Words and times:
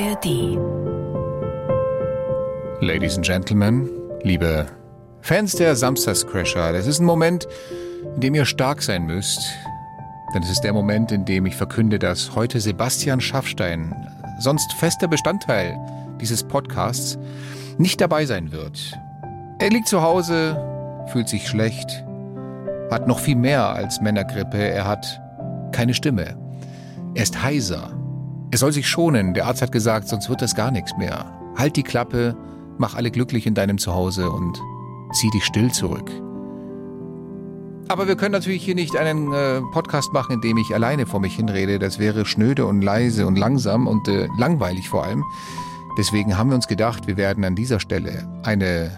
ARD. 0.00 0.56
Ladies 2.80 3.16
and 3.16 3.26
Gentlemen, 3.26 3.90
liebe 4.22 4.66
Fans 5.22 5.56
der 5.56 5.74
Samstagscrasher, 5.74 6.72
das 6.72 6.86
ist 6.86 7.00
ein 7.00 7.04
Moment, 7.04 7.48
in 8.14 8.20
dem 8.20 8.34
ihr 8.36 8.44
stark 8.44 8.80
sein 8.80 9.06
müsst. 9.06 9.40
Denn 10.32 10.44
es 10.44 10.50
ist 10.50 10.60
der 10.60 10.72
Moment, 10.72 11.10
in 11.10 11.24
dem 11.24 11.46
ich 11.46 11.56
verkünde, 11.56 11.98
dass 11.98 12.36
heute 12.36 12.60
Sebastian 12.60 13.20
Schaffstein, 13.20 13.92
sonst 14.38 14.72
fester 14.74 15.08
Bestandteil 15.08 15.76
dieses 16.20 16.44
Podcasts, 16.44 17.18
nicht 17.76 18.00
dabei 18.00 18.24
sein 18.24 18.52
wird. 18.52 18.96
Er 19.58 19.70
liegt 19.70 19.88
zu 19.88 20.00
Hause, 20.00 20.56
fühlt 21.08 21.28
sich 21.28 21.48
schlecht, 21.48 22.04
hat 22.92 23.08
noch 23.08 23.18
viel 23.18 23.36
mehr 23.36 23.66
als 23.70 24.00
Männergrippe, 24.00 24.58
er 24.58 24.86
hat 24.86 25.20
keine 25.72 25.94
Stimme. 25.94 26.36
Er 27.16 27.22
ist 27.24 27.42
heiser. 27.42 27.98
Er 28.50 28.58
soll 28.58 28.72
sich 28.72 28.88
schonen. 28.88 29.34
Der 29.34 29.46
Arzt 29.46 29.60
hat 29.60 29.72
gesagt, 29.72 30.08
sonst 30.08 30.30
wird 30.30 30.40
das 30.40 30.54
gar 30.54 30.70
nichts 30.70 30.96
mehr. 30.96 31.38
Halt 31.56 31.76
die 31.76 31.82
Klappe, 31.82 32.34
mach 32.78 32.94
alle 32.94 33.10
glücklich 33.10 33.46
in 33.46 33.54
deinem 33.54 33.78
Zuhause 33.78 34.30
und 34.30 34.58
zieh 35.12 35.30
dich 35.30 35.44
still 35.44 35.70
zurück. 35.70 36.10
Aber 37.88 38.06
wir 38.06 38.16
können 38.16 38.32
natürlich 38.32 38.64
hier 38.64 38.74
nicht 38.74 38.96
einen 38.96 39.32
äh, 39.32 39.60
Podcast 39.72 40.12
machen, 40.12 40.32
in 40.32 40.40
dem 40.40 40.58
ich 40.58 40.74
alleine 40.74 41.06
vor 41.06 41.20
mich 41.20 41.36
hinrede. 41.36 41.78
Das 41.78 41.98
wäre 41.98 42.24
schnöde 42.26 42.66
und 42.66 42.82
leise 42.82 43.26
und 43.26 43.36
langsam 43.36 43.86
und 43.86 44.08
äh, 44.08 44.28
langweilig 44.38 44.88
vor 44.88 45.04
allem. 45.04 45.24
Deswegen 45.98 46.36
haben 46.36 46.50
wir 46.50 46.54
uns 46.54 46.68
gedacht, 46.68 47.06
wir 47.06 47.16
werden 47.16 47.44
an 47.44 47.54
dieser 47.54 47.80
Stelle 47.80 48.28
eine 48.44 48.90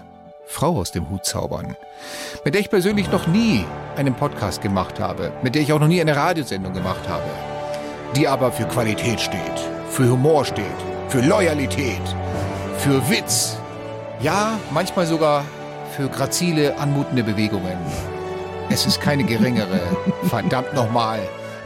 Frau 0.46 0.76
aus 0.76 0.92
dem 0.92 1.08
Hut 1.08 1.24
zaubern, 1.24 1.76
mit 2.44 2.54
der 2.54 2.60
ich 2.60 2.70
persönlich 2.70 3.10
noch 3.10 3.28
nie 3.28 3.64
einen 3.96 4.14
Podcast 4.14 4.60
gemacht 4.60 4.98
habe, 4.98 5.32
mit 5.42 5.54
der 5.54 5.62
ich 5.62 5.72
auch 5.72 5.80
noch 5.80 5.88
nie 5.88 6.00
eine 6.00 6.16
Radiosendung 6.16 6.72
gemacht 6.72 7.08
habe 7.08 7.49
die 8.16 8.26
aber 8.26 8.50
für 8.52 8.64
Qualität 8.64 9.20
steht, 9.20 9.40
für 9.88 10.10
Humor 10.10 10.44
steht, 10.44 10.64
für 11.08 11.20
Loyalität, 11.20 12.02
für 12.78 13.08
Witz. 13.08 13.56
Ja, 14.20 14.58
manchmal 14.70 15.06
sogar 15.06 15.44
für 15.96 16.08
grazile, 16.08 16.76
anmutende 16.78 17.22
Bewegungen. 17.22 17.76
Es 18.68 18.86
ist 18.86 19.00
keine 19.00 19.24
geringere, 19.24 19.80
verdammt 20.28 20.74
nochmal, 20.74 21.20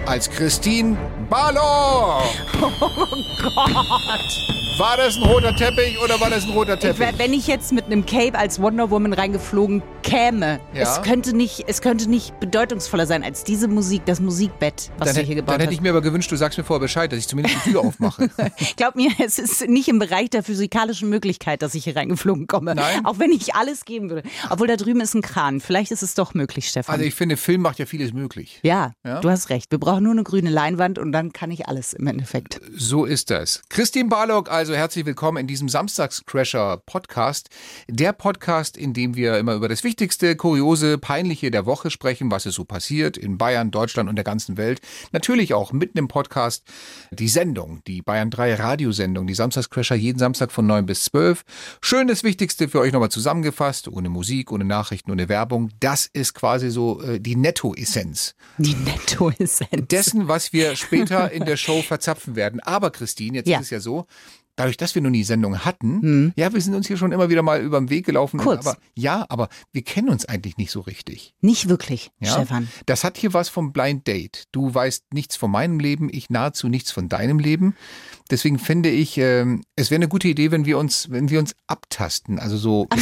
als 0.07 0.31
Christine 0.31 0.97
Balor. 1.29 2.23
Oh 2.61 2.71
Gott. 3.43 4.64
War 4.77 4.97
das 4.97 5.17
ein 5.17 5.23
roter 5.23 5.55
Teppich 5.55 5.99
oder 6.03 6.21
war 6.21 6.31
das 6.31 6.45
ein 6.45 6.51
roter 6.51 6.77
Teppich? 6.79 7.07
Ich, 7.13 7.19
wenn 7.19 7.33
ich 7.33 7.47
jetzt 7.47 7.71
mit 7.73 7.85
einem 7.85 8.05
Cape 8.05 8.37
als 8.37 8.61
Wonder 8.61 8.91
Woman 8.91 9.13
reingeflogen 9.13 9.83
käme, 10.03 10.59
Ja. 10.75 10.83
es, 10.83 11.03
könnte 11.03 11.35
nicht, 11.37 11.65
es 11.69 11.81
könnte 11.81 12.11
nicht 12.11 12.39
bedeutungsvoller 12.41 13.07
sein 13.07 13.23
als 13.23 13.45
diese 13.45 13.69
Musik, 13.69 14.03
das 14.07 14.19
Musikbett, 14.19 14.91
was 14.99 15.09
dann, 15.13 15.17
du 15.17 15.23
hier 15.23 15.37
dann 15.37 15.37
gebaut 15.37 15.55
hätte 15.55 15.67
hast. 15.67 15.75
ich 15.75 15.81
mir 15.81 15.91
aber 15.91 16.01
gewünscht, 16.01 16.31
du 16.33 16.37
sagst 16.37 16.59
mir 16.59 16.65
vorher 16.65 16.81
Bescheid, 16.81 17.13
dass 17.13 17.21
ich 17.21 17.29
zumindest 17.29 17.57
die 17.65 17.71
Tür 17.71 17.83
aufmache. 17.83 18.29
Glaub 18.77 18.97
mir, 18.97 19.11
es 19.25 19.39
ist 19.39 19.69
nicht 19.69 19.87
im 19.89 20.01
Bereich 20.01 20.31
der 20.31 20.43
physikalischen 20.43 21.09
Möglichkeit, 21.09 21.63
dass 21.63 21.75
ich 21.77 21.85
hier 21.85 21.95
reingeflogen 21.95 22.49
komme. 22.49 22.75
Nein? 22.75 23.07
Auch 23.07 23.21
wenn 23.21 23.31
ich 23.31 23.55
alles 23.55 23.85
geben 23.85 24.11
würde. 24.11 24.25
Obwohl 24.51 24.67
da 24.67 24.75
drüben 24.77 25.01
ist 25.01 25.15
ein 25.15 25.23
Kran. 25.23 25.61
Vielleicht 25.61 25.93
ist 25.93 26.03
es 26.03 26.15
doch 26.15 26.35
möglich, 26.35 26.69
Stefan. 26.69 26.95
Also 26.95 27.05
ich 27.07 27.15
finde, 27.15 27.37
Film 27.37 27.61
macht 27.63 27.79
ja 27.79 27.87
vieles 27.87 28.13
möglich. 28.13 28.59
ja, 28.65 28.93
Ja? 29.05 29.21
du 29.21 29.31
hast 29.31 29.51
recht. 29.51 29.71
Wir 29.71 29.79
brauchen 29.79 30.03
nur 30.03 30.13
eine 30.13 30.25
grüne 30.25 30.51
Leinwand 30.51 30.99
und 30.99 31.13
dann 31.13 31.33
kann 31.33 31.53
ich 31.53 31.69
alles 31.69 31.93
im 31.93 32.09
Endeffekt. 32.09 32.61
So 32.77 33.05
ist 33.05 33.31
das. 33.31 33.63
Christine 33.69 34.09
Barlock, 34.09 34.51
also 34.65 34.75
herzlich 34.77 35.05
willkommen 35.05 35.37
in 35.37 35.47
diesem 35.47 35.69
Samstagscrasher 35.69 36.79
Podcast. 36.87 37.51
Der 37.87 38.15
Podcast, 38.15 38.79
in 38.79 38.95
dem 38.95 39.15
wir 39.15 39.37
immer 39.37 39.53
über 39.53 39.69
das 39.69 39.85
Wichtigste, 39.85 40.37
Kuriose, 40.37 40.97
Peinliche 40.97 41.51
der 41.51 41.67
Woche 41.67 41.91
sprechen, 41.91 42.31
was 42.31 42.47
ist 42.47 42.55
so 42.55 42.65
passiert 42.65 43.19
in 43.19 43.37
Bayern, 43.37 43.71
Deutschland 43.71 44.09
und 44.09 44.17
der 44.17 44.25
ganzen 44.25 44.57
Welt. 44.57 44.81
Natürlich 45.13 45.53
auch 45.53 45.73
mitten 45.73 45.99
im 45.99 46.09
Podcast 46.09 46.65
die 47.11 47.29
Sendung, 47.29 47.83
die 47.87 48.01
Bayern 48.01 48.31
3 48.31 48.55
Radiosendung, 48.55 49.27
die 49.27 49.35
Samstagscrasher 49.35 49.97
jeden 49.97 50.19
Samstag 50.19 50.51
von 50.51 50.67
9 50.67 50.87
bis 50.87 51.05
12. 51.05 51.45
Schön 51.83 52.09
das 52.09 52.25
Wichtigste 52.25 52.67
für 52.71 52.81
euch 52.81 52.93
nochmal 52.95 53.11
zusammengefasst, 53.11 53.89
ohne 53.89 54.09
Musik, 54.09 54.51
ohne 54.51 54.65
Nachrichten, 54.65 55.11
ohne 55.11 55.29
Werbung. 55.29 55.73
Das 55.81 56.09
ist 56.11 56.33
quasi 56.33 56.71
so 56.71 57.03
äh, 57.03 57.21
die 57.21 57.37
Nettoessenz 57.37 58.35
Die 58.57 58.75
Nettoessenz. 58.77 59.89
dessen, 59.89 60.27
was 60.29 60.55
wir 60.55 60.75
später 60.75 61.31
in 61.31 61.45
der 61.45 61.59
Show 61.59 61.83
verzapfen 61.83 62.35
werden. 62.35 62.61
Aber 62.61 62.91
Christine, 62.91 63.37
jetzt 63.37 63.49
Ja. 63.49 63.59
ist 63.59 63.65
es 63.65 63.71
ja 63.71 63.81
so, 63.81 64.07
dadurch, 64.57 64.77
dass 64.77 64.95
wir 64.95 65.03
noch 65.03 65.11
nie 65.11 65.25
Sendung 65.25 65.65
hatten, 65.65 66.33
ja, 66.37 66.53
wir 66.53 66.61
sind 66.61 66.75
uns 66.75 66.87
hier 66.87 66.97
schon 66.97 67.13
immer 67.13 67.29
wieder 67.29 67.43
mal 67.43 67.61
über 67.61 67.79
den 67.81 67.91
Weg 67.91 68.07
gelaufen. 68.07 68.39
Kurz. 68.39 68.67
Aber, 68.67 68.77
ja, 68.95 69.25
aber 69.29 69.49
wir 69.73 69.83
kennen 69.83 70.09
uns 70.09 70.25
eigentlich 70.27 70.57
nicht 70.57 70.71
so 70.71 70.81
richtig. 70.81 71.35
Nicht 71.41 71.69
wirklich, 71.69 72.11
Ja? 72.21 72.33
Stefan. 72.33 72.69
Das 72.87 73.05
hat 73.05 73.17
hier 73.17 73.33
was 73.35 73.49
vom 73.49 73.73
Blind 73.73 74.07
Date. 74.07 74.45
Du 74.53 74.73
weißt 74.73 75.13
nichts 75.13 75.37
von 75.37 75.51
meinem 75.51 75.79
Leben, 75.79 76.09
ich 76.13 76.31
nahezu 76.31 76.69
nichts 76.69 76.91
von 76.93 77.09
deinem 77.09 77.39
Leben. 77.39 77.75
Deswegen 78.31 78.59
finde 78.59 78.91
ich, 78.91 79.19
ähm, 79.19 79.63
es 79.77 79.91
wäre 79.91 79.99
eine 79.99 80.09
gute 80.09 80.29
Idee, 80.29 80.51
wenn 80.51 80.65
wir 80.65 80.79
uns, 80.79 81.11
wenn 81.11 81.29
wir 81.31 81.39
uns 81.39 81.55
abtasten. 81.67 82.39
Also 82.39 82.57
so. 82.57 82.89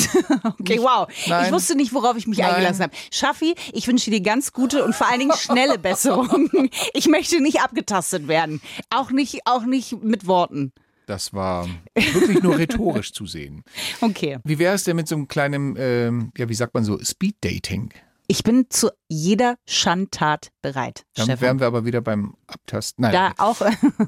Okay, 0.58 0.78
wow. 0.80 1.08
Nein. 1.28 1.46
Ich 1.46 1.52
wusste 1.52 1.76
nicht, 1.76 1.92
worauf 1.92 2.16
ich 2.16 2.26
mich 2.26 2.38
Nein. 2.38 2.50
eingelassen 2.50 2.84
habe. 2.84 2.92
Schaffi, 3.10 3.54
ich 3.72 3.86
wünsche 3.88 4.10
dir 4.10 4.20
ganz 4.20 4.52
gute 4.52 4.84
und 4.84 4.94
vor 4.94 5.08
allen 5.08 5.20
Dingen 5.20 5.32
schnelle 5.36 5.78
Besserung. 5.82 6.48
Ich 6.94 7.08
möchte 7.08 7.40
nicht 7.40 7.60
abgetastet 7.60 8.28
werden. 8.28 8.60
Auch 8.90 9.10
nicht, 9.10 9.40
auch 9.46 9.64
nicht 9.64 10.02
mit 10.02 10.26
Worten. 10.26 10.72
Das 11.06 11.32
war 11.32 11.68
wirklich 11.94 12.42
nur 12.42 12.58
rhetorisch 12.58 13.12
zu 13.12 13.26
sehen. 13.26 13.64
Okay. 14.00 14.38
Wie 14.44 14.58
wäre 14.58 14.74
es 14.74 14.84
denn 14.84 14.96
mit 14.96 15.06
so 15.08 15.14
einem 15.14 15.28
kleinen, 15.28 15.76
ähm, 15.78 16.32
ja, 16.36 16.48
wie 16.48 16.54
sagt 16.54 16.74
man 16.74 16.84
so, 16.84 16.98
Speed 17.02 17.36
Dating? 17.40 17.90
Ich 18.28 18.44
bin 18.44 18.66
zu 18.70 18.90
jeder 19.08 19.56
Schandtat 19.68 20.50
bereit, 20.62 21.04
Dann 21.14 21.24
Stefan. 21.26 21.40
wären 21.40 21.60
wir 21.60 21.66
aber 21.66 21.84
wieder 21.84 22.00
beim 22.00 22.34
Abtasten. 22.46 23.02
Nein, 23.02 23.12
da 23.12 23.32
auch. 23.38 23.58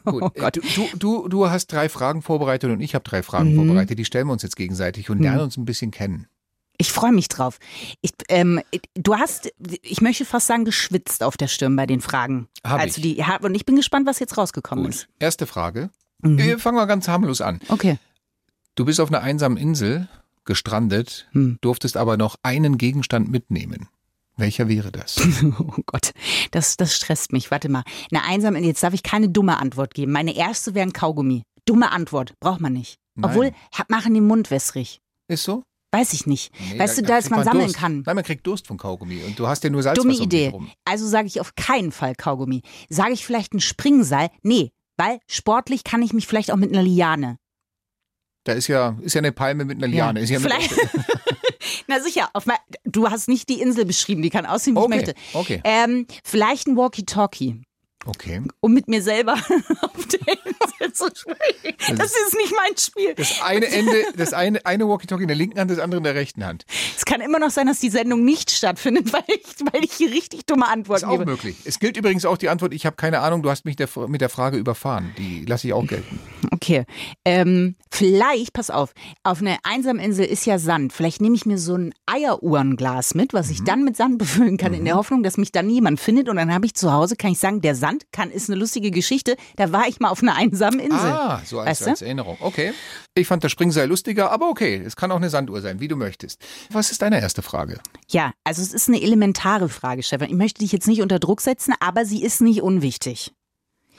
Gut. 0.04 0.22
Oh 0.22 0.30
Äh, 0.34 0.40
Gott. 0.40 0.56
Du, 0.56 0.88
du, 0.96 1.28
du, 1.28 1.50
hast 1.50 1.66
drei 1.68 1.88
Fragen 1.88 2.22
vorbereitet 2.22 2.70
und 2.70 2.80
ich 2.80 2.94
habe 2.94 3.04
drei 3.04 3.22
Fragen 3.22 3.52
Mhm. 3.52 3.56
vorbereitet. 3.56 3.98
Die 3.98 4.04
stellen 4.04 4.26
wir 4.28 4.32
uns 4.32 4.42
jetzt 4.42 4.56
gegenseitig 4.56 5.10
und 5.10 5.20
lernen 5.20 5.40
uns 5.40 5.56
ein 5.56 5.64
bisschen 5.64 5.90
kennen. 5.90 6.26
Ich 6.76 6.90
freue 6.90 7.12
mich 7.12 7.28
drauf. 7.28 7.58
Ich, 8.00 8.12
ähm, 8.28 8.60
du 8.94 9.14
hast, 9.16 9.52
ich 9.82 10.00
möchte 10.00 10.24
fast 10.24 10.46
sagen, 10.48 10.64
geschwitzt 10.64 11.22
auf 11.22 11.36
der 11.36 11.46
Stirn 11.48 11.76
bei 11.76 11.86
den 11.86 12.00
Fragen. 12.00 12.48
Hab 12.64 12.80
Als 12.80 12.96
ich. 12.98 13.16
du 13.16 13.22
die, 13.22 13.44
und 13.46 13.54
ich 13.54 13.64
bin 13.66 13.76
gespannt, 13.76 14.06
was 14.06 14.18
jetzt 14.18 14.36
rausgekommen 14.38 14.86
ist. 14.86 15.06
Gut. 15.06 15.14
Erste 15.20 15.46
Frage. 15.46 15.90
Mhm. 16.24 16.38
Wir 16.38 16.58
fangen 16.58 16.76
mal 16.76 16.86
ganz 16.86 17.08
harmlos 17.08 17.40
an. 17.40 17.60
Okay. 17.68 17.98
Du 18.74 18.84
bist 18.84 19.00
auf 19.00 19.08
einer 19.08 19.20
einsamen 19.22 19.56
Insel 19.58 20.08
gestrandet, 20.44 21.26
Hm. 21.32 21.58
durftest 21.60 21.96
aber 21.96 22.16
noch 22.16 22.36
einen 22.42 22.78
Gegenstand 22.78 23.30
mitnehmen. 23.30 23.88
Welcher 24.36 24.68
wäre 24.68 24.90
das? 24.90 25.16
Oh 25.58 25.74
Gott, 25.86 26.12
das, 26.50 26.76
das 26.76 26.94
stresst 26.96 27.32
mich. 27.32 27.50
Warte 27.50 27.68
mal. 27.68 27.84
Eine 28.10 28.24
einsame, 28.24 28.58
jetzt 28.60 28.82
darf 28.82 28.92
ich 28.94 29.02
keine 29.02 29.28
dumme 29.28 29.58
Antwort 29.58 29.94
geben. 29.94 30.12
Meine 30.12 30.34
erste 30.34 30.74
wäre 30.74 30.86
ein 30.86 30.92
Kaugummi. 30.92 31.42
Dumme 31.66 31.92
Antwort, 31.92 32.34
braucht 32.40 32.60
man 32.60 32.72
nicht. 32.72 32.96
Nein. 33.14 33.30
Obwohl, 33.30 33.52
machen 33.88 34.12
den 34.12 34.26
Mund 34.26 34.50
wässrig. 34.50 34.98
Ist 35.28 35.44
so? 35.44 35.62
Weiß 35.92 36.12
ich 36.12 36.26
nicht. 36.26 36.52
Nee, 36.72 36.78
weißt 36.80 36.98
da- 36.98 37.02
du, 37.02 37.06
da 37.08 37.14
dass 37.16 37.24
kriegt 37.26 37.36
man 37.36 37.44
sammeln 37.44 37.64
Durst. 37.66 37.76
kann. 37.78 38.02
Nein, 38.04 38.16
man 38.16 38.24
kriegt 38.24 38.44
Durst 38.46 38.66
vom 38.66 38.76
Kaugummi 38.76 39.22
und 39.22 39.38
du 39.38 39.46
hast 39.46 39.62
ja 39.62 39.70
nur 39.70 39.82
Salz 39.84 39.96
Dumme 39.96 40.14
um 40.16 40.20
Idee. 40.20 40.52
Also 40.84 41.06
sage 41.06 41.28
ich 41.28 41.40
auf 41.40 41.54
keinen 41.54 41.92
Fall 41.92 42.16
Kaugummi. 42.16 42.62
Sage 42.88 43.12
ich 43.12 43.24
vielleicht 43.24 43.54
ein 43.54 43.60
Springseil? 43.60 44.30
Nee, 44.42 44.72
weil 44.96 45.18
sportlich 45.26 45.84
kann 45.84 46.02
ich 46.02 46.12
mich 46.12 46.26
vielleicht 46.26 46.50
auch 46.50 46.56
mit 46.56 46.70
einer 46.72 46.82
Liane. 46.82 47.38
Da 48.44 48.52
ist 48.52 48.68
ja, 48.68 48.96
ist 49.00 49.14
ja 49.14 49.20
eine 49.20 49.32
Palme 49.32 49.64
mit 49.64 49.78
einer 49.78 49.86
Liane. 49.88 50.20
Ist 50.20 50.30
ja 50.30 50.38
vielleicht. 50.38 50.70
Na 51.86 52.00
sicher, 52.00 52.28
auf 52.34 52.44
mein, 52.46 52.58
du 52.84 53.08
hast 53.10 53.28
nicht 53.28 53.48
die 53.48 53.60
Insel 53.60 53.84
beschrieben, 53.86 54.20
die 54.22 54.30
kann 54.30 54.44
aussehen, 54.46 54.74
wie 54.76 54.80
Okay, 54.80 54.98
ich 54.98 55.06
möchte. 55.06 55.14
okay. 55.32 55.60
Ähm, 55.64 56.06
vielleicht 56.22 56.66
ein 56.66 56.76
Walkie-Talkie. 56.76 57.62
Okay. 58.06 58.42
um 58.60 58.72
mit 58.74 58.88
mir 58.88 59.02
selber 59.02 59.32
auf 59.80 60.06
der 60.06 60.20
Insel 60.28 60.92
zu 60.92 61.06
sprechen. 61.14 61.96
Das 61.96 62.12
ist 62.12 62.36
nicht 62.36 62.52
mein 62.54 62.76
Spiel. 62.76 63.14
Das 63.14 63.40
eine 63.42 63.66
Ende, 63.66 64.04
das 64.16 64.32
eine, 64.32 64.64
eine 64.66 64.88
Walkie-Talkie 64.88 65.22
in 65.22 65.28
der 65.28 65.36
linken 65.36 65.58
Hand, 65.58 65.70
das 65.70 65.78
andere 65.78 65.98
in 65.98 66.04
der 66.04 66.14
rechten 66.14 66.44
Hand. 66.44 66.66
Es 66.96 67.04
kann 67.04 67.20
immer 67.20 67.38
noch 67.38 67.50
sein, 67.50 67.66
dass 67.66 67.80
die 67.80 67.90
Sendung 67.90 68.24
nicht 68.24 68.50
stattfindet, 68.50 69.12
weil 69.12 69.24
ich, 69.28 69.44
weil 69.72 69.84
ich 69.84 69.92
hier 69.92 70.10
richtig 70.10 70.46
dumme 70.46 70.64
Ist 70.66 70.72
Antworten 70.72 71.04
auch 71.06 71.18
gebe. 71.18 71.26
möglich. 71.30 71.56
Es 71.64 71.78
gilt 71.78 71.96
übrigens 71.96 72.24
auch 72.24 72.36
die 72.36 72.48
Antwort, 72.48 72.74
ich 72.74 72.86
habe 72.86 72.96
keine 72.96 73.20
Ahnung, 73.20 73.42
du 73.42 73.50
hast 73.50 73.64
mich 73.64 73.76
der, 73.76 73.88
mit 74.08 74.20
der 74.20 74.28
Frage 74.28 74.56
überfahren. 74.56 75.12
Die 75.18 75.44
lasse 75.46 75.66
ich 75.66 75.72
auch 75.72 75.86
gelten. 75.86 76.18
Okay. 76.50 76.84
Ähm, 77.24 77.74
vielleicht, 77.90 78.52
pass 78.52 78.70
auf, 78.70 78.92
auf 79.22 79.40
einer 79.40 79.56
einsamen 79.62 80.02
Insel 80.02 80.26
ist 80.26 80.44
ja 80.46 80.58
Sand. 80.58 80.92
Vielleicht 80.92 81.20
nehme 81.20 81.34
ich 81.36 81.46
mir 81.46 81.58
so 81.58 81.74
ein 81.76 81.94
Eieruhrenglas 82.06 83.14
mit, 83.14 83.32
was 83.32 83.50
ich 83.50 83.60
Mhm. 83.60 83.64
dann 83.64 83.84
mit 83.84 83.96
Sand 83.96 84.18
befüllen 84.18 84.56
kann, 84.56 84.74
in 84.74 84.84
der 84.84 84.96
Hoffnung, 84.96 85.22
dass 85.22 85.36
mich 85.36 85.52
dann 85.52 85.70
jemand 85.70 86.00
findet. 86.00 86.28
Und 86.28 86.36
dann 86.36 86.52
habe 86.52 86.66
ich 86.66 86.74
zu 86.74 86.92
Hause, 86.92 87.16
kann 87.16 87.32
ich 87.32 87.38
sagen, 87.38 87.60
der 87.60 87.74
Sand 87.74 87.93
kann, 88.12 88.30
ist 88.30 88.48
eine 88.48 88.58
lustige 88.58 88.90
Geschichte. 88.90 89.36
Da 89.56 89.72
war 89.72 89.86
ich 89.88 90.00
mal 90.00 90.10
auf 90.10 90.22
einer 90.22 90.36
einsamen 90.36 90.80
Insel. 90.80 90.98
Ah, 90.98 91.42
so 91.44 91.60
als, 91.60 91.68
Weißt 91.68 91.80
du? 91.86 91.90
als 91.90 92.02
Erinnerung. 92.02 92.36
Okay. 92.40 92.72
Ich 93.14 93.26
fand 93.26 93.44
das 93.44 93.52
Springseil 93.52 93.88
lustiger, 93.88 94.30
aber 94.30 94.48
okay. 94.48 94.82
Es 94.84 94.96
kann 94.96 95.10
auch 95.12 95.16
eine 95.16 95.30
Sanduhr 95.30 95.60
sein, 95.60 95.80
wie 95.80 95.88
du 95.88 95.96
möchtest. 95.96 96.40
Was 96.70 96.90
ist 96.90 97.02
deine 97.02 97.20
erste 97.20 97.42
Frage? 97.42 97.80
Ja, 98.08 98.32
also 98.44 98.62
es 98.62 98.72
ist 98.72 98.88
eine 98.88 99.00
elementare 99.02 99.68
Frage, 99.68 100.02
Stefan. 100.02 100.28
Ich 100.28 100.34
möchte 100.34 100.60
dich 100.60 100.72
jetzt 100.72 100.88
nicht 100.88 101.02
unter 101.02 101.18
Druck 101.18 101.40
setzen, 101.40 101.74
aber 101.80 102.04
sie 102.04 102.22
ist 102.22 102.40
nicht 102.40 102.62
unwichtig. 102.62 103.32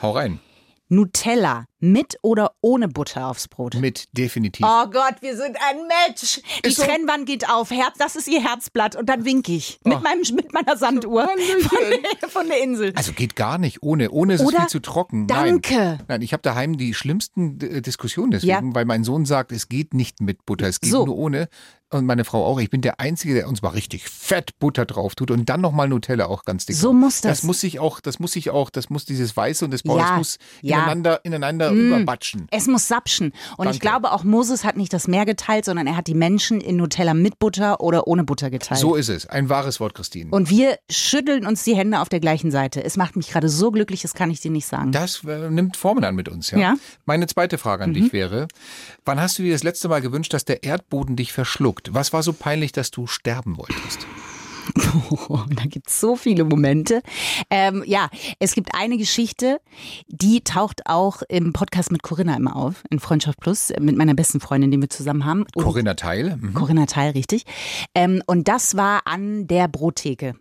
Hau 0.01 0.11
rein. 0.11 0.39
Nutella 0.87 1.65
mit 1.91 2.17
oder 2.21 2.51
ohne 2.61 2.87
Butter 2.87 3.27
aufs 3.27 3.47
Brot? 3.47 3.75
Mit, 3.75 4.05
definitiv. 4.13 4.65
Oh 4.67 4.85
Gott, 4.87 5.15
wir 5.21 5.35
sind 5.37 5.55
ein 5.69 5.87
Match. 5.87 6.41
Die 6.63 6.69
Ist 6.69 6.77
so. 6.77 6.83
Trennwand 6.83 7.25
geht 7.25 7.49
auf. 7.49 7.69
Herz, 7.71 7.95
das 7.97 8.15
ist 8.15 8.27
ihr 8.27 8.41
Herzblatt. 8.43 8.95
Und 8.95 9.07
dann 9.07 9.25
winke 9.25 9.51
ich. 9.53 9.79
Mit, 9.83 9.95
Oh. 9.97 9.99
meinem, 10.01 10.21
mit 10.35 10.53
meiner 10.53 10.77
Sanduhr 10.77 11.27
von 11.27 11.39
der, 12.21 12.29
von 12.29 12.47
der 12.47 12.61
Insel. 12.63 12.93
Also 12.95 13.13
geht 13.13 13.35
gar 13.35 13.57
nicht 13.57 13.81
ohne. 13.83 14.09
Ohne 14.11 14.33
ist 14.35 14.41
es 14.41 14.47
Oder 14.47 14.59
viel 14.61 14.69
zu 14.69 14.79
trocken. 14.79 15.27
Danke. 15.27 15.75
Nein, 15.75 16.03
Nein 16.07 16.21
ich 16.21 16.33
habe 16.33 16.41
daheim 16.41 16.77
die 16.77 16.93
schlimmsten 16.93 17.59
äh, 17.61 17.81
Diskussionen 17.81 18.31
deswegen, 18.31 18.69
Ja. 18.69 18.75
weil 18.75 18.85
mein 18.85 19.03
Sohn 19.03 19.25
sagt, 19.25 19.51
es 19.51 19.69
geht 19.69 19.93
nicht 19.93 20.21
mit 20.21 20.45
Butter, 20.45 20.67
es 20.67 20.79
geht 20.81 20.91
So. 20.91 21.05
nur 21.05 21.15
ohne. 21.17 21.47
Und 21.91 22.05
meine 22.07 22.25
Frau 22.25 22.43
auch. 22.43 22.59
Ich 22.59 22.71
bin 22.71 22.81
der 22.81 22.99
Einzige, 22.99 23.35
der 23.35 23.47
uns 23.47 23.61
mal 23.61 23.69
richtig 23.69 24.09
fett 24.09 24.57
Butter 24.59 24.85
drauf 24.85 25.13
tut 25.15 25.29
und 25.29 25.47
dann 25.47 25.61
nochmal 25.61 25.87
Nutella 25.87 26.25
auch 26.25 26.43
ganz 26.43 26.65
dick. 26.65 26.75
So 26.75 26.91
muss 26.93 27.21
das. 27.21 27.39
Das 27.39 27.43
muss 27.43 27.61
sich 27.61 27.79
auch, 27.79 27.99
das 28.01 28.17
muss 28.19 28.31
sich 28.33 28.49
auch, 28.49 28.69
das 28.71 28.89
muss 28.89 29.05
dieses 29.05 29.37
Weiße 29.37 29.63
und 29.63 29.71
das 29.71 29.83
Braune, 29.83 30.01
Ja, 30.01 30.09
das 30.09 30.17
muss 30.17 30.37
ja. 30.61 30.77
Ineinander, 30.77 31.23
ineinander 31.23 31.71
überbatschen. 31.77 32.47
Es 32.51 32.67
muss 32.67 32.87
sapschen. 32.87 33.33
Und 33.57 33.67
ich 33.67 33.79
Danke. 33.79 33.79
glaube, 33.79 34.11
auch 34.11 34.23
Moses 34.23 34.63
hat 34.63 34.77
nicht 34.77 34.93
das 34.93 35.07
Meer 35.07 35.25
geteilt, 35.25 35.65
sondern 35.65 35.87
er 35.87 35.97
hat 35.97 36.07
die 36.07 36.13
Menschen 36.13 36.61
in 36.61 36.77
Nutella 36.77 37.13
mit 37.13 37.39
Butter 37.39 37.81
oder 37.81 38.07
ohne 38.07 38.23
Butter 38.23 38.49
geteilt. 38.49 38.79
So 38.79 38.95
ist 38.95 39.09
es. 39.09 39.25
Ein 39.27 39.49
wahres 39.49 39.79
Wort, 39.79 39.95
Christine. 39.95 40.31
Und 40.31 40.49
wir 40.49 40.77
schütteln 40.89 41.45
uns 41.45 41.63
die 41.63 41.75
Hände 41.75 41.99
auf 41.99 42.09
der 42.09 42.19
gleichen 42.19 42.51
Seite. 42.51 42.83
Es 42.83 42.97
macht 42.97 43.15
mich 43.15 43.29
gerade 43.29 43.49
so 43.49 43.71
glücklich, 43.71 44.01
das 44.01 44.13
kann 44.13 44.31
ich 44.31 44.41
dir 44.41 44.51
nicht 44.51 44.67
sagen. 44.67 44.91
Das 44.91 45.23
äh, 45.23 45.49
nimmt 45.49 45.77
Formen 45.77 46.03
an 46.03 46.15
mit 46.15 46.29
uns, 46.29 46.51
ja. 46.51 46.57
Ja. 46.57 46.71
Mhm. 46.73 46.79
Meine 47.05 47.27
zweite 47.27 47.57
Frage 47.57 47.83
an 47.83 47.93
dich 47.93 48.13
wäre, 48.13 48.47
wann 49.05 49.19
hast 49.19 49.37
du 49.39 49.43
dir 49.43 49.53
das 49.53 49.63
letzte 49.63 49.87
Mal 49.87 50.01
gewünscht, 50.01 50.33
dass 50.33 50.45
der 50.45 50.63
Erdboden 50.63 51.15
dich 51.15 51.33
verschluckt? 51.33 51.93
Was 51.93 52.13
war 52.13 52.23
so 52.23 52.33
peinlich, 52.33 52.71
dass 52.71 52.91
du 52.91 53.07
sterben 53.07 53.57
wolltest? 53.57 54.07
Oh, 55.29 55.39
da 55.49 55.63
gibt 55.63 55.87
es 55.87 55.99
so 55.99 56.15
viele 56.15 56.43
Momente. 56.45 57.01
Ähm, 57.49 57.83
ja, 57.85 58.09
es 58.39 58.53
gibt 58.53 58.69
eine 58.73 58.97
Geschichte, 58.97 59.59
die 60.07 60.41
taucht 60.41 60.81
auch 60.85 61.21
im 61.29 61.53
Podcast 61.53 61.91
mit 61.91 62.03
Corinna 62.03 62.35
immer 62.35 62.55
auf, 62.55 62.83
in 62.89 62.99
Freundschaft 62.99 63.39
Plus, 63.39 63.71
äh, 63.71 63.79
mit 63.79 63.95
meiner 63.97 64.13
besten 64.13 64.39
Freundin, 64.39 64.71
die 64.71 64.79
wir 64.79 64.89
zusammen 64.89 65.25
haben. 65.25 65.45
Und 65.55 65.63
Corinna 65.63 65.93
Teil. 65.93 66.37
Mhm. 66.37 66.53
Corinna 66.53 66.85
Teil, 66.85 67.11
richtig. 67.11 67.45
Ähm, 67.93 68.21
und 68.25 68.47
das 68.47 68.77
war 68.77 69.01
an 69.05 69.47
der 69.47 69.67
Brottheke. 69.67 70.35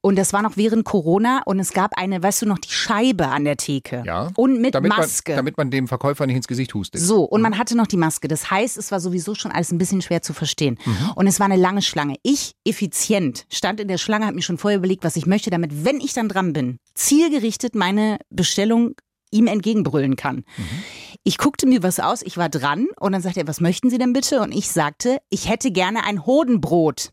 Und 0.00 0.16
das 0.16 0.32
war 0.32 0.42
noch 0.42 0.56
während 0.56 0.84
Corona 0.84 1.42
und 1.44 1.58
es 1.58 1.72
gab 1.72 1.96
eine, 1.96 2.22
weißt 2.22 2.42
du 2.42 2.46
noch, 2.46 2.58
die 2.58 2.70
Scheibe 2.70 3.28
an 3.28 3.44
der 3.44 3.56
Theke. 3.56 4.02
Ja. 4.06 4.30
Und 4.36 4.60
mit 4.60 4.74
damit 4.74 4.90
Maske. 4.90 5.32
Man, 5.32 5.36
damit 5.36 5.56
man 5.56 5.70
dem 5.70 5.88
Verkäufer 5.88 6.26
nicht 6.26 6.36
ins 6.36 6.48
Gesicht 6.48 6.74
hustet. 6.74 7.00
So, 7.00 7.24
und 7.24 7.42
man 7.42 7.58
hatte 7.58 7.76
noch 7.76 7.86
die 7.86 7.96
Maske. 7.96 8.28
Das 8.28 8.50
heißt, 8.50 8.76
es 8.76 8.90
war 8.90 9.00
sowieso 9.00 9.34
schon 9.34 9.52
alles 9.52 9.72
ein 9.72 9.78
bisschen 9.78 10.02
schwer 10.02 10.22
zu 10.22 10.32
verstehen. 10.32 10.78
Und 11.14 11.26
es 11.26 11.40
war 11.40 11.46
eine 11.46 11.56
lange 11.56 11.82
Schlange. 11.82 12.16
Ich, 12.22 12.54
effizient, 12.64 13.46
stand 13.50 13.80
in 13.80 13.88
der 13.88 13.98
Schlange, 13.98 14.26
habe 14.26 14.36
mir 14.36 14.42
schon 14.42 14.58
vorher 14.58 14.78
überlegt, 14.78 15.04
was 15.04 15.16
ich 15.16 15.26
möchte, 15.26 15.50
damit, 15.50 15.84
wenn 15.84 16.00
ich 16.00 16.12
dann 16.12 16.28
dran 16.28 16.52
bin, 16.52 16.78
zielgerichtet 16.94 17.74
meine 17.74 18.18
Bestellung 18.30 18.94
ihm 19.30 19.46
entgegenbrüllen 19.46 20.16
kann. 20.16 20.44
Ich 21.24 21.38
guckte 21.38 21.66
mir 21.66 21.82
was 21.82 22.00
aus, 22.00 22.22
ich 22.22 22.36
war 22.36 22.48
dran 22.48 22.88
und 23.00 23.12
dann 23.12 23.22
sagte 23.22 23.40
er, 23.40 23.48
was 23.48 23.60
möchten 23.60 23.90
Sie 23.90 23.98
denn 23.98 24.12
bitte? 24.12 24.40
Und 24.40 24.52
ich 24.52 24.68
sagte, 24.68 25.18
ich 25.30 25.48
hätte 25.48 25.70
gerne 25.70 26.04
ein 26.04 26.26
Hodenbrot. 26.26 27.10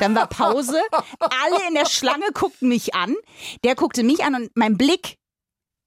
Dann 0.00 0.14
war 0.14 0.26
Pause. 0.28 0.80
Alle 1.20 1.68
in 1.68 1.74
der 1.74 1.86
Schlange 1.86 2.26
guckten 2.34 2.68
mich 2.68 2.94
an. 2.94 3.14
Der 3.64 3.74
guckte 3.74 4.02
mich 4.02 4.22
an 4.24 4.34
und 4.34 4.50
mein 4.54 4.76
Blick, 4.78 5.16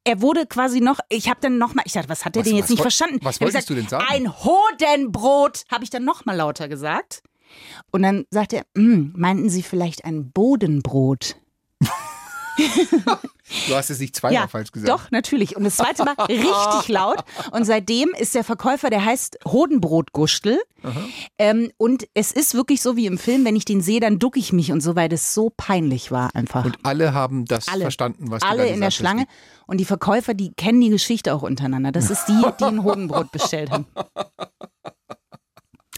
er 0.03 0.21
wurde 0.21 0.45
quasi 0.47 0.81
noch, 0.81 0.99
ich 1.09 1.29
habe 1.29 1.39
dann 1.41 1.57
nochmal, 1.57 1.83
ich 1.87 1.93
dachte, 1.93 2.09
was 2.09 2.25
hat 2.25 2.35
der 2.35 2.41
Was- 2.41 2.47
denn 2.49 2.57
jetzt 2.57 2.69
nicht 2.69 2.81
verstanden? 2.81 3.19
was 3.21 3.39
wolltest 3.41 3.69
du 3.69 3.75
denn 3.75 3.87
sagen? 3.87 4.05
Ein 4.09 4.33
Hodenbrot, 4.43 5.63
habe 5.71 5.83
ich 5.83 5.89
dann 5.89 6.03
nochmal 6.03 6.35
lauter 6.37 6.67
gesagt. 6.67 7.21
Und 7.91 8.01
dann 8.03 8.25
sagte 8.31 8.57
er, 8.57 8.65
"Hm, 8.77 9.13
meinten 9.15 9.49
Sie 9.49 9.61
vielleicht 9.61 10.05
ein 10.05 10.31
Bodenbrot? 10.31 11.35
Du 13.67 13.75
hast 13.75 13.89
es 13.89 13.99
nicht 13.99 14.15
zweimal 14.15 14.47
falsch 14.47 14.71
gesagt. 14.71 14.89
Doch, 14.89 15.11
natürlich. 15.11 15.55
Und 15.55 15.63
das 15.63 15.77
zweite 15.77 16.03
Mal 16.05 16.15
richtig 16.29 16.87
laut. 16.87 17.23
Und 17.51 17.65
seitdem 17.65 18.09
ist 18.17 18.33
der 18.33 18.43
Verkäufer, 18.43 18.89
der 18.89 19.03
heißt 19.03 19.39
Hodenbrotgustel. 19.45 20.59
Ähm, 21.37 21.71
und 21.77 22.07
es 22.13 22.31
ist 22.31 22.53
wirklich 22.53 22.81
so 22.81 22.95
wie 22.95 23.05
im 23.05 23.17
Film, 23.17 23.45
wenn 23.45 23.55
ich 23.55 23.65
den 23.65 23.81
sehe, 23.81 23.99
dann 23.99 24.19
ducke 24.19 24.39
ich 24.39 24.53
mich 24.53 24.71
und 24.71 24.81
so, 24.81 24.95
weil 24.95 25.09
das 25.09 25.33
so 25.33 25.51
peinlich 25.55 26.11
war 26.11 26.33
einfach. 26.33 26.65
Und 26.65 26.77
alle 26.83 27.13
haben 27.13 27.45
das 27.45 27.67
alle. 27.67 27.83
verstanden, 27.83 28.31
was 28.31 28.41
du 28.41 28.47
Alle 28.47 28.67
in 28.67 28.81
der 28.81 28.91
Schlange. 28.91 29.25
Und 29.67 29.77
die 29.79 29.85
Verkäufer, 29.85 30.33
die 30.33 30.53
kennen 30.53 30.81
die 30.81 30.89
Geschichte 30.89 31.33
auch 31.33 31.43
untereinander. 31.43 31.91
Das 31.91 32.09
ist 32.09 32.25
die, 32.25 32.41
die 32.59 32.63
ein 32.63 32.83
Hodenbrot 32.83 33.31
bestellt 33.31 33.71
haben. 33.71 33.85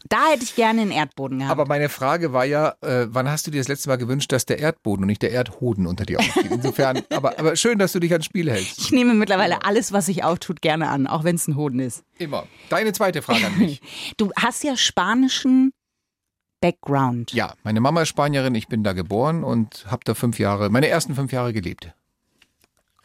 Da 0.09 0.27
hätte 0.31 0.43
ich 0.43 0.55
gerne 0.55 0.81
einen 0.81 0.91
Erdboden 0.91 1.39
gehabt. 1.39 1.51
Aber 1.51 1.65
meine 1.65 1.87
Frage 1.89 2.33
war 2.33 2.45
ja, 2.45 2.75
äh, 2.81 3.07
wann 3.09 3.29
hast 3.29 3.47
du 3.47 3.51
dir 3.51 3.59
das 3.59 3.67
letzte 3.67 3.89
Mal 3.89 3.97
gewünscht, 3.97 4.31
dass 4.31 4.45
der 4.45 4.59
Erdboden 4.59 5.03
und 5.03 5.07
nicht 5.07 5.21
der 5.21 5.31
Erdhoden 5.31 5.87
unter 5.87 6.05
dir 6.05 6.19
aufgeht? 6.19 6.51
Insofern, 6.51 7.01
aber, 7.09 7.39
aber 7.39 7.55
schön, 7.55 7.79
dass 7.79 7.93
du 7.93 7.99
dich 7.99 8.11
ans 8.11 8.25
Spiel 8.25 8.51
hältst. 8.51 8.79
ich 8.79 8.91
nehme 8.91 9.13
mittlerweile 9.13 9.63
alles, 9.63 9.91
was 9.93 10.07
sich 10.07 10.23
auftut, 10.23 10.61
gerne 10.61 10.89
an, 10.89 11.07
auch 11.07 11.23
wenn 11.23 11.35
es 11.35 11.47
ein 11.47 11.55
Hoden 11.55 11.79
ist. 11.79 12.03
Immer. 12.17 12.45
Deine 12.69 12.93
zweite 12.93 13.21
Frage 13.21 13.47
an 13.47 13.57
mich. 13.57 13.81
Du 14.17 14.31
hast 14.37 14.63
ja 14.63 14.75
spanischen 14.75 15.71
Background. 16.61 17.33
Ja, 17.33 17.53
meine 17.63 17.79
Mama 17.79 18.01
ist 18.01 18.09
Spanierin, 18.09 18.55
ich 18.55 18.67
bin 18.67 18.83
da 18.83 18.93
geboren 18.93 19.43
und 19.43 19.85
habe 19.89 20.01
da 20.05 20.13
fünf 20.13 20.39
Jahre, 20.39 20.69
meine 20.69 20.87
ersten 20.87 21.15
fünf 21.15 21.31
Jahre 21.31 21.53
gelebt. 21.53 21.93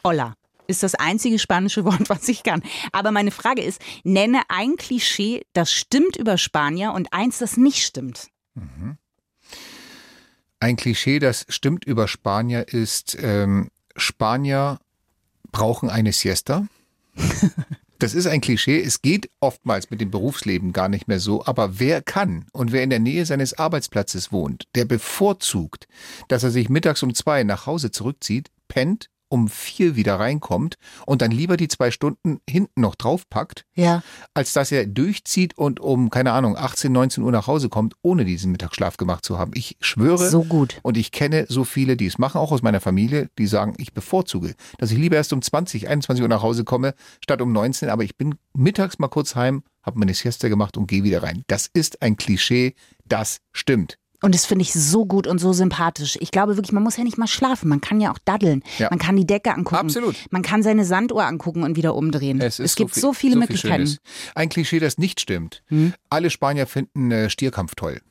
Hola 0.03 0.35
ist 0.69 0.83
das 0.83 0.95
einzige 0.95 1.39
spanische 1.39 1.83
Wort, 1.83 2.07
was 2.09 2.27
ich 2.29 2.43
kann. 2.43 2.61
Aber 2.91 3.11
meine 3.11 3.31
Frage 3.31 3.61
ist, 3.61 3.81
nenne 4.03 4.41
ein 4.47 4.75
Klischee, 4.77 5.45
das 5.53 5.71
stimmt 5.73 6.15
über 6.15 6.37
Spanier 6.37 6.93
und 6.93 7.11
eins, 7.11 7.39
das 7.39 7.57
nicht 7.57 7.83
stimmt. 7.85 8.27
Ein 10.59 10.75
Klischee, 10.75 11.19
das 11.19 11.45
stimmt 11.49 11.85
über 11.85 12.07
Spanier, 12.07 12.67
ist, 12.67 13.17
ähm, 13.19 13.69
Spanier 13.95 14.79
brauchen 15.51 15.89
eine 15.89 16.13
Siesta. 16.13 16.67
Das 18.01 18.13
ist 18.13 18.27
ein 18.27 18.39
Klischee. 18.39 18.81
Es 18.81 19.01
geht 19.01 19.29
oftmals 19.41 19.91
mit 19.91 19.99
dem 19.99 20.09
Berufsleben 20.09 20.71
gar 20.71 20.87
nicht 20.87 21.09
mehr 21.09 21.19
so. 21.19 21.45
Aber 21.45 21.79
wer 21.79 22.01
kann 22.01 22.45
und 22.53 22.71
wer 22.71 22.81
in 22.81 22.89
der 22.89 22.99
Nähe 22.99 23.25
seines 23.25 23.59
Arbeitsplatzes 23.59 24.31
wohnt, 24.31 24.69
der 24.73 24.85
bevorzugt, 24.85 25.85
dass 26.29 26.43
er 26.43 26.49
sich 26.49 26.69
mittags 26.69 27.03
um 27.03 27.13
zwei 27.13 27.43
nach 27.43 27.65
Hause 27.65 27.91
zurückzieht, 27.91 28.51
pennt, 28.69 29.09
um 29.29 29.47
vier 29.47 29.95
wieder 29.95 30.19
reinkommt 30.19 30.75
und 31.05 31.21
dann 31.21 31.31
lieber 31.31 31.55
die 31.57 31.67
zwei 31.67 31.91
Stunden 31.91 32.39
hinten 32.49 32.81
noch 32.81 32.95
draufpackt, 32.95 33.65
Ja. 33.75 34.03
als 34.33 34.53
dass 34.53 34.71
er 34.71 34.85
durchzieht 34.85 35.57
und 35.57 35.79
um, 35.79 36.09
keine 36.09 36.31
Ahnung, 36.33 36.57
18, 36.57 36.91
19 36.91 37.23
Uhr 37.23 37.31
nach 37.31 37.47
Hause 37.47 37.69
kommt, 37.69 37.93
ohne 38.01 38.25
diesen 38.25 38.51
Mittagsschlaf 38.51 38.97
gemacht 38.97 39.23
zu 39.23 39.37
haben. 39.39 39.51
Ich 39.53 39.77
schwöre. 39.81 40.29
So 40.29 40.43
gut. 40.43 40.79
Und 40.83 40.97
ich 40.97 41.11
kenne 41.11 41.45
so 41.47 41.63
viele, 41.63 41.95
die 41.95 42.07
es 42.07 42.17
machen, 42.17 42.39
auch 42.39 42.51
aus 42.51 42.61
meiner 42.61 42.81
Familie, 42.81 43.29
die 43.37 43.47
sagen, 43.47 43.73
ich 43.77 43.93
bevorzuge, 43.93 44.55
dass 44.77 44.91
ich 44.91 44.97
lieber 44.97 45.15
erst 45.15 45.31
um 45.33 45.41
20, 45.41 45.87
21 45.87 46.21
Uhr 46.23 46.29
nach 46.29 46.41
Hause 46.41 46.63
komme, 46.63 46.93
statt 47.23 47.41
um 47.41 47.51
19, 47.51 47.89
aber 47.89 48.03
ich 48.03 48.17
bin 48.17 48.35
mittags 48.55 48.99
mal 48.99 49.07
kurz 49.07 49.35
heim, 49.35 49.63
habe 49.83 49.99
meine 49.99 50.13
Siesta 50.13 50.49
gemacht 50.49 50.75
und 50.77 50.87
gehe 50.87 51.03
wieder 51.03 51.23
rein. 51.23 51.43
Das 51.47 51.69
ist 51.71 52.01
ein 52.01 52.17
Klischee, 52.17 52.73
das 53.05 53.39
stimmt. 53.53 53.97
Und 54.21 54.35
das 54.35 54.45
finde 54.45 54.63
ich 54.63 54.73
so 54.73 55.05
gut 55.05 55.27
und 55.27 55.39
so 55.39 55.53
sympathisch. 55.53 56.17
Ich 56.19 56.31
glaube 56.31 56.57
wirklich, 56.57 56.73
man 56.73 56.83
muss 56.83 56.97
ja 56.97 57.03
nicht 57.05 57.17
mal 57.17 57.27
schlafen. 57.27 57.69
Man 57.69 57.79
kann 57.79 58.01
ja 58.01 58.11
auch 58.11 58.17
daddeln. 58.25 58.63
Ja. 58.77 58.87
Man 58.89 58.99
kann 58.99 59.15
die 59.15 59.25
Decke 59.25 59.53
angucken. 59.53 59.77
Absolut. 59.77 60.15
Man 60.29 60.41
kann 60.41 60.61
seine 60.61 60.83
Sanduhr 60.83 61.25
angucken 61.25 61.63
und 61.63 61.77
wieder 61.77 61.95
umdrehen. 61.95 62.41
Es, 62.41 62.59
ist 62.59 62.75
gibt 62.75 62.93
viel- 62.93 63.01
so 63.01 63.13
viele 63.13 63.33
viel 63.33 63.39
Möglichkeiten. 63.39 63.87
Schönes. 63.87 63.99
Ein 64.35 64.49
Klischee, 64.49 64.79
das 64.79 64.97
nicht 64.97 65.21
stimmt. 65.21 65.63
Hm? 65.67 65.93
Alle 66.09 66.29
Spanier 66.29 66.67
finden 66.67 67.11
äh, 67.11 67.29
Stierkampf 67.29 67.75
toll. 67.75 68.01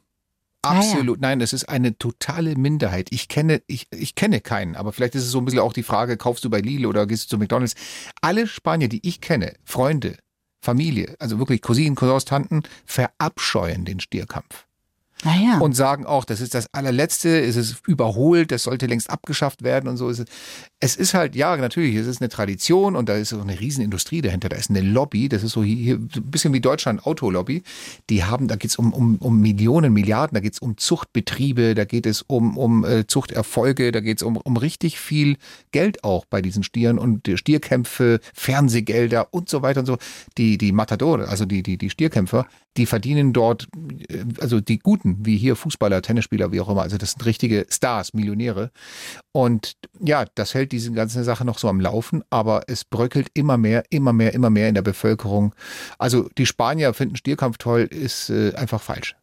Ah, 0.62 0.75
ja. 0.75 0.80
Absolut, 0.80 1.21
nein, 1.21 1.38
das 1.38 1.52
ist 1.52 1.68
eine 1.68 1.97
totale 1.99 2.56
Minderheit. 2.56 3.09
Ich 3.12 3.28
kenne, 3.28 3.62
ich, 3.68 3.87
ich 3.92 4.16
kenne 4.16 4.40
keinen, 4.40 4.75
aber 4.75 4.92
vielleicht 4.92 5.14
ist 5.14 5.23
es 5.25 5.30
so 5.30 5.38
ein 5.38 5.44
bisschen 5.44 5.61
auch 5.61 5.73
die 5.73 5.85
Frage, 5.85 6.16
kaufst 6.16 6.44
du 6.44 6.50
bei 6.50 6.61
Lidl 6.61 6.87
oder 6.87 7.06
gehst 7.06 7.25
du 7.26 7.37
zu 7.37 7.38
McDonalds? 7.38 7.75
Alle 8.23 8.47
Spanier, 8.49 8.88
die 8.88 9.06
ich 9.06 9.21
kenne, 9.21 9.54
Freunde, 9.64 10.16
Familie, 10.61 11.14
also 11.21 11.38
wirklich 11.38 11.62
Cousinen, 11.62 11.94
Cousins, 11.94 12.25
Tanten, 12.25 12.62
verabscheuen 12.87 13.85
den 13.85 14.00
Stierkampf. 14.00 14.66
Naja. 15.25 15.58
und 15.58 15.75
sagen 15.75 16.06
auch, 16.06 16.25
das 16.25 16.40
ist 16.40 16.54
das 16.54 16.72
allerletzte, 16.72 17.40
es 17.40 17.56
ist 17.56 17.87
überholt, 17.88 18.52
das 18.52 18.62
sollte 18.62 18.87
längst 18.87 19.10
abgeschafft 19.10 19.62
werden 19.62 19.88
und 19.88 19.96
so. 19.96 20.12
Es 20.80 20.88
Es 20.88 20.97
ist 20.97 21.14
halt, 21.14 21.37
ja, 21.37 21.56
natürlich, 21.56 21.94
es 21.97 22.06
ist 22.06 22.20
eine 22.20 22.28
Tradition 22.28 22.97
und 22.97 23.08
da 23.08 23.14
ist 23.16 23.32
auch 23.32 23.42
eine 23.42 23.61
Riesenindustrie 23.61 24.20
dahinter, 24.20 24.49
da 24.49 24.56
ist 24.56 24.70
eine 24.70 24.80
Lobby, 24.80 25.28
das 25.28 25.42
ist 25.42 25.52
so 25.52 25.62
hier, 25.62 25.76
hier 25.76 25.99
so 26.12 26.20
ein 26.20 26.30
bisschen 26.30 26.52
wie 26.54 26.61
Deutschland 26.61 27.06
Autolobby. 27.06 27.62
Die 28.11 28.25
haben, 28.25 28.49
da 28.49 28.56
geht's 28.56 28.76
um, 28.78 28.92
um, 28.92 29.16
um 29.16 29.40
Millionen, 29.40 29.92
Milliarden, 29.92 30.35
da 30.35 30.40
geht's 30.40 30.58
um 30.58 30.76
Zuchtbetriebe, 30.76 31.75
da 31.75 31.85
geht 31.85 32.06
es 32.06 32.23
um, 32.23 32.56
um 32.56 32.85
äh, 32.85 33.06
Zuchterfolge, 33.06 33.92
da 33.92 34.00
geht's 34.00 34.23
um, 34.23 34.38
um 34.38 34.56
richtig 34.56 34.99
viel 34.99 35.37
Geld 35.73 36.04
auch 36.04 36.25
bei 36.25 36.42
diesen 36.42 36.62
Stieren 36.62 36.99
und 36.99 37.30
Stierkämpfe, 37.35 38.20
Fernsehgelder 38.32 39.32
und 39.32 39.49
so 39.49 39.62
weiter 39.62 39.80
und 39.80 39.87
so. 39.87 39.99
Die, 40.37 40.58
die 40.58 40.73
Matadore, 40.73 41.28
also 41.28 41.44
die, 41.44 41.62
die, 41.62 41.76
die 41.76 41.90
Stierkämpfer, 41.90 42.47
die 42.76 42.87
verdienen 42.87 43.32
dort, 43.32 43.68
äh, 44.08 44.25
also 44.40 44.61
die 44.61 44.78
Guten, 44.78 45.26
wie 45.26 45.37
hier 45.37 45.54
Fußballer, 45.54 46.02
Tennisspieler, 46.02 46.50
wie 46.52 46.61
auch 46.61 46.68
immer. 46.68 46.82
Also 46.82 46.97
das 46.97 47.12
sind 47.12 47.26
richtige 47.26 47.66
Stars, 47.68 48.14
Millionäre. 48.14 48.70
Und 49.32 49.75
ja, 50.00 50.25
das 50.35 50.54
hält 50.54 50.67
diese 50.72 50.92
ganze 50.92 51.25
Sache 51.25 51.44
noch 51.44 51.58
so 51.58 51.68
am 51.68 51.80
Laufen, 51.80 52.22
aber 52.30 52.62
es 52.66 52.84
bröckelt 52.84 53.28
immer 53.34 53.56
mehr, 53.56 53.84
immer 53.90 54.12
mehr, 54.12 54.34
immer 54.34 54.50
mehr 54.50 54.68
in 54.68 54.75
der 54.75 54.82
Bevölkerung. 54.82 55.54
Also 55.98 56.28
die 56.38 56.46
Spanier 56.46 56.94
finden 56.94 57.16
Stierkampf 57.16 57.58
toll, 57.58 57.82
ist 57.82 58.30
äh, 58.30 58.54
einfach 58.54 58.80
falsch. 58.80 59.16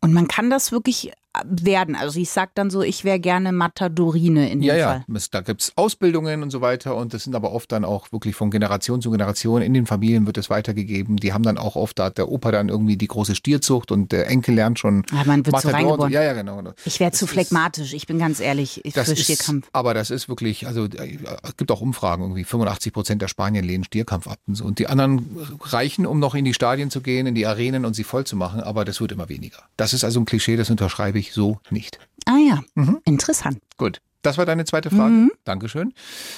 Und 0.00 0.12
man 0.12 0.28
kann 0.28 0.50
das 0.50 0.72
wirklich 0.72 1.12
werden. 1.44 1.94
Also 1.94 2.18
ich 2.18 2.30
sag 2.30 2.54
dann 2.56 2.70
so, 2.70 2.82
ich 2.82 3.04
wäre 3.04 3.20
gerne 3.20 3.52
Matadorine 3.52 4.50
in 4.50 4.60
dem 4.60 4.66
Ja, 4.66 4.74
ja, 4.76 4.86
Fall. 4.88 5.04
es- 5.16 5.30
da 5.30 5.40
gibt's 5.42 5.72
Ausbildungen 5.76 6.42
und 6.42 6.50
so 6.50 6.60
weiter 6.60 6.96
und 6.96 7.14
das 7.14 7.24
sind 7.24 7.34
aber 7.36 7.52
oft 7.52 7.70
dann 7.70 7.84
auch 7.84 8.10
wirklich 8.12 8.34
von 8.34 8.50
Generation 8.50 9.00
zu 9.00 9.10
Generation. 9.10 9.62
In 9.62 9.72
den 9.74 9.86
Familien 9.86 10.26
wird 10.26 10.38
es 10.38 10.50
weitergegeben. 10.50 11.16
Die 11.18 11.32
haben 11.32 11.44
dann 11.44 11.56
auch 11.58 11.76
oft, 11.76 11.98
da 11.98 12.06
hat 12.06 12.18
der 12.18 12.28
Opa 12.30 12.50
dann 12.50 12.68
irgendwie 12.68 12.96
die 12.96 13.06
große 13.06 13.34
Stierzucht 13.36 13.92
und 13.92 14.10
der 14.12 14.26
Enkel 14.28 14.54
lernt 14.56 14.78
schon 14.80 15.04
Ja, 15.12 15.22
man 15.24 15.46
wird 15.46 15.60
so 15.60 15.68
Matador 15.68 15.70
und 15.70 15.74
reingeboren. 15.86 16.12
Ja, 16.12 16.22
ja, 16.24 16.32
genau. 16.32 16.56
genau. 16.56 16.72
Ich 16.84 16.98
wäre 16.98 17.12
zu 17.12 17.26
phlegmatisch, 17.28 17.94
ich 17.94 18.06
bin 18.08 18.18
ganz 18.18 18.40
ehrlich, 18.40 18.82
für 18.92 19.00
ist, 19.00 19.20
Stierkampf. 19.22 19.68
aber 19.72 19.94
das 19.94 20.10
ist 20.10 20.28
wirklich, 20.28 20.66
also 20.66 20.86
äh, 20.86 21.18
es 21.44 21.56
gibt 21.56 21.70
auch 21.70 21.80
Umfragen, 21.80 22.22
irgendwie 22.22 22.44
85 22.44 22.92
Prozent 22.92 23.22
der 23.22 23.28
Spanier 23.28 23.62
lehnen 23.62 23.84
Stierkampf 23.84 24.26
ab 24.26 24.38
und 24.48 24.56
so. 24.56 24.64
Und 24.64 24.78
die 24.80 24.88
anderen 24.88 25.24
reichen, 25.62 26.06
um 26.06 26.18
noch 26.18 26.34
in 26.34 26.44
die 26.44 26.54
Stadien 26.54 26.90
zu 26.90 27.00
gehen, 27.00 27.26
in 27.28 27.34
die 27.34 27.46
Arenen 27.46 27.84
und 27.84 27.94
sie 27.94 28.04
voll 28.04 28.24
zu 28.24 28.34
machen, 28.36 28.60
aber 28.60 28.84
das 28.84 29.00
wird 29.00 29.12
immer 29.12 29.28
weniger. 29.28 29.58
Das 29.76 29.92
ist 29.92 30.02
also 30.04 30.20
ein 30.20 30.24
Klischee, 30.24 30.56
das 30.56 30.70
unterschreibe 30.70 31.18
ich 31.18 31.19
so 31.32 31.60
nicht. 31.70 31.98
Ah 32.26 32.38
ja, 32.38 32.60
Mhm. 32.74 32.98
interessant. 33.04 33.58
Gut. 33.76 34.00
Das 34.22 34.36
war 34.36 34.44
deine 34.44 34.66
zweite 34.66 34.90
Frage. 34.90 35.14
Mhm. 35.14 35.30
Dankeschön. 35.44 35.94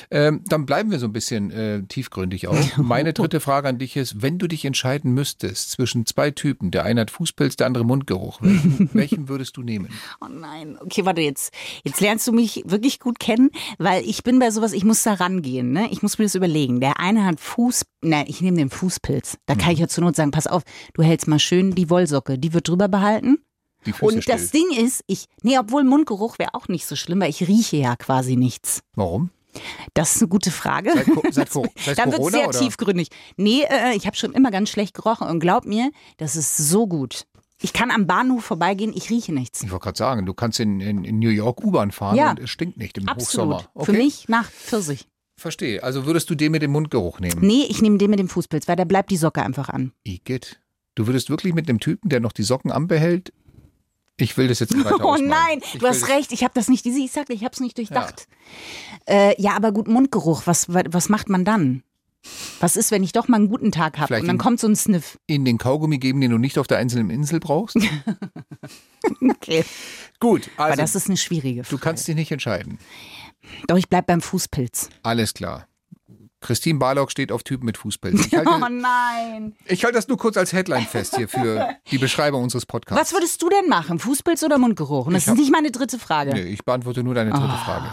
Ähm, 0.09 0.45
dann 0.47 0.67
bleiben 0.67 0.93
wir 0.93 1.01
so 1.01 1.07
ein 1.07 1.13
bisschen 1.13 1.51
äh, 1.51 1.83
tiefgründig 1.83 2.47
auch. 2.47 2.55
Meine 2.77 3.13
dritte 3.13 3.41
Frage 3.41 3.69
an 3.69 3.79
dich 3.79 3.97
ist, 3.97 4.23
wenn 4.23 4.39
du 4.39 4.47
dich 4.47 4.65
entscheiden 4.65 5.13
müsstest 5.15 5.73
zwischen 5.73 6.07
zwei 6.07 6.31
Typen, 6.31 6.71
der 6.71 6.85
eine 6.85 7.01
hat 7.01 7.11
Fußpilz, 7.11 7.57
der 7.57 7.67
andere 7.67 7.85
Mundgeruch, 7.85 8.39
welchen, 8.41 8.89
welchen 8.95 9.29
würdest 9.29 9.57
du 9.57 9.65
nehmen? 9.65 9.89
Oh 10.21 10.29
nein, 10.29 10.79
okay, 10.81 11.05
warte, 11.05 11.23
jetzt, 11.23 11.53
jetzt 11.83 12.01
lernst 12.01 12.25
du 12.29 12.33
mich 12.33 12.63
wirklich 12.67 13.01
gut 13.01 13.19
kennen, 13.19 13.51
weil 13.79 14.05
ich 14.09 14.23
bin 14.23 14.39
bei 14.39 14.53
sowas, 14.53 14.75
ich 14.75 14.85
muss 14.85 15.03
da 15.03 15.15
rangehen, 15.15 15.73
ne? 15.73 15.89
Ich 15.91 16.03
muss 16.03 16.19
mir 16.19 16.25
das 16.27 16.37
überlegen. 16.37 16.79
Der 16.81 17.01
eine 17.01 17.25
hat 17.25 17.41
Fuß, 17.41 17.83
ne, 18.05 18.25
ich 18.29 18.41
nehme 18.43 18.59
den 18.59 18.71
Fußpilz. 18.71 19.39
Da 19.47 19.57
kann 19.57 19.73
ich 19.73 19.81
ja 19.81 19.89
zur 19.89 20.05
Not 20.05 20.15
sagen, 20.15 20.31
pass 20.31 20.47
auf, 20.47 20.63
du 20.95 21.03
hältst 21.03 21.27
mal 21.27 21.41
schön 21.41 21.75
die 21.75 21.91
Wollsocke, 21.91 22.39
die 22.39 22.53
wird 22.55 22.69
drüber 22.69 22.87
behalten. 22.87 23.39
Und 24.01 24.23
still. 24.23 24.35
das 24.35 24.51
Ding 24.51 24.71
ist, 24.77 25.03
ich, 25.07 25.27
nee, 25.43 25.59
obwohl 25.59 25.85
Mundgeruch 25.85 26.39
wäre 26.39 26.55
auch 26.55 26.69
nicht 26.69 26.87
so 26.87 26.97
schlimm, 26.97 27.21
weil 27.21 27.31
ich 27.31 27.47
rieche 27.49 27.77
ja 27.77 27.97
quasi 27.97 28.37
nichts. 28.37 28.83
Warum? 28.95 29.31
Das 29.95 30.17
ist 30.17 30.23
eine 30.23 30.29
gute 30.29 30.51
Frage. 30.51 30.93
Seit, 31.31 31.53
seit, 31.53 31.71
seit 31.85 31.99
Dann 31.99 32.07
wird 32.07 32.17
Corona 32.17 32.39
sehr 32.39 32.49
oder? 32.49 32.59
tiefgründig. 32.59 33.09
Nee, 33.37 33.63
äh, 33.69 33.95
ich 33.95 34.07
habe 34.07 34.17
schon 34.17 34.33
immer 34.33 34.51
ganz 34.51 34.71
schlecht 34.71 34.95
gerochen 34.95 35.27
und 35.29 35.41
glaub 35.41 35.67
mir, 35.67 35.91
das 36.17 36.37
ist 36.37 36.57
so 36.57 36.87
gut. 36.87 37.27
Ich 37.61 37.73
kann 37.73 37.91
am 37.91 38.07
Bahnhof 38.07 38.45
vorbeigehen, 38.45 38.93
ich 38.95 39.11
rieche 39.11 39.33
nichts. 39.33 39.63
Ich 39.63 39.71
wollte 39.71 39.85
gerade 39.85 39.99
sagen, 39.99 40.27
du 40.27 40.35
kannst 40.35 40.59
in, 40.59 40.81
in, 40.81 41.05
in 41.05 41.19
New 41.21 41.29
York 41.29 41.63
U-Bahn 41.63 41.93
fahren 41.93 42.17
Ja. 42.17 42.31
und 42.31 42.41
es 42.41 42.51
stinkt 42.51 42.77
nicht 42.77 42.99
im 42.99 43.09
Absolut. 43.09 43.55
Hochsommer. 43.57 43.71
Okay. 43.75 43.85
Für 43.85 43.99
mich 43.99 44.29
nach 44.29 44.51
Pfirsich. 44.51 45.07
Verstehe. 45.37 45.83
Also 45.83 46.07
würdest 46.07 46.29
du 46.31 46.35
den 46.35 46.53
mit 46.53 46.63
dem 46.63 46.73
Mundgeruch 46.73 47.21
nehmen? 47.21 47.41
Nee, 47.41 47.67
ich 47.69 47.83
nehme 47.83 47.99
den 47.99 48.11
mit 48.11 48.19
dem 48.19 48.29
Fußpilz, 48.29 48.69
weil 48.69 48.77
da 48.77 48.85
bleibt 48.85 49.11
die 49.11 49.17
Socke 49.17 49.43
einfach 49.43 49.69
an. 49.69 49.93
Igitt. 50.05 50.61
Du 50.95 51.07
würdest 51.07 51.31
wirklich 51.31 51.55
mit 51.55 51.69
dem 51.69 51.79
Typen, 51.81 52.09
der 52.11 52.21
noch 52.21 52.33
die 52.33 52.43
Socken 52.43 52.71
anbehält? 52.73 53.33
Ich 54.23 54.37
will 54.37 54.49
das 54.49 54.61
jetzt 54.61 54.75
nicht 54.75 54.85
weiter 54.85 55.05
Oh 55.05 55.11
ausmalen. 55.15 55.29
nein, 55.29 55.61
Ich 55.63 55.81
du 55.81 55.87
hast 55.87 56.09
recht, 56.09 56.33
ich 56.33 56.45
habe 56.45 56.53
das 56.55 56.69
nicht, 56.69 56.87
ich 56.87 57.11
sagte, 57.13 57.33
ich 57.33 57.43
habe 57.45 57.53
es 57.53 57.61
nicht 57.61 57.77
durchdacht. 57.79 58.27
Ja. 59.09 59.15
Äh, 59.31 59.43
ja, 59.43 59.57
aber 59.57 59.73
gut, 59.73 59.89
Mundgeruch, 59.89 60.43
was, 60.47 60.67
was 60.69 61.09
macht 61.09 61.29
man 61.29 61.45
dann? 61.45 61.83
Was 62.61 62.77
ist, 62.77 62.93
wenn 62.93 63.03
ich 63.03 63.11
doch 63.11 63.27
mal 63.27 63.39
einen 63.39 63.49
guten 63.49 63.73
Tag 63.73 63.99
habe 63.99 64.15
und 64.15 64.23
dann 64.29 64.37
in- 64.37 64.39
kommt 64.39 64.61
so 64.61 64.69
ein 64.69 64.77
Sniff? 64.77 65.19
In 65.27 65.45
den 65.45 65.59
Kaugummi 65.59 65.99
geben, 65.99 66.21
den 66.21 66.31
du 66.31 66.39
nicht 66.39 66.57
auf 66.59 66.69
der 66.69 66.79
einzelnen 66.79 67.11
Insel 67.11 67.41
brauchst? 67.41 67.77
Okay. 69.21 69.65
Gut, 70.21 70.49
Aber 70.57 70.67
also 70.71 70.77
das 70.81 70.95
ist 70.95 71.09
eine 71.09 71.17
schwierige 71.17 71.65
Frage. 71.65 71.77
du 71.77 71.83
kannst 71.83 72.07
dich 72.07 72.15
nicht 72.15 72.31
entscheiden. 72.31 72.79
Doch, 73.67 73.77
ich 73.77 73.89
bleib 73.89 74.07
beim 74.07 74.21
Fußpilz. 74.21 74.89
Alles 75.03 75.35
klar. 75.35 75.67
Christine 76.43 76.79
Barlock 76.79 77.11
steht 77.11 77.33
auf 77.33 77.43
Typen 77.43 77.65
mit 77.67 77.79
Fußpilz. 77.79 78.27
Ich 78.27 78.33
Oh 78.37 78.45
halte, 78.45 78.71
nein. 78.75 79.55
ich 79.67 79.85
halte 79.85 79.97
das 79.97 80.09
nur 80.09 80.19
kurz 80.19 80.37
als 80.37 80.53
Headline 80.53 80.85
fest 80.87 81.17
hier 81.17 81.29
für 81.29 81.71
die 81.91 81.99
Beschreibung 81.99 82.43
unseres 82.43 82.67
Podcasts. 82.67 83.01
Was 83.01 83.13
würdest 83.13 83.41
du 83.43 83.49
denn 83.49 83.69
machen? 83.69 83.99
Fußpilz 83.99 84.43
oder 84.43 84.59
Mundgeruch? 84.59 85.07
Und 85.07 85.15
das 85.15 85.27
hab- 85.27 85.35
ist 85.35 85.41
nicht 85.41 85.53
meine 85.53 85.71
dritte 85.71 85.99
Frage. 85.99 86.33
Nee, 86.35 86.43
ich 86.43 86.65
beantworte 86.65 87.03
nur 87.03 87.15
deine 87.15 87.31
dritte 87.31 87.45
Ah. 87.45 87.65
Frage. 87.65 87.87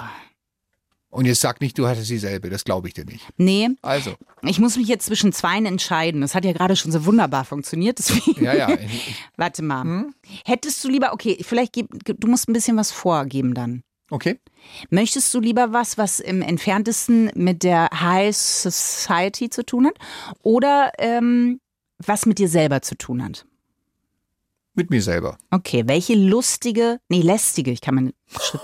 Und 1.11 1.25
jetzt 1.25 1.41
sag 1.41 1.59
nicht, 1.59 1.75
du 1.79 1.87
hattest 1.87 2.07
dieselbe. 2.11 2.51
Das 2.51 2.63
glaube 2.63 2.87
ich 2.87 2.93
dir 2.93 3.03
nicht. 3.03 3.25
Nee, 3.37 3.69
Also, 3.81 4.13
ich 4.43 4.59
muss 4.59 4.77
mich 4.77 4.87
jetzt 4.87 5.07
zwischen 5.07 5.33
zweien 5.33 5.65
entscheiden. 5.65 6.21
Das 6.21 6.35
hat 6.35 6.45
ja 6.45 6.53
gerade 6.53 6.75
schon 6.75 6.91
so 6.91 7.03
wunderbar 7.05 7.45
funktioniert. 7.45 7.97
Deswegen. 7.97 8.43
ja, 8.43 8.53
ja. 8.53 8.77
Warte 9.35 9.63
mal. 9.63 9.81
Hm? 9.81 10.13
Hättest 10.45 10.83
du 10.83 10.87
lieber, 10.87 11.11
okay, 11.13 11.39
vielleicht 11.41 11.73
gib, 11.73 11.87
du 12.05 12.27
musst 12.27 12.47
ein 12.47 12.53
bisschen 12.53 12.77
was 12.77 12.91
vorgeben 12.91 13.55
dann. 13.55 13.81
Okay. 14.09 14.39
Möchtest 14.89 15.33
du 15.33 15.39
lieber 15.39 15.73
was, 15.73 15.97
was 15.97 16.19
im 16.19 16.41
entferntesten 16.41 17.31
mit 17.35 17.63
der 17.63 17.89
High 17.93 18.35
Society 18.35 19.49
zu 19.49 19.65
tun 19.65 19.87
hat 19.87 19.97
oder 20.41 20.91
ähm, 20.97 21.59
was 21.97 22.25
mit 22.25 22.39
dir 22.39 22.49
selber 22.49 22.81
zu 22.81 22.95
tun 22.95 23.23
hat? 23.23 23.45
Mit 24.75 24.91
mir 24.91 25.01
selber. 25.01 25.37
Okay, 25.51 25.83
welche 25.87 26.15
lustige, 26.15 26.99
nee, 27.09 27.21
lästige, 27.21 27.71
ich 27.71 27.81
kann 27.81 27.95
man 27.95 28.13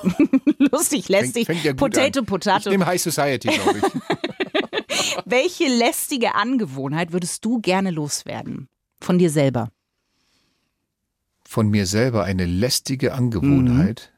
lustig, 0.72 1.10
lästig, 1.10 1.46
fängt 1.46 1.64
ja 1.64 1.72
gut 1.72 1.80
Potato, 1.80 2.20
an. 2.20 2.24
Ich 2.24 2.30
Potato. 2.30 2.70
nehme 2.70 2.86
High 2.86 3.02
Society, 3.02 3.50
glaube 3.50 3.80
ich. 3.80 3.84
Welche 5.26 5.68
lästige 5.68 6.36
Angewohnheit 6.36 7.12
würdest 7.12 7.44
du 7.44 7.60
gerne 7.60 7.92
loswerden? 7.92 8.70
Von 9.02 9.18
dir 9.18 9.30
selber. 9.30 9.72
Von 11.48 11.70
mir 11.70 11.86
selber 11.86 12.24
eine 12.24 12.46
lästige 12.46 13.14
Angewohnheit. 13.14 14.14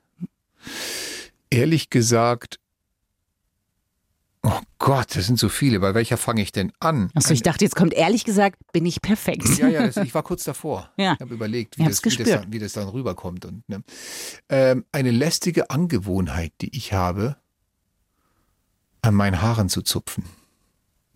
Ehrlich 1.50 1.89
gesagt, 1.89 2.60
oh 4.44 4.60
Gott, 4.80 5.16
das 5.16 5.25
sind 5.25 5.39
so 5.39 5.50
viele. 5.50 5.80
Bei 5.80 5.94
welcher 5.94 6.18
fange 6.18 6.42
ich 6.42 6.51
denn 6.51 6.72
an? 6.80 7.10
Achso, 7.13 7.34
ich 7.34 7.44
dachte, 7.44 7.66
jetzt 7.66 7.75
kommt 7.75 7.94
ehrlich 7.94 8.24
gesagt, 8.24 8.60
bin 8.72 8.86
ich 8.86 9.01
perfekt. 9.01 9.58
Ja, 9.58 9.68
ja, 9.68 9.86
das, 9.86 9.98
ich 9.98 10.13
war 10.13 10.24
kurz 10.24 10.44
davor. 10.44 10.92
Ja. 10.98 11.13
Ich 11.13 11.20
habe 11.20 11.34
überlegt, 11.34 11.77
wie 11.77 11.86
das, 11.86 12.04
wie, 12.04 12.16
das 12.16 12.30
dann, 12.30 12.51
wie 12.51 12.60
das 12.60 12.74
dann 12.74 12.88
rüberkommt. 12.89 13.46
Und, 13.46 13.68
ne. 13.70 13.84
ähm, 14.50 14.86
eine 14.92 15.12
lästige 15.12 15.70
Angewohnheit, 15.70 16.54
die 16.62 16.75
ich 16.75 16.94
habe, 16.94 17.38
an 19.01 19.13
meinen 19.13 19.42
Haaren 19.42 19.70
zu 19.70 19.82
zupfen. 19.82 20.24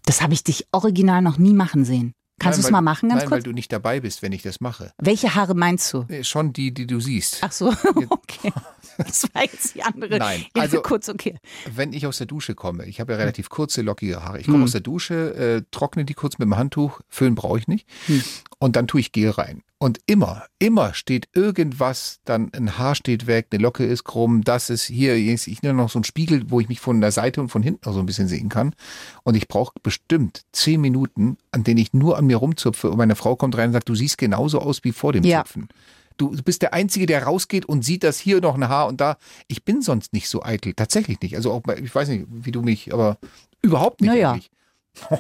Das 0.06 0.22
habe 0.22 0.34
ich 0.34 0.44
dich 0.44 0.68
original 0.72 1.22
noch 1.22 1.38
nie 1.38 1.54
machen 1.54 1.86
sehen. 1.86 2.14
Kannst 2.42 2.60
du 2.60 2.64
es 2.64 2.72
mal 2.72 2.82
machen, 2.82 3.10
ganz 3.10 3.22
Nein, 3.22 3.30
kurz? 3.30 3.38
weil 3.38 3.44
du 3.44 3.52
nicht 3.54 3.72
dabei 3.72 4.00
bist, 4.00 4.22
wenn 4.22 4.32
ich 4.32 4.42
das 4.42 4.60
mache. 4.62 4.94
Welche 4.98 5.36
Haare 5.36 5.54
meinst 5.56 5.94
du? 5.94 6.06
Äh, 6.10 6.24
Schon 6.24 6.54
die, 6.54 6.74
die 6.74 6.88
du 6.88 7.00
siehst. 7.00 7.40
Ach 7.42 7.52
so, 7.52 7.68
okay. 8.10 8.52
Das 8.98 9.24
war 9.34 9.44
jetzt 9.44 9.76
die 9.76 9.84
andere. 9.84 10.18
Nein, 10.18 10.46
Ja, 10.56 10.64
also- 10.64 10.82
kurz, 10.82 11.10
okay. 11.10 11.40
Wenn 11.74 11.94
ich 11.94 12.06
aus 12.08 12.18
der 12.18 12.28
Dusche 12.28 12.56
komme, 12.56 12.86
ich 12.86 13.00
habe 13.00 13.14
ja 13.14 13.18
relativ 13.20 13.50
kurze, 13.50 13.82
lockige 13.82 14.24
Haare. 14.24 14.40
Ich 14.40 14.48
Hm. 14.48 14.54
komme 14.54 14.64
aus 14.66 14.72
der 14.72 14.82
Dusche, 14.82 15.34
äh, 15.36 15.64
trockne 15.72 16.06
die 16.06 16.14
kurz 16.14 16.38
mit 16.40 16.46
dem 16.48 16.58
Handtuch, 16.58 17.02
föhnen 17.10 17.36
brauche 17.36 17.58
ich 17.60 17.68
nicht. 17.68 17.88
Hm. 18.08 18.24
Und 18.62 18.76
dann 18.76 18.88
tue 18.88 19.00
ich 19.00 19.12
Gel 19.12 19.32
rein. 19.32 19.64
Und 19.80 20.00
immer, 20.06 20.46
immer 20.60 20.94
steht 20.94 21.30
irgendwas, 21.34 22.20
dann 22.26 22.52
ein 22.54 22.78
Haar 22.78 22.94
steht 22.94 23.26
weg, 23.26 23.48
eine 23.50 23.60
Locke 23.60 23.84
ist 23.84 24.04
krumm, 24.04 24.44
das 24.44 24.70
ist 24.70 24.84
hier, 24.84 25.16
ich 25.16 25.48
ich 25.48 25.64
nehme 25.64 25.74
noch 25.74 25.90
so 25.90 25.98
einen 25.98 26.04
Spiegel, 26.04 26.44
wo 26.52 26.60
ich 26.60 26.70
mich 26.70 26.80
von 26.80 27.02
der 27.02 27.12
Seite 27.12 27.42
und 27.42 27.50
von 27.50 27.64
hinten 27.64 27.82
noch 27.86 27.96
so 27.96 28.00
ein 28.00 28.06
bisschen 28.06 28.28
sehen 28.28 28.50
kann. 28.50 28.76
Und 29.24 29.34
ich 29.34 29.48
brauche 29.48 29.74
bestimmt 29.82 30.44
zehn 30.52 30.80
Minuten, 30.80 31.38
an 31.50 31.64
denen 31.64 31.80
ich 31.80 31.92
nur 31.94 32.20
an 32.20 32.28
mir 32.28 32.38
rumzupfe 32.38 32.92
und 32.92 32.98
meine 32.98 33.16
Frau 33.16 33.36
kommt 33.36 33.58
rein 33.58 33.70
und 33.70 33.74
sagt, 33.74 33.90
du 33.90 33.96
siehst 33.96 34.20
genauso 34.20 34.60
aus 34.60 34.84
wie 34.84 34.92
vor 34.92 35.12
dem 35.12 35.24
Ja. 35.24 35.40
Zupfen. 35.44 35.68
Du 36.18 36.30
bist 36.44 36.62
der 36.62 36.76
Einzige, 36.76 37.08
der 37.08 37.24
rausgeht 37.24 37.66
und 37.66 37.84
sieht, 37.84 38.04
dass 38.04 38.20
hier 38.20 38.42
noch 38.42 38.54
ein 38.54 38.70
Haar 38.70 38.86
und 38.86 39.02
da. 39.02 39.18
Ich 39.48 39.66
bin 39.66 39.82
sonst 39.82 40.14
nicht 40.14 40.30
so 40.30 40.44
eitel. 40.44 40.76
Tatsächlich 40.76 41.20
nicht. 41.22 41.36
Also 41.36 41.52
auch, 41.52 41.64
ich 41.82 41.96
weiß 41.96 42.10
nicht, 42.10 42.28
wie 42.30 42.52
du 42.52 42.62
mich, 42.62 42.94
aber 42.94 43.18
überhaupt 43.64 44.02
nicht. 44.02 44.12
Naja. 44.12 44.34
eigentlich. 44.34 44.52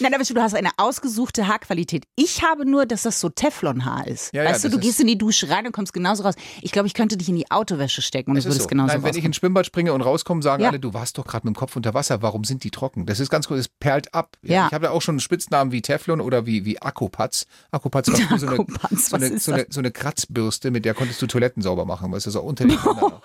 Nein, 0.00 0.14
aber 0.14 0.24
du 0.24 0.40
hast 0.42 0.54
eine 0.54 0.70
ausgesuchte 0.76 1.48
Haarqualität. 1.48 2.04
Ich 2.16 2.42
habe 2.42 2.64
nur, 2.68 2.86
dass 2.86 3.02
das 3.02 3.20
so 3.20 3.28
Teflonhaar 3.28 4.06
ist. 4.06 4.32
Ja, 4.34 4.44
ja, 4.44 4.50
weißt 4.50 4.64
du, 4.64 4.68
das 4.68 4.72
du 4.72 4.78
ist- 4.78 4.84
gehst 4.84 5.00
in 5.00 5.06
die 5.08 5.18
Dusche 5.18 5.48
rein 5.50 5.66
und 5.66 5.72
kommst 5.72 5.92
genauso 5.92 6.22
raus. 6.22 6.34
Ich 6.62 6.72
glaube, 6.72 6.86
ich 6.86 6.94
könnte 6.94 7.16
dich 7.16 7.28
in 7.28 7.36
die 7.36 7.50
Autowäsche 7.50 8.02
stecken 8.02 8.30
und 8.32 8.36
es 8.36 8.44
würde 8.44 8.60
so. 8.60 8.66
genauso 8.66 8.92
Nein, 8.94 9.02
wenn 9.02 9.16
ich 9.16 9.24
ins 9.24 9.36
Schwimmbad 9.36 9.66
springe 9.66 9.92
und 9.92 10.02
rauskomme, 10.02 10.42
sagen 10.42 10.62
Ja. 10.62 10.68
alle, 10.68 10.78
du 10.80 10.94
warst 10.94 11.18
doch 11.18 11.26
gerade 11.26 11.46
mit 11.46 11.56
dem 11.56 11.58
Kopf 11.58 11.74
unter 11.76 11.94
Wasser, 11.94 12.22
warum 12.22 12.44
sind 12.44 12.64
die 12.64 12.70
trocken? 12.70 13.06
Das 13.06 13.20
ist 13.20 13.30
ganz 13.30 13.50
cool, 13.50 13.58
es 13.58 13.68
perlt 13.68 14.14
ab. 14.14 14.36
Ja. 14.42 14.66
Ich 14.68 14.72
habe 14.72 14.86
da 14.86 14.92
auch 14.92 15.02
schon 15.02 15.18
Spitznamen 15.20 15.72
wie 15.72 15.82
Teflon 15.82 16.20
oder 16.20 16.46
wie, 16.46 16.64
wie 16.64 16.80
Akkupatz. 16.80 17.46
Akkupatz 17.70 18.08
war 18.08 18.16
so 18.38 18.46
eine, 18.46 18.66
so, 18.96 19.16
eine, 19.16 19.38
so, 19.38 19.52
eine, 19.52 19.66
so 19.70 19.80
eine 19.80 19.90
Kratzbürste, 19.90 20.70
mit 20.70 20.84
der 20.84 20.94
konntest 20.94 21.20
du 21.22 21.26
Toiletten 21.26 21.62
sauber 21.62 21.84
machen, 21.84 22.12
weißt 22.12 22.26
du, 22.26 22.30
so 22.30 22.40
unter. 22.42 22.66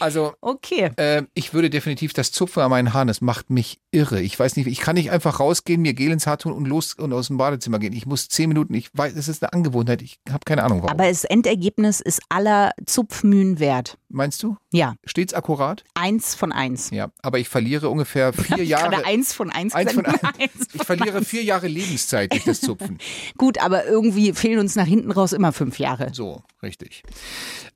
Also, 0.00 0.34
Okay. 0.40 0.90
äh, 0.96 1.22
ich 1.34 1.54
würde 1.54 1.70
definitiv 1.70 2.12
das 2.12 2.32
Zupfen 2.32 2.62
an 2.62 2.70
meinen 2.70 2.92
Haaren, 2.92 3.08
das 3.08 3.20
macht 3.24 3.50
mich 3.50 3.80
irre. 3.90 4.20
Ich 4.20 4.38
weiß 4.38 4.56
nicht, 4.56 4.66
ich 4.66 4.78
kann 4.80 4.94
nicht 4.94 5.10
einfach 5.10 5.40
rausgehen, 5.40 5.82
mir 5.82 5.94
Gel 5.94 6.12
ins 6.12 6.26
Haar 6.26 6.38
tun 6.38 6.52
und 6.52 6.66
los 6.66 6.94
und 6.94 7.12
aus 7.12 7.28
dem 7.28 7.36
Badezimmer 7.38 7.78
gehen. 7.78 7.92
Ich 7.92 8.06
muss 8.06 8.28
zehn 8.28 8.48
Minuten, 8.48 8.74
ich 8.74 8.90
weiß, 8.92 9.14
es 9.16 9.28
ist 9.28 9.42
eine 9.42 9.52
Angewohnheit, 9.52 10.02
ich 10.02 10.18
habe 10.28 10.40
keine 10.44 10.62
Ahnung 10.62 10.78
warum. 10.82 10.90
Aber 10.90 11.08
das 11.08 11.24
Endergebnis 11.24 12.00
ist 12.00 12.20
aller 12.28 12.72
Zupfmühen 12.86 13.58
wert. 13.58 13.98
Meinst 14.08 14.42
du? 14.42 14.56
Ja, 14.72 14.94
Stets 15.04 15.34
akkurat? 15.34 15.82
eins 15.94 16.34
von 16.36 16.52
eins. 16.52 16.90
Ja, 16.90 17.10
aber 17.22 17.38
ich 17.40 17.48
verliere 17.48 17.88
ungefähr 17.88 18.32
vier 18.32 18.58
Ich 18.58 18.68
Jahre. 18.68 18.90
gerade 18.90 19.06
eins 19.06 19.32
von 19.32 19.50
eins. 19.50 19.74
Eins 19.74 19.92
von 19.92 20.06
eins. 20.06 20.22
Eins 20.22 20.52
Ich 20.72 20.72
von 20.84 20.86
verliere 20.86 21.18
eins. 21.18 21.28
vier 21.28 21.42
Jahre 21.42 21.66
Lebenszeit 21.66 22.32
durch 22.32 22.44
das 22.44 22.60
Zupfen. 22.60 22.98
Gut, 23.38 23.58
aber 23.58 23.86
irgendwie 23.86 24.32
fehlen 24.32 24.58
uns 24.60 24.76
nach 24.76 24.86
hinten 24.86 25.10
raus 25.10 25.32
immer 25.32 25.52
fünf 25.52 25.78
Jahre. 25.78 26.10
So, 26.12 26.42
richtig. 26.62 27.02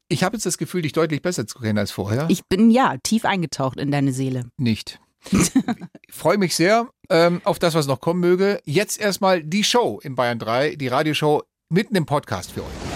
Ich 0.08 0.22
habe 0.24 0.36
jetzt 0.36 0.46
das 0.46 0.58
Gefühl, 0.58 0.82
dich 0.82 0.92
deutlich 0.92 1.22
besser 1.22 1.46
zu 1.46 1.58
kennen 1.58 1.78
als 1.78 1.90
vorher. 1.90 2.26
Ich 2.30 2.44
bin 2.46 2.70
ja 2.70 2.96
tief 3.02 3.24
eingetaucht 3.24 3.78
in 3.78 3.90
deine 3.90 4.12
Seele. 4.12 4.50
nicht. 4.56 5.00
Ich 5.30 6.14
freue 6.14 6.38
mich 6.38 6.54
sehr 6.54 6.88
ähm, 7.10 7.40
auf 7.44 7.58
das, 7.58 7.74
was 7.74 7.86
noch 7.86 8.00
kommen 8.00 8.20
möge. 8.20 8.60
Jetzt 8.64 9.00
erstmal 9.00 9.42
die 9.42 9.64
Show 9.64 10.00
in 10.02 10.14
Bayern 10.14 10.38
3, 10.38 10.76
die 10.76 10.88
Radioshow 10.88 11.42
mitten 11.68 11.96
im 11.96 12.06
Podcast 12.06 12.52
für 12.52 12.62
euch. 12.62 12.88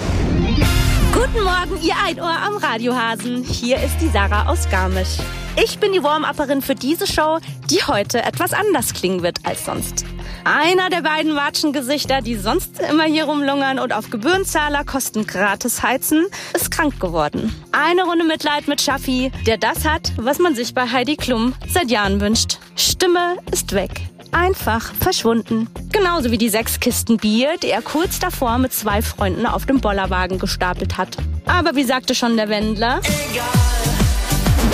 Guten 1.12 1.44
Morgen, 1.44 1.82
ihr 1.82 1.94
Einohr 2.02 2.30
am 2.30 2.56
Radiohasen. 2.56 3.44
Hier 3.44 3.76
ist 3.76 3.98
die 4.00 4.08
Sarah 4.08 4.48
aus 4.48 4.68
Garmisch. 4.70 5.18
Ich 5.62 5.78
bin 5.78 5.92
die 5.92 6.02
Warm-Upperin 6.02 6.62
für 6.62 6.74
diese 6.74 7.06
Show, 7.06 7.38
die 7.70 7.82
heute 7.82 8.22
etwas 8.22 8.54
anders 8.54 8.94
klingen 8.94 9.22
wird 9.22 9.44
als 9.44 9.66
sonst. 9.66 10.06
Einer 10.44 10.90
der 10.90 11.02
beiden 11.02 11.36
Watschengesichter, 11.36 12.20
die 12.20 12.34
sonst 12.34 12.80
immer 12.80 13.04
hier 13.04 13.24
rumlungern 13.24 13.78
und 13.78 13.92
auf 13.92 14.10
Gebührenzahler 14.10 14.84
Kosten 14.84 15.26
gratis 15.26 15.82
heizen, 15.82 16.26
ist 16.52 16.70
krank 16.70 16.98
geworden. 16.98 17.54
Eine 17.70 18.02
Runde 18.02 18.24
Mitleid 18.24 18.66
mit 18.66 18.80
Schaffi, 18.80 19.30
der 19.46 19.56
das 19.56 19.84
hat, 19.84 20.12
was 20.16 20.38
man 20.38 20.56
sich 20.56 20.74
bei 20.74 20.88
Heidi 20.88 21.16
Klum 21.16 21.54
seit 21.68 21.90
Jahren 21.90 22.20
wünscht. 22.20 22.58
Stimme 22.74 23.36
ist 23.52 23.72
weg. 23.72 23.90
Einfach 24.32 24.92
verschwunden. 24.94 25.68
Genauso 25.92 26.30
wie 26.30 26.38
die 26.38 26.48
sechs 26.48 26.80
Kisten 26.80 27.18
Bier, 27.18 27.58
die 27.62 27.70
er 27.70 27.82
kurz 27.82 28.18
davor 28.18 28.58
mit 28.58 28.72
zwei 28.72 29.02
Freunden 29.02 29.46
auf 29.46 29.66
dem 29.66 29.80
Bollerwagen 29.80 30.38
gestapelt 30.38 30.96
hat. 30.96 31.16
Aber 31.46 31.76
wie 31.76 31.84
sagte 31.84 32.14
schon 32.14 32.36
der 32.36 32.48
Wendler? 32.48 33.00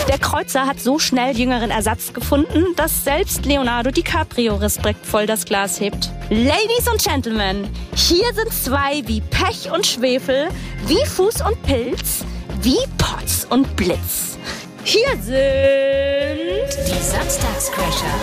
Der 0.07 0.19
Kreuzer 0.19 0.67
hat 0.67 0.81
so 0.81 0.99
schnell 0.99 1.37
jüngeren 1.37 1.71
Ersatz 1.71 2.13
gefunden, 2.13 2.67
dass 2.77 3.05
selbst 3.05 3.45
Leonardo 3.45 3.91
DiCaprio 3.91 4.55
respektvoll 4.57 5.27
das 5.27 5.45
Glas 5.45 5.81
hebt. 5.81 6.11
Ladies 6.31 6.89
und 6.91 7.03
Gentlemen, 7.03 7.69
hier 7.95 8.33
sind 8.35 8.53
zwei 8.53 9.03
wie 9.07 9.21
Pech 9.21 9.71
und 9.73 9.87
Schwefel, 9.87 10.49
wie 10.87 11.05
Fuß 11.05 11.43
und 11.43 11.63
Pilz, 11.63 12.25
wie 12.63 12.79
Potz 12.97 13.47
und 13.51 13.75
Blitz. 13.77 14.39
Hier 14.85 15.11
sind 15.21 15.37
Die 15.37 17.03
Samstagscrasher. 17.03 18.15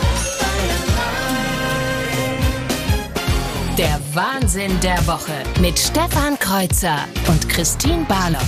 Der 3.78 4.00
Wahnsinn 4.14 4.80
der 4.80 5.06
Woche 5.06 5.34
mit 5.60 5.78
Stefan 5.78 6.40
Kreuzer 6.40 7.00
und 7.28 7.50
Christine 7.50 8.06
Barlock. 8.08 8.42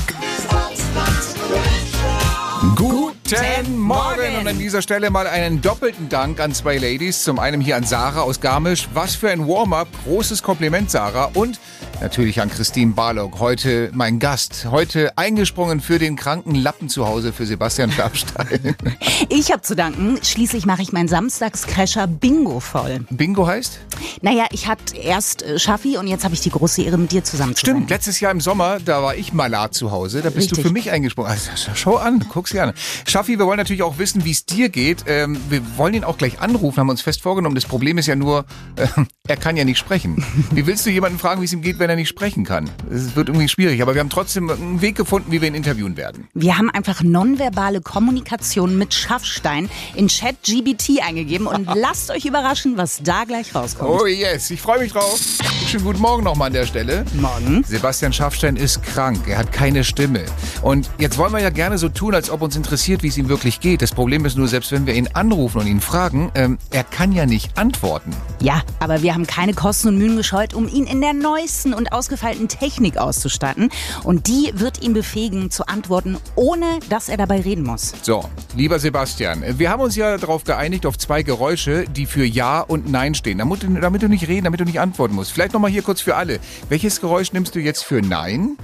Guten 3.30 3.78
Morgen 3.78 4.38
und 4.40 4.48
an 4.48 4.58
dieser 4.58 4.82
Stelle 4.82 5.10
mal 5.10 5.28
einen 5.28 5.62
doppelten 5.62 6.08
Dank 6.08 6.40
an 6.40 6.54
zwei 6.54 6.78
Ladies. 6.78 7.24
Zum 7.24 7.40
einen 7.40 7.60
hier 7.60 7.76
an 7.76 7.84
Sarah 7.84 8.22
aus 8.22 8.40
Garmisch. 8.40 8.88
Was 8.94 9.16
für 9.16 9.30
ein 9.30 9.46
Warm-up. 9.46 9.90
Großes 10.06 10.42
Kompliment, 10.42 10.90
Sarah. 10.90 11.32
Und 11.34 11.60
natürlich 12.00 12.40
an 12.40 12.50
Christine 12.50 12.94
Barlock. 12.94 13.40
Heute 13.40 13.92
mein 13.94 14.20
Gast. 14.20 14.68
Heute 14.72 15.18
eingesprungen 15.18 15.82
für 15.82 16.00
den 16.00 16.16
kranken 16.16 16.56
Lappen 16.56 16.88
zu 16.88 17.06
Hause 17.06 17.34
für 17.34 17.46
Sebastian 17.46 17.92
Schlafstein. 17.92 18.76
Ich 19.30 19.52
habe 19.52 19.62
zu 19.62 19.76
danken. 19.76 20.20
Schließlich 20.24 20.66
mache 20.66 20.82
ich 20.82 20.94
mein 20.94 21.08
Samstagscrasher 21.08 22.08
Bingo 22.08 22.60
voll. 22.60 23.06
Bingo 23.10 23.46
heißt? 23.46 23.80
Naja, 24.22 24.46
ich 24.52 24.68
hatte 24.68 24.96
erst 24.96 25.42
äh, 25.42 25.60
Schaffi 25.60 25.98
und 25.98 26.08
jetzt 26.08 26.24
habe 26.24 26.34
ich 26.34 26.42
die 26.42 26.50
große 26.50 26.84
Ehre, 26.84 26.98
mit 26.98 27.12
dir 27.12 27.24
zusammen 27.24 27.56
zu 27.56 27.62
Stimmt, 27.62 27.82
sein. 27.82 27.88
letztes 27.90 28.20
Jahr 28.20 28.32
im 28.32 28.40
Sommer, 28.40 28.78
da 28.80 29.04
war 29.04 29.16
ich 29.16 29.34
Malat 29.34 29.74
zu 29.74 29.92
Hause. 29.92 30.22
Da 30.22 30.30
bist 30.30 30.52
du 30.52 30.56
Richtig. 30.56 30.68
für 30.68 30.72
mich 30.72 30.92
eingesprungen. 30.92 31.32
Also, 31.32 31.50
schau 31.74 31.98
an, 31.98 32.26
guck's 32.30 32.52
gerne. 32.52 32.74
Schaffi, 33.06 33.17
wir 33.26 33.40
wollen 33.40 33.58
natürlich 33.58 33.82
auch 33.82 33.98
wissen, 33.98 34.26
wie 34.26 34.32
es 34.32 34.46
dir 34.46 34.70
geht. 34.70 35.06
Ähm, 35.08 35.38
wir 35.50 35.62
wollen 35.76 35.96
ihn 35.96 36.04
auch 36.04 36.20
gleich 36.20 36.40
anrufen, 36.40 36.80
haben 36.80 36.90
uns 36.90 37.02
fest 37.02 37.24
vorgenommen. 37.24 37.56
Das 37.56 37.66
Problem 37.66 37.98
ist 37.98 38.06
ja 38.06 38.16
nur, 38.16 38.46
äh, 38.76 38.88
er 39.28 39.38
kann 39.38 39.58
ja 39.58 39.66
nicht 39.66 39.80
sprechen. 39.80 40.24
Wie 40.52 40.68
willst 40.68 40.86
du 40.86 40.92
jemanden 40.92 41.18
fragen, 41.18 41.42
wie 41.42 41.46
es 41.46 41.54
ihm 41.54 41.64
geht, 41.64 41.80
wenn 41.80 41.90
er 41.90 41.96
nicht 41.96 42.10
sprechen 42.10 42.46
kann? 42.46 42.70
Es 42.92 43.16
wird 43.16 43.30
irgendwie 43.30 43.50
schwierig, 43.50 43.82
aber 43.82 43.96
wir 43.96 44.02
haben 44.02 44.12
trotzdem 44.12 44.50
einen 44.52 44.82
Weg 44.82 44.96
gefunden, 44.96 45.32
wie 45.32 45.42
wir 45.42 45.48
ihn 45.48 45.56
interviewen 45.56 45.98
werden. 45.98 46.28
Wir 46.36 46.60
haben 46.60 46.70
einfach 46.70 47.02
nonverbale 47.02 47.82
Kommunikation 47.82 48.78
mit 48.78 48.94
Schaffstein 48.94 49.68
in 49.96 50.08
ChatGBT 50.08 51.02
eingegeben 51.04 51.48
und 51.48 51.68
lasst 51.76 52.12
euch 52.12 52.26
überraschen, 52.26 52.78
was 52.78 53.02
da 53.04 53.24
gleich 53.24 53.56
rauskommt. 53.56 53.90
Oh 53.90 54.06
yes, 54.06 54.52
ich 54.52 54.62
freue 54.62 54.80
mich 54.80 54.92
drauf. 54.92 55.20
Schönen 55.66 55.86
guten 55.86 56.02
Morgen 56.02 56.24
nochmal 56.24 56.48
an 56.48 56.54
der 56.54 56.68
Stelle. 56.68 57.04
Morgen. 57.16 57.64
Sebastian 57.68 58.14
Schaffstein 58.14 58.56
ist 58.56 58.84
krank, 58.84 59.28
er 59.28 59.40
hat 59.40 59.52
keine 59.52 59.84
Stimme. 59.84 60.24
Und 60.62 60.90
jetzt 61.00 61.18
wollen 61.18 61.34
wir 61.34 61.40
ja 61.40 61.50
gerne 61.50 61.78
so 61.78 61.90
tun, 61.90 62.14
als 62.14 62.30
ob 62.30 62.42
uns 62.42 62.56
interessiert, 62.56 63.04
wie 63.04 63.07
es 63.08 63.18
ihm 63.18 63.30
wirklich 63.30 63.60
geht. 63.60 63.82
Das 63.82 63.92
Problem 63.92 64.26
ist 64.26 64.38
nur, 64.38 64.48
selbst 64.48 64.72
wenn 64.72 64.86
wir 64.86 64.94
ihn 64.94 65.10
anrufen 65.14 65.60
und 65.60 65.68
ihn 65.68 65.82
fragen, 65.82 66.32
ähm, 66.36 66.58
er 66.72 66.84
kann 66.84 67.12
ja 67.12 67.26
nicht 67.26 67.58
antworten. 67.58 68.12
Ja, 68.40 68.62
aber 68.80 69.02
wir 69.02 69.14
haben 69.14 69.28
keine 69.28 69.54
Kosten 69.54 69.90
und 69.90 69.98
Mühen 69.98 70.18
gescheut, 70.18 70.54
um 70.54 70.68
ihn 70.68 70.86
in 70.86 71.02
der 71.02 71.14
neuesten 71.14 71.74
und 71.74 71.92
ausgefeilten 71.92 72.48
Technik 72.48 72.98
auszustatten. 72.98 73.70
Und 74.04 74.28
die 74.28 74.52
wird 74.54 74.82
ihn 74.82 74.94
befähigen 74.94 75.52
zu 75.52 75.68
antworten, 75.68 76.18
ohne 76.36 76.80
dass 76.90 77.10
er 77.10 77.18
dabei 77.18 77.42
reden 77.42 77.64
muss. 77.64 77.94
So, 78.02 78.24
lieber 78.56 78.80
Sebastian, 78.80 79.44
wir 79.58 79.70
haben 79.70 79.82
uns 79.82 79.96
ja 79.96 80.18
darauf 80.18 80.44
geeinigt, 80.44 80.86
auf 80.86 80.98
zwei 80.98 81.24
Geräusche, 81.24 81.86
die 81.86 82.06
für 82.06 82.26
Ja 82.26 82.62
und 82.62 82.92
Nein 82.92 83.16
stehen, 83.16 83.38
damit 83.40 83.64
du, 83.64 83.68
damit 83.70 84.02
du 84.02 84.10
nicht 84.10 84.28
reden, 84.28 84.46
damit 84.46 84.60
du 84.60 84.66
nicht 84.66 84.80
antworten 84.80 85.16
musst. 85.16 85.32
Vielleicht 85.32 85.54
nochmal 85.54 85.72
hier 85.72 85.82
kurz 85.82 86.02
für 86.02 86.16
alle. 86.16 86.40
Welches 86.70 87.02
Geräusch 87.02 87.34
nimmst 87.34 87.56
du 87.56 87.60
jetzt 87.60 87.84
für 87.84 88.02
Nein? 88.02 88.58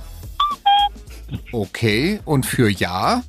Okay, 1.52 2.20
und 2.26 2.46
für 2.46 2.70
Ja? 2.70 3.24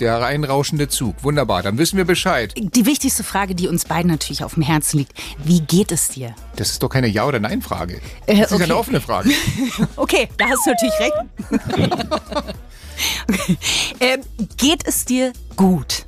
Der 0.00 0.20
reinrauschende 0.20 0.88
Zug. 0.88 1.22
Wunderbar, 1.22 1.62
dann 1.62 1.78
wissen 1.78 1.96
wir 1.96 2.04
Bescheid. 2.04 2.52
Die 2.56 2.86
wichtigste 2.86 3.22
Frage, 3.22 3.54
die 3.54 3.68
uns 3.68 3.84
beiden 3.84 4.10
natürlich 4.10 4.42
auf 4.42 4.54
dem 4.54 4.62
Herzen 4.62 4.98
liegt, 4.98 5.12
wie 5.44 5.60
geht 5.60 5.92
es 5.92 6.08
dir? 6.08 6.34
Das 6.56 6.70
ist 6.70 6.82
doch 6.82 6.88
keine 6.88 7.06
Ja- 7.06 7.26
oder 7.26 7.38
Nein-Frage. 7.38 8.00
Äh, 8.26 8.38
Das 8.38 8.46
ist 8.50 8.52
okay. 8.52 8.64
eine 8.64 8.76
offene 8.76 9.00
Frage. 9.00 9.30
Okay, 9.96 10.28
da 10.36 10.46
hast 10.46 10.66
du 10.66 10.70
natürlich 10.70 10.98
recht. 10.98 12.54
okay. 13.28 13.56
ähm, 14.00 14.20
geht 14.56 14.86
es 14.86 15.04
dir 15.04 15.32
gut? 15.56 16.04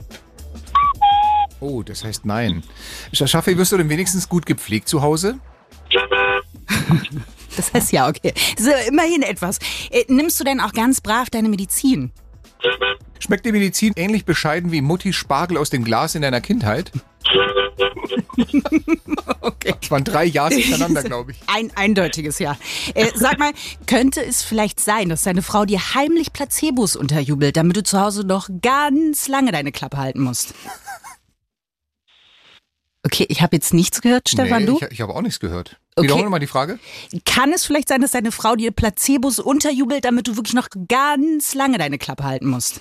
Oh, 1.61 1.83
das 1.83 2.05
heißt 2.05 2.25
Nein. 2.27 2.63
Schaffi, 3.13 3.57
wirst 3.57 3.73
du 3.73 3.79
denn 3.79 3.89
wenigstens 3.89 4.29
gut 4.29 4.45
gepflegt 4.47 4.89
zu 4.89 5.03
Hause? 5.03 5.39
Das 7.57 7.73
heißt 7.73 7.93
ja, 7.93 8.09
okay. 8.09 8.33
Das 8.57 8.67
ist 8.67 8.73
ja 8.73 8.79
immerhin 8.89 9.23
etwas. 9.23 9.59
Äh, 9.91 10.05
nimmst 10.09 10.39
du 10.41 10.45
denn 10.45 10.61
auch 10.61 10.73
ganz 10.73 11.01
brav 11.01 11.31
deine 11.31 11.49
Medizin? 11.49 12.11
Schmeckt 13.19 13.47
die 13.47 13.53
Medizin 13.53 13.93
ähnlich 13.97 14.25
bescheiden 14.25 14.71
wie 14.73 14.83
Mutti 14.83 15.13
Spargel 15.13 15.57
aus 15.57 15.71
dem 15.71 15.85
Glas 15.85 16.15
in 16.15 16.23
deiner 16.23 16.41
Kindheit? 16.41 16.93
Okay. 19.41 19.75
Das 19.81 19.91
waren 19.91 20.05
drei 20.05 20.25
Ja's 20.25 20.55
hintereinander, 20.55 21.03
glaube 21.03 21.33
ich. 21.33 21.39
Ein 21.47 21.71
eindeutiges 21.75 22.39
Ja. 22.39 22.57
Äh, 22.95 23.09
sag 23.15 23.39
mal, 23.39 23.53
könnte 23.87 24.25
es 24.25 24.43
vielleicht 24.43 24.81
sein, 24.81 25.09
dass 25.09 25.23
deine 25.23 25.43
Frau 25.43 25.65
dir 25.65 25.95
heimlich 25.95 26.33
Placebos 26.33 26.97
unterjubelt, 26.97 27.57
damit 27.57 27.77
du 27.77 27.83
zu 27.83 28.01
Hause 28.01 28.27
noch 28.27 28.49
ganz 28.63 29.29
lange 29.29 29.53
deine 29.53 29.73
Klappe 29.73 29.97
halten 29.97 30.21
musst? 30.21 30.55
Okay, 33.05 33.27
ich 33.29 33.43
habe 33.43 33.55
jetzt 33.55 33.75
nichts 33.75 34.01
gehört, 34.01 34.29
Stefan, 34.29 34.63
nee, 34.63 34.67
du? 34.67 34.77
Ich, 34.77 34.93
ich 34.93 35.01
habe 35.01 35.15
auch 35.15 35.21
nichts 35.21 35.39
gehört. 35.39 35.77
Okay. 35.95 36.07
Wiederholen 36.07 36.31
mal 36.31 36.39
die 36.39 36.47
Frage. 36.47 36.79
Kann 37.25 37.53
es 37.53 37.67
vielleicht 37.67 37.89
sein, 37.89 38.01
dass 38.01 38.13
deine 38.13 38.33
Frau 38.33 38.57
dir 38.57 38.71
Placebos 38.71 39.39
unterjubelt, 39.39 40.05
damit 40.05 40.27
du 40.27 40.37
wirklich 40.37 40.55
noch 40.55 40.69
ganz 40.89 41.55
lange 41.55 41.79
deine 41.79 41.99
Klappe 41.99 42.25
halten 42.25 42.49
musst? 42.49 42.81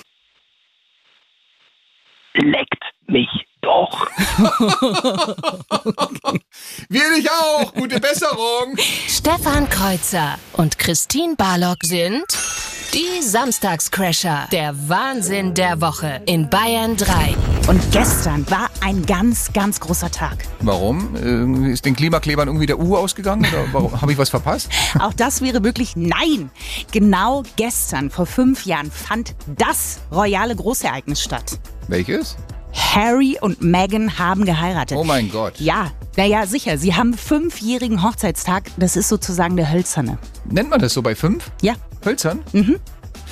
leckt 2.36 2.84
mich 3.08 3.30
doch. 3.62 4.08
Wir 6.90 7.14
dich 7.16 7.30
auch. 7.30 7.74
Gute 7.74 8.00
Besserung. 8.00 8.78
Stefan 9.08 9.70
Kreuzer 9.70 10.40
und 10.54 10.80
Christine 10.80 11.36
Barlock 11.36 11.84
sind 11.84 12.26
die 12.94 13.24
Samstagscrasher. 13.24 14.48
Der 14.52 14.76
Wahnsinn 14.88 15.56
der 15.56 15.82
Woche 15.82 16.22
in 16.28 16.48
Bayern 16.48 16.96
3. 16.96 17.36
Und 17.68 17.82
gestern 17.92 18.48
war 18.52 18.70
ein 18.82 19.04
ganz, 19.06 19.52
ganz 19.52 19.80
großer 19.80 20.12
Tag. 20.12 20.46
Warum? 20.60 21.16
Ist 21.66 21.86
den 21.86 21.96
Klimaklebern 21.96 22.48
irgendwie 22.48 22.68
der 22.68 22.78
Uhr 22.78 23.00
ausgegangen? 23.00 23.48
Oder 23.52 23.66
warum? 23.72 24.00
Habe 24.00 24.12
ich 24.12 24.18
was 24.20 24.30
verpasst? 24.30 24.70
Auch 25.00 25.14
das 25.14 25.42
wäre 25.42 25.64
wirklich 25.64 25.96
nein. 25.96 26.52
Genau 26.92 27.42
gestern, 27.56 28.12
vor 28.12 28.28
fünf 28.28 28.66
Jahren, 28.66 28.92
fand 28.92 29.34
das 29.48 30.02
royale 30.12 30.56
Großereignis 30.56 31.22
statt. 31.22 31.60
Welches? 31.88 32.38
Harry 32.74 33.38
und 33.42 33.62
Meghan 33.62 34.20
haben 34.20 34.46
geheiratet. 34.46 34.98
Oh 35.00 35.04
mein 35.04 35.32
Gott. 35.32 35.60
Ja, 35.60 35.92
naja, 36.16 36.46
sicher. 36.46 36.78
Sie 36.78 36.94
haben 36.94 37.16
fünfjährigen 37.16 38.04
Hochzeitstag. 38.04 38.66
Das 38.78 38.96
ist 38.96 39.10
sozusagen 39.10 39.58
der 39.58 39.72
hölzerne. 39.72 40.20
Nennt 40.46 40.70
man 40.70 40.80
das 40.80 40.94
so 40.94 41.02
bei 41.02 41.16
fünf? 41.16 41.50
Ja. 41.62 41.74
Hölzern? 42.06 42.40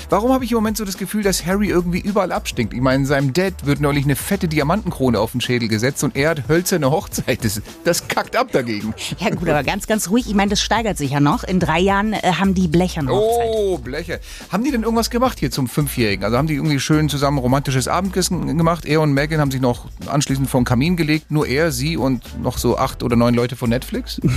Warum 0.09 0.31
habe 0.31 0.43
ich 0.43 0.51
im 0.51 0.57
Moment 0.57 0.77
so 0.77 0.85
das 0.85 0.97
Gefühl, 0.97 1.23
dass 1.23 1.45
Harry 1.45 1.69
irgendwie 1.69 1.99
überall 1.99 2.31
abstinkt? 2.31 2.73
Ich 2.73 2.81
meine, 2.81 3.05
seinem 3.05 3.33
Dad 3.33 3.65
wird 3.65 3.79
neulich 3.79 4.03
eine 4.05 4.15
fette 4.15 4.47
Diamantenkrone 4.47 5.19
auf 5.19 5.31
den 5.31 5.41
Schädel 5.41 5.67
gesetzt 5.67 6.03
und 6.03 6.15
er 6.15 6.31
hat 6.31 6.47
hölzerne 6.47 6.91
Hochzeit. 6.91 7.43
Das, 7.43 7.61
das 7.83 8.07
kackt 8.07 8.35
ab 8.35 8.51
dagegen. 8.51 8.93
Ja 9.19 9.29
gut, 9.29 9.47
aber 9.47 9.63
ganz, 9.63 9.87
ganz 9.87 10.09
ruhig. 10.09 10.27
Ich 10.27 10.35
meine, 10.35 10.49
das 10.49 10.61
steigert 10.61 10.97
sich 10.97 11.11
ja 11.11 11.19
noch. 11.19 11.43
In 11.43 11.59
drei 11.59 11.79
Jahren 11.79 12.13
äh, 12.13 12.33
haben 12.39 12.53
die 12.53 12.67
blecherne 12.67 13.11
Hochzeit. 13.11 13.49
Oh, 13.53 13.77
Bleche. 13.77 14.19
Haben 14.51 14.63
die 14.63 14.71
denn 14.71 14.83
irgendwas 14.83 15.09
gemacht 15.09 15.39
hier 15.39 15.51
zum 15.51 15.67
Fünfjährigen? 15.67 16.23
Also 16.25 16.37
haben 16.37 16.47
die 16.47 16.55
irgendwie 16.55 16.79
schön 16.79 17.09
zusammen 17.09 17.37
romantisches 17.37 17.87
Abendessen 17.87 18.57
gemacht? 18.57 18.85
Er 18.85 19.01
und 19.01 19.13
Megan 19.13 19.39
haben 19.39 19.51
sich 19.51 19.61
noch 19.61 19.85
anschließend 20.07 20.49
vor 20.49 20.61
den 20.61 20.65
Kamin 20.65 20.95
gelegt. 20.95 21.31
Nur 21.31 21.47
er, 21.47 21.71
sie 21.71 21.97
und 21.97 22.41
noch 22.41 22.57
so 22.57 22.77
acht 22.77 23.03
oder 23.03 23.15
neun 23.15 23.33
Leute 23.33 23.55
von 23.55 23.69
Netflix? 23.69 24.19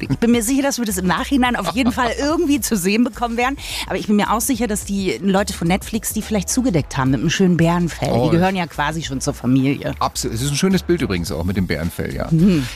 Ich 0.00 0.18
bin 0.18 0.32
mir 0.32 0.42
sicher, 0.42 0.62
dass 0.62 0.78
wir 0.78 0.84
das 0.84 0.98
im 0.98 1.06
Nachhinein 1.06 1.56
auf 1.56 1.74
jeden 1.74 1.92
Fall 2.00 2.12
irgendwie 2.18 2.60
zu 2.60 2.76
sehen 2.76 3.04
bekommen 3.04 3.36
werden. 3.36 3.56
Aber 3.86 3.96
ich 3.96 4.06
bin 4.06 4.16
mir 4.16 4.32
auch 4.32 4.40
sicher, 4.40 4.66
dass 4.66 4.79
die 4.84 5.00
die 5.00 5.18
Leute 5.22 5.52
von 5.52 5.68
Netflix, 5.68 6.12
die 6.12 6.22
vielleicht 6.22 6.48
zugedeckt 6.48 6.96
haben 6.96 7.10
mit 7.10 7.20
einem 7.20 7.30
schönen 7.30 7.56
Bärenfell. 7.56 8.10
Oh. 8.12 8.24
Die 8.24 8.36
gehören 8.36 8.56
ja 8.56 8.66
quasi 8.66 9.02
schon 9.02 9.20
zur 9.20 9.34
Familie. 9.34 9.94
Absolut. 9.98 10.34
Es 10.34 10.42
ist 10.42 10.50
ein 10.50 10.56
schönes 10.56 10.82
Bild 10.82 11.02
übrigens 11.02 11.30
auch 11.32 11.44
mit 11.44 11.56
dem 11.56 11.66
Bärenfell, 11.66 12.14
ja. 12.14 12.28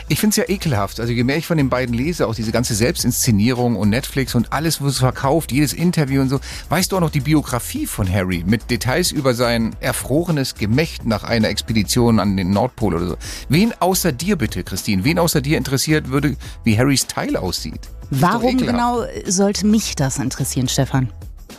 Ich 0.08 0.20
finde 0.20 0.30
es 0.30 0.36
ja 0.36 0.44
ekelhaft. 0.48 1.00
Also 1.00 1.12
je 1.12 1.24
mehr 1.24 1.36
ich 1.36 1.46
von 1.46 1.56
den 1.56 1.68
beiden 1.68 1.94
lese, 1.94 2.26
auch 2.26 2.34
diese 2.34 2.52
ganze 2.52 2.74
Selbstinszenierung 2.74 3.76
und 3.76 3.90
Netflix 3.90 4.34
und 4.34 4.52
alles, 4.52 4.80
was 4.80 4.92
es 4.92 4.98
verkauft, 4.98 5.52
jedes 5.52 5.72
Interview 5.72 6.22
und 6.22 6.28
so. 6.28 6.40
Weißt 6.68 6.92
du 6.92 6.96
auch 6.96 7.00
noch 7.00 7.10
die 7.10 7.20
Biografie 7.20 7.86
von 7.86 8.10
Harry 8.10 8.44
mit 8.46 8.70
Details 8.70 9.10
über 9.10 9.34
sein 9.34 9.74
erfrorenes 9.80 10.54
Gemächt 10.54 11.04
nach 11.04 11.24
einer 11.24 11.48
Expedition 11.48 12.20
an 12.20 12.36
den 12.36 12.50
Nordpol 12.50 12.94
oder 12.94 13.08
so? 13.08 13.16
Wen 13.48 13.72
außer 13.80 14.12
dir 14.12 14.36
bitte, 14.36 14.64
Christine, 14.64 15.04
wen 15.04 15.18
außer 15.18 15.40
dir 15.40 15.58
interessiert 15.58 16.08
würde, 16.08 16.36
wie 16.62 16.78
Harrys 16.78 17.06
Teil 17.06 17.36
aussieht? 17.36 17.80
Warum 18.10 18.58
genau 18.58 19.04
sollte 19.26 19.66
mich 19.66 19.96
das 19.96 20.18
interessieren, 20.18 20.68
Stefan? 20.68 21.10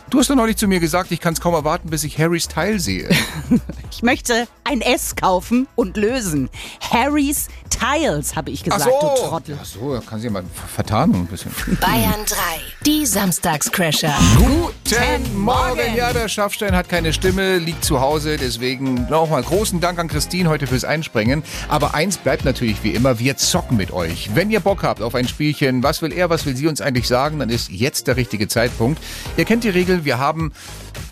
Du 0.08 0.20
hast 0.20 0.30
doch 0.30 0.36
neulich 0.36 0.56
zu 0.56 0.68
mir 0.68 0.78
gesagt, 0.78 1.10
ich 1.10 1.18
kann 1.20 1.34
es 1.34 1.40
kaum 1.40 1.54
erwarten, 1.54 1.90
bis 1.90 2.04
ich 2.04 2.16
Harrys 2.18 2.48
Teil 2.48 2.78
sehe. 2.80 3.08
Ich 3.92 4.02
möchte 4.02 4.46
ein 4.64 4.82
S 4.82 5.16
kaufen 5.16 5.66
und 5.74 5.96
lösen. 5.96 6.50
Harrys 6.82 7.46
Tiles, 7.70 8.36
habe 8.36 8.50
ich 8.50 8.62
gesagt, 8.62 8.84
du 8.84 8.90
Trottel. 9.26 9.58
Ach 9.58 9.64
so, 9.64 9.98
kann 10.06 10.20
sie 10.20 10.28
mal 10.28 10.42
ver- 10.42 10.68
vertarnen 10.68 11.14
ein 11.22 11.26
bisschen. 11.26 11.50
Bayern 11.80 12.26
3, 12.26 12.36
die 12.84 13.06
Samstagscrasher. 13.06 14.12
Guten 14.36 15.38
Morgen! 15.38 15.94
Ja, 15.96 16.12
der 16.12 16.28
Schaffstein 16.28 16.74
hat 16.76 16.90
keine 16.90 17.14
Stimme, 17.14 17.56
liegt 17.56 17.86
zu 17.86 18.00
Hause. 18.02 18.36
Deswegen 18.36 19.06
nochmal 19.08 19.42
großen 19.42 19.80
Dank 19.80 19.98
an 19.98 20.08
Christine 20.08 20.50
heute 20.50 20.66
fürs 20.66 20.84
Einspringen. 20.84 21.42
Aber 21.68 21.94
eins 21.94 22.18
bleibt 22.18 22.44
natürlich 22.44 22.82
wie 22.82 22.90
immer, 22.90 23.18
wir 23.18 23.38
zocken 23.38 23.78
mit 23.78 23.92
euch. 23.92 24.28
Wenn 24.34 24.50
ihr 24.50 24.60
Bock 24.60 24.82
habt 24.82 25.00
auf 25.00 25.14
ein 25.14 25.26
Spielchen, 25.26 25.82
was 25.82 26.02
will 26.02 26.12
er, 26.12 26.28
was 26.28 26.44
will 26.44 26.54
sie 26.54 26.66
uns 26.66 26.82
eigentlich 26.82 27.08
sagen, 27.08 27.38
dann 27.38 27.48
ist 27.48 27.70
jetzt 27.70 28.08
der 28.08 28.16
richtige 28.16 28.46
Zeitpunkt. 28.46 29.00
Ihr 29.38 29.46
kennt 29.46 29.64
die 29.64 29.70
Regel, 29.96 30.04
wir 30.04 30.18
haben 30.18 30.52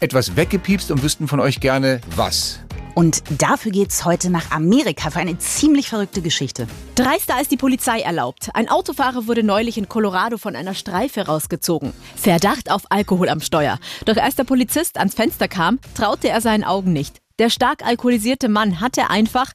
etwas 0.01 0.37
weggepiepst 0.37 0.91
und 0.91 1.03
wüssten 1.03 1.29
von 1.29 1.41
euch 1.41 1.61
gerne 1.61 2.01
was. 2.17 2.61
Und 2.95 3.25
dafür 3.43 3.73
geht's 3.73 4.05
heute 4.05 4.31
nach 4.31 4.53
Amerika 4.53 5.11
für 5.11 5.19
eine 5.19 5.37
ziemlich 5.39 5.89
verrückte 5.89 6.23
Geschichte. 6.23 6.69
Dreister 6.95 7.35
als 7.35 7.49
die 7.49 7.57
Polizei 7.57 8.01
erlaubt. 8.01 8.51
Ein 8.55 8.69
Autofahrer 8.69 9.27
wurde 9.27 9.43
neulich 9.43 9.79
in 9.79 9.89
Colorado 9.89 10.39
von 10.39 10.55
einer 10.55 10.75
Streife 10.75 11.27
rausgezogen. 11.27 11.93
Verdacht 12.15 12.71
auf 12.71 12.83
Alkohol 12.91 13.29
am 13.29 13.41
Steuer. 13.41 13.81
Doch 14.05 14.17
als 14.17 14.37
der 14.37 14.45
Polizist 14.45 14.97
ans 14.97 15.15
Fenster 15.15 15.49
kam, 15.49 15.81
traute 15.97 16.29
er 16.29 16.41
seinen 16.41 16.63
Augen 16.63 16.93
nicht. 16.93 17.21
Der 17.41 17.51
stark 17.51 17.85
alkoholisierte 17.85 18.49
Mann 18.49 18.81
hatte 18.81 19.11
einfach 19.11 19.51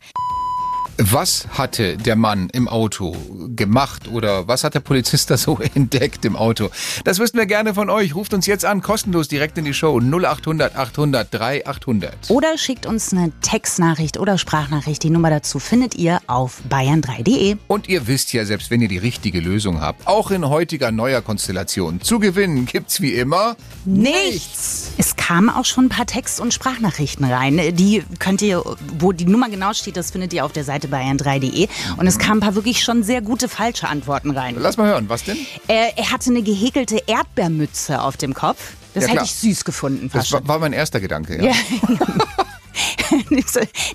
Was 1.02 1.48
hatte 1.58 1.96
der 1.96 2.18
Mann 2.18 2.50
im 2.52 2.68
Auto 2.68 3.16
gemacht 3.56 4.10
oder 4.10 4.50
was 4.50 4.66
hat 4.66 4.74
der 4.74 4.82
Polizist 4.82 5.30
da 5.32 5.38
so 5.38 5.58
entdeckt 5.74 6.26
im 6.26 6.36
Auto? 6.36 6.72
Das 7.06 7.20
wüssten 7.20 7.38
wir 7.38 7.46
gerne 7.46 7.74
von 7.74 7.90
euch. 7.90 8.16
Ruft 8.16 8.34
uns 8.34 8.46
jetzt 8.48 8.66
an, 8.66 8.82
kostenlos 8.82 9.30
direkt 9.30 9.58
in 9.58 9.64
die 9.64 9.74
Show 9.74 9.98
0800 9.98 10.76
800 10.76 11.34
3800. 11.34 12.30
Oder 12.30 12.58
schickt 12.58 12.86
uns 12.86 13.14
eine 13.14 13.32
Textnachricht 13.40 14.20
oder 14.20 14.38
Sprachnachricht. 14.38 15.02
Die 15.02 15.10
Nummer 15.10 15.30
dazu 15.30 15.60
findet 15.60 15.96
ihr 15.96 16.20
auf 16.28 16.62
bayern3.de. 16.70 17.56
Und 17.68 17.88
ihr 17.88 18.08
wisst 18.08 18.34
ja, 18.34 18.44
selbst 18.44 18.70
wenn 18.70 18.82
ihr 18.82 18.90
die 18.90 18.98
richtige 18.98 19.40
Lösung 19.40 19.80
habt, 19.80 20.06
auch 20.06 20.32
in 20.32 20.50
heutiger 20.50 20.92
neuer 20.92 21.22
Konstellation, 21.22 22.02
zu 22.02 22.20
gewinnen 22.20 22.66
gibt's 22.66 23.00
wie 23.00 23.14
immer 23.14 23.56
Nichts! 23.86 24.92
Es 24.98 25.16
kamen 25.16 25.50
auch 25.50 25.64
schon 25.64 25.86
ein 25.86 25.90
paar 25.90 26.08
Text- 26.08 26.42
und 26.42 26.54
Sprachnachrichten 26.54 27.24
rein. 27.24 27.58
Die 27.78 28.04
könnt 28.20 28.42
ihr, 28.42 28.62
wo 28.98 29.14
die 29.14 29.26
Nummer 29.26 29.50
genau 29.50 29.72
steht, 29.72 29.96
das 29.96 30.12
findet 30.12 30.34
ihr 30.34 30.44
auf 30.44 30.52
der 30.52 30.66
Seite 30.66 30.89
bayern3.de. 30.90 31.68
Und 31.98 32.08
es 32.08 32.18
kamen 32.18 32.38
ein 32.38 32.40
paar 32.42 32.56
wirklich 32.56 32.84
schon 32.84 33.04
sehr 33.04 33.22
gute 33.22 33.48
falsche 33.50 33.88
Antworten 33.88 34.32
rein. 34.32 34.56
Lass 34.60 34.78
mal 34.78 34.88
hören, 34.88 35.10
was 35.10 35.24
denn? 35.24 35.38
Er, 35.68 35.98
er 35.98 36.12
hatte 36.12 36.30
eine 36.30 36.42
gehäkelte 36.42 37.02
Erdbeermütze 37.08 38.02
auf 38.02 38.18
dem 38.18 38.34
Kopf. 38.34 38.74
Das 38.94 39.06
Ja, 39.06 39.12
hätte 39.12 39.24
ich 39.26 39.34
süß 39.36 39.66
gefunden. 39.66 40.10
Das 40.12 40.22
Fast 40.24 40.32
war, 40.34 40.40
schon. 40.40 40.48
war 40.48 40.60
mein 40.60 40.74
erster 40.74 41.00
Gedanke. 41.00 41.44
Ja. 41.44 41.54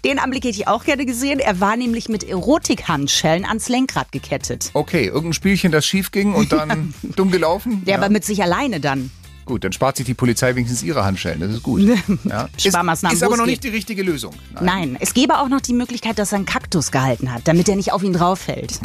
Den 0.05 0.19
Anblick 0.19 0.45
hätte 0.45 0.57
ich 0.59 0.69
auch 0.69 0.85
gerne 0.85 1.07
gesehen. 1.07 1.39
Er 1.39 1.61
war 1.61 1.77
nämlich 1.77 2.09
mit 2.09 2.25
Erotikhandschellen 2.25 3.45
ans 3.45 3.69
Lenkrad 3.69 4.13
gekettet. 4.13 4.71
Okay, 4.75 5.07
irgendein 5.07 5.33
Spielchen, 5.33 5.73
das 5.73 5.87
schief 5.87 6.11
ging 6.11 6.35
und 6.35 6.53
dann 6.53 6.93
dumm 7.17 7.31
gelaufen. 7.31 7.85
Der 7.87 7.97
aber 7.99 8.09
mit 8.11 8.25
sich 8.25 8.43
alleine 8.43 8.81
dann. 8.81 9.11
Gut, 9.45 9.65
dann 9.65 9.73
spart 9.73 9.97
sich 9.97 10.07
die 10.07 10.15
Polizei 10.15 10.55
wenigstens 10.55 10.83
ihre 10.83 11.05
Handschellen. 11.05 11.41
Das 11.41 11.51
ist 11.51 11.63
gut. 11.63 11.83
Ja. 12.25 12.49
Sparmaßnahmen, 12.57 13.15
Ist, 13.15 13.23
ist 13.23 13.27
aber 13.27 13.37
noch 13.37 13.47
nicht 13.47 13.65
die 13.65 13.69
richtige 13.69 14.03
Lösung. 14.03 14.35
Nein, 14.61 14.97
es 15.01 15.15
gäbe 15.15 15.39
auch 15.39 15.49
noch 15.49 15.61
die 15.61 15.73
Möglichkeit, 15.75 16.19
dass 16.19 16.33
er 16.33 16.37
einen 16.37 16.47
Kaktus 16.47 16.91
gehalten 16.91 17.33
hat, 17.33 17.43
damit 17.47 17.69
er 17.69 17.77
nicht 17.77 17.93
auf 17.93 18.03
ihn 18.03 18.13
drauf 18.13 18.41
fällt. 18.41 18.81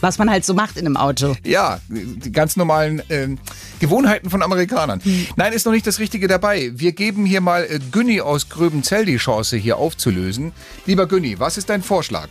Was 0.00 0.18
man 0.18 0.28
halt 0.30 0.44
so 0.44 0.52
macht 0.52 0.76
in 0.76 0.84
einem 0.86 0.96
Auto. 0.96 1.34
Ja, 1.44 1.80
die 1.88 2.30
ganz 2.30 2.56
normalen 2.56 3.02
ähm, 3.08 3.38
Gewohnheiten 3.80 4.28
von 4.28 4.42
Amerikanern. 4.42 5.00
Nein, 5.36 5.52
ist 5.54 5.64
noch 5.64 5.72
nicht 5.72 5.86
das 5.86 5.98
Richtige 5.98 6.28
dabei. 6.28 6.70
Wir 6.74 6.92
geben 6.92 7.24
hier 7.24 7.40
mal 7.40 7.64
äh, 7.64 7.78
Günni 7.90 8.20
aus 8.20 8.48
Gröbenzell 8.50 9.06
die 9.06 9.16
Chance, 9.16 9.56
hier 9.56 9.78
aufzulösen. 9.78 10.52
Lieber 10.84 11.06
Günni, 11.06 11.38
was 11.40 11.56
ist 11.56 11.70
dein 11.70 11.82
Vorschlag? 11.82 12.28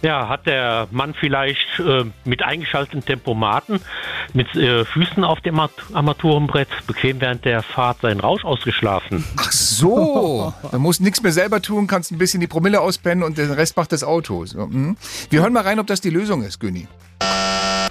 Ja, 0.00 0.28
hat 0.28 0.46
der 0.46 0.86
Mann 0.92 1.12
vielleicht 1.18 1.80
äh, 1.80 2.04
mit 2.24 2.42
eingeschalteten 2.42 3.04
Tempomaten 3.04 3.80
mit 4.32 4.54
äh, 4.54 4.84
Füßen 4.84 5.24
auf 5.24 5.40
dem 5.40 5.56
Mat- 5.56 5.72
Armaturenbrett 5.92 6.68
bequem 6.86 7.20
während 7.20 7.44
der 7.44 7.62
Fahrt 7.64 8.02
seinen 8.02 8.20
Rausch 8.20 8.44
ausgeschlafen? 8.44 9.24
Ach 9.36 9.50
so, 9.50 10.54
du 10.70 10.78
musst 10.78 11.00
nichts 11.00 11.20
mehr 11.22 11.32
selber 11.32 11.60
tun, 11.60 11.88
kannst 11.88 12.12
ein 12.12 12.18
bisschen 12.18 12.40
die 12.40 12.46
Promille 12.46 12.80
auspennen 12.80 13.24
und 13.24 13.38
den 13.38 13.50
Rest 13.50 13.76
macht 13.76 13.90
das 13.90 14.04
Auto. 14.04 14.46
So, 14.46 14.66
mhm. 14.66 14.96
Wir 15.30 15.40
hören 15.42 15.52
mal 15.52 15.64
rein, 15.64 15.80
ob 15.80 15.88
das 15.88 16.00
die 16.00 16.10
Lösung 16.10 16.42
ist, 16.44 16.60
Günni. 16.60 16.86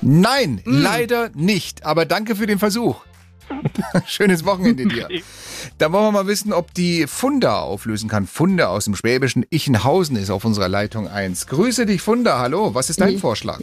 Nein, 0.02 0.62
leider 0.64 1.30
nicht. 1.34 1.86
Aber 1.86 2.06
danke 2.06 2.36
für 2.38 2.48
den 2.48 2.60
Versuch. 2.60 3.02
Schönes 4.06 4.46
Wochenende 4.46 4.86
dir. 4.86 5.08
Da 5.78 5.92
wollen 5.92 6.06
wir 6.06 6.12
mal 6.12 6.28
wissen, 6.28 6.54
ob 6.54 6.74
die 6.74 7.06
Funda 7.06 7.60
auflösen 7.60 8.10
kann. 8.10 8.26
Funda 8.26 8.68
aus 8.68 8.86
dem 8.86 8.96
schwäbischen 8.96 9.46
Ichenhausen 9.52 10.16
ist 10.16 10.32
auf 10.32 10.44
unserer 10.44 10.68
Leitung 10.68 11.08
1. 11.08 11.46
Grüße 11.46 11.86
dich, 11.86 12.02
Funda. 12.02 12.40
Hallo, 12.40 12.74
was 12.74 12.90
ist 12.90 13.00
dein 13.00 13.20
Vorschlag? 13.20 13.60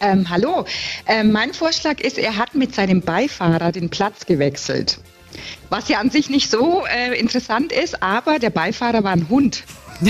Ähm, 0.00 0.28
hallo, 0.28 0.66
ähm, 1.06 1.32
mein 1.32 1.54
Vorschlag 1.54 2.00
ist, 2.00 2.18
er 2.18 2.36
hat 2.36 2.54
mit 2.54 2.74
seinem 2.74 3.00
Beifahrer 3.00 3.72
den 3.72 3.88
Platz 3.88 4.26
gewechselt. 4.26 4.98
Was 5.70 5.88
ja 5.88 6.00
an 6.00 6.10
sich 6.10 6.28
nicht 6.28 6.50
so 6.50 6.84
äh, 6.84 7.18
interessant 7.18 7.72
ist, 7.72 8.02
aber 8.02 8.38
der 8.38 8.50
Beifahrer 8.50 9.02
war 9.02 9.12
ein 9.12 9.30
Hund. 9.30 9.64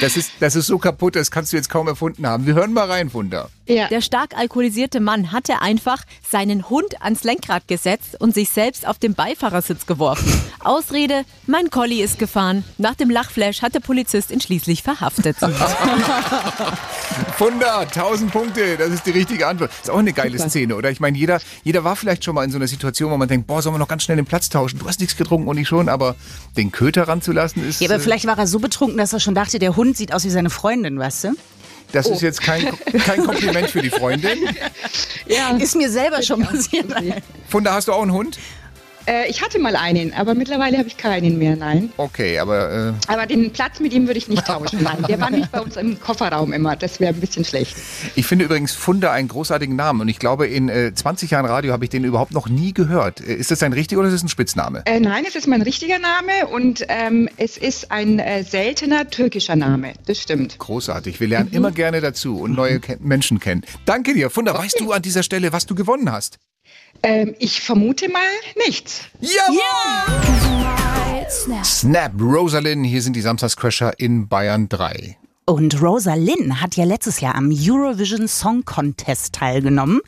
Das 0.00 0.16
ist, 0.16 0.32
das 0.40 0.56
ist 0.56 0.66
so 0.66 0.78
kaputt, 0.78 1.16
das 1.16 1.30
kannst 1.30 1.52
du 1.52 1.56
jetzt 1.56 1.70
kaum 1.70 1.88
erfunden 1.88 2.26
haben. 2.26 2.46
Wir 2.46 2.54
hören 2.54 2.72
mal 2.72 2.90
rein, 2.90 3.10
Funda. 3.10 3.48
Ja. 3.66 3.88
Der 3.88 4.00
stark 4.00 4.36
alkoholisierte 4.36 5.00
Mann 5.00 5.30
hatte 5.30 5.60
einfach 5.60 6.04
seinen 6.28 6.70
Hund 6.70 7.02
ans 7.02 7.22
Lenkrad 7.24 7.68
gesetzt 7.68 8.16
und 8.18 8.34
sich 8.34 8.48
selbst 8.48 8.86
auf 8.86 8.98
den 8.98 9.14
Beifahrersitz 9.14 9.84
geworfen. 9.86 10.32
Ausrede, 10.60 11.24
mein 11.46 11.70
Collie 11.70 12.02
ist 12.02 12.18
gefahren. 12.18 12.64
Nach 12.78 12.94
dem 12.94 13.10
Lachflash 13.10 13.60
hat 13.62 13.74
der 13.74 13.80
Polizist 13.80 14.30
ihn 14.30 14.40
schließlich 14.40 14.82
verhaftet. 14.82 15.36
Funda, 17.36 17.80
1000 17.80 18.32
Punkte, 18.32 18.76
das 18.76 18.88
ist 18.90 19.04
die 19.06 19.10
richtige 19.10 19.46
Antwort. 19.46 19.70
Ist 19.82 19.90
auch 19.90 19.98
eine 19.98 20.12
geile 20.12 20.38
Szene, 20.38 20.74
oder? 20.76 20.90
Ich 20.90 21.00
meine, 21.00 21.18
jeder, 21.18 21.40
jeder 21.62 21.84
war 21.84 21.96
vielleicht 21.96 22.24
schon 22.24 22.34
mal 22.34 22.44
in 22.44 22.50
so 22.50 22.56
einer 22.56 22.68
Situation, 22.68 23.10
wo 23.10 23.16
man 23.16 23.28
denkt, 23.28 23.46
boah, 23.46 23.60
sollen 23.60 23.74
wir 23.74 23.78
noch 23.78 23.88
ganz 23.88 24.02
schnell 24.04 24.16
den 24.16 24.26
Platz 24.26 24.48
tauschen? 24.48 24.78
Du 24.78 24.86
hast 24.86 25.00
nichts 25.00 25.16
getrunken 25.16 25.48
und 25.48 25.58
ich 25.58 25.68
schon, 25.68 25.88
aber 25.88 26.16
den 26.56 26.72
Köter 26.72 27.06
ranzulassen 27.08 27.68
ist. 27.68 27.80
Ja, 27.80 27.88
aber 27.88 27.96
äh, 27.96 28.00
vielleicht 28.00 28.26
war 28.26 28.38
er 28.38 28.46
so 28.46 28.58
betrunken, 28.58 28.98
dass 28.98 29.12
er 29.12 29.20
schon 29.20 29.34
dachte, 29.34 29.58
der 29.58 29.67
Hund 29.76 29.96
sieht 29.96 30.12
aus 30.12 30.24
wie 30.24 30.30
seine 30.30 30.50
Freundin, 30.50 30.98
weißt 30.98 31.24
du? 31.24 31.28
Das 31.92 32.06
Oh. 32.06 32.12
ist 32.12 32.20
jetzt 32.20 32.42
kein, 32.42 32.68
kein 33.06 33.24
Kompliment 33.24 33.70
für 33.70 33.80
die 33.80 33.88
Freundin. 33.90 34.38
ja. 35.26 35.56
Ist 35.56 35.74
mir 35.74 35.90
selber 35.90 36.22
schon 36.22 36.42
passiert. 36.44 36.92
Funda, 37.48 37.72
hast 37.72 37.88
du 37.88 37.92
auch 37.92 38.02
einen 38.02 38.12
Hund? 38.12 38.38
Äh, 39.08 39.28
ich 39.28 39.42
hatte 39.42 39.58
mal 39.58 39.74
einen, 39.74 40.12
aber 40.12 40.34
mittlerweile 40.34 40.76
habe 40.78 40.86
ich 40.88 40.96
keinen 40.98 41.38
mehr, 41.38 41.56
nein. 41.56 41.90
Okay, 41.96 42.38
aber 42.38 42.92
äh, 43.08 43.12
Aber 43.12 43.26
den 43.26 43.50
Platz 43.52 43.80
mit 43.80 43.92
ihm 43.94 44.06
würde 44.06 44.18
ich 44.18 44.28
nicht 44.28 44.46
tauschen, 44.46 44.82
nein. 44.82 45.02
Der 45.08 45.18
war 45.20 45.30
nicht 45.30 45.50
bei 45.50 45.60
uns 45.60 45.76
im 45.76 45.98
Kofferraum 45.98 46.52
immer, 46.52 46.76
das 46.76 47.00
wäre 47.00 47.14
ein 47.14 47.20
bisschen 47.20 47.44
schlecht. 47.44 47.76
ich 48.14 48.26
finde 48.26 48.44
übrigens 48.44 48.72
Funda 48.72 49.10
einen 49.12 49.28
großartigen 49.28 49.74
Namen 49.76 50.02
und 50.02 50.08
ich 50.08 50.18
glaube, 50.18 50.46
in 50.46 50.68
äh, 50.68 50.92
20 50.94 51.30
Jahren 51.30 51.46
Radio 51.46 51.72
habe 51.72 51.84
ich 51.84 51.90
den 51.90 52.04
überhaupt 52.04 52.32
noch 52.32 52.48
nie 52.48 52.74
gehört. 52.74 53.20
Äh, 53.20 53.34
Ist 53.34 53.50
das 53.50 53.62
ein 53.62 53.72
richtiger 53.72 54.00
oder 54.00 54.08
ist 54.08 54.14
das 54.14 54.24
ein 54.24 54.28
Spitzname? 54.28 54.82
Äh, 54.84 55.00
nein, 55.00 55.24
es 55.26 55.34
ist 55.36 55.46
mein 55.46 55.62
richtiger 55.62 55.98
Name 55.98 56.46
und 56.52 56.84
ähm, 56.88 57.28
es 57.38 57.56
ist 57.56 57.90
ein 57.90 58.18
äh, 58.18 58.44
seltener 58.44 59.08
türkischer 59.08 59.56
Name, 59.56 59.94
das 60.06 60.20
stimmt. 60.20 60.58
Großartig. 60.58 61.18
Wir 61.20 61.28
lernen 61.28 61.50
immer 61.52 61.70
gerne 61.70 62.00
dazu 62.00 62.38
und 62.40 62.52
neue 62.52 62.80
Menschen 63.00 63.40
kennen. 63.40 63.62
Danke 63.86 64.12
dir. 64.12 64.28
Funda, 64.28 64.52
weißt 64.56 64.80
du 64.80 64.92
an 64.92 65.02
dieser 65.02 65.22
Stelle, 65.22 65.52
was 65.52 65.64
du 65.66 65.74
gewonnen 65.74 66.12
hast? 66.12 66.38
Ähm, 67.02 67.34
ich 67.38 67.60
vermute 67.60 68.08
mal 68.08 68.20
nichts. 68.66 69.02
Jawohl! 69.20 70.28
Snap, 71.64 72.12
Rosalind, 72.20 72.86
hier 72.86 73.02
sind 73.02 73.14
die 73.14 73.20
Samstagscrasher 73.20 73.98
in 73.98 74.28
Bayern 74.28 74.68
3. 74.68 75.16
Und 75.44 75.80
Rosa 75.80 76.14
Lynn 76.14 76.60
hat 76.60 76.76
ja 76.76 76.84
letztes 76.84 77.20
Jahr 77.20 77.34
am 77.34 77.50
Eurovision 77.50 78.28
Song 78.28 78.64
Contest 78.66 79.34
teilgenommen. 79.34 80.00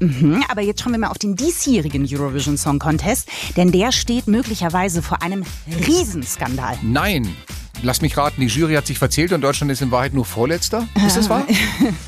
Mhm, 0.00 0.42
aber 0.48 0.62
jetzt 0.62 0.80
schauen 0.80 0.92
wir 0.92 0.98
mal 0.98 1.10
auf 1.10 1.18
den 1.18 1.36
diesjährigen 1.36 2.08
Eurovision 2.10 2.56
Song 2.56 2.78
Contest, 2.78 3.28
denn 3.56 3.70
der 3.70 3.92
steht 3.92 4.26
möglicherweise 4.28 5.02
vor 5.02 5.22
einem 5.22 5.44
Riesenskandal. 5.86 6.78
Nein, 6.82 7.36
lass 7.82 8.00
mich 8.02 8.16
raten, 8.16 8.40
die 8.40 8.46
Jury 8.46 8.74
hat 8.74 8.86
sich 8.86 8.98
verzählt 8.98 9.32
und 9.32 9.40
Deutschland 9.40 9.72
ist 9.72 9.82
in 9.82 9.90
Wahrheit 9.90 10.14
nur 10.14 10.24
Vorletzter. 10.24 10.88
Ist 11.06 11.16
das 11.16 11.28
wahr? 11.28 11.46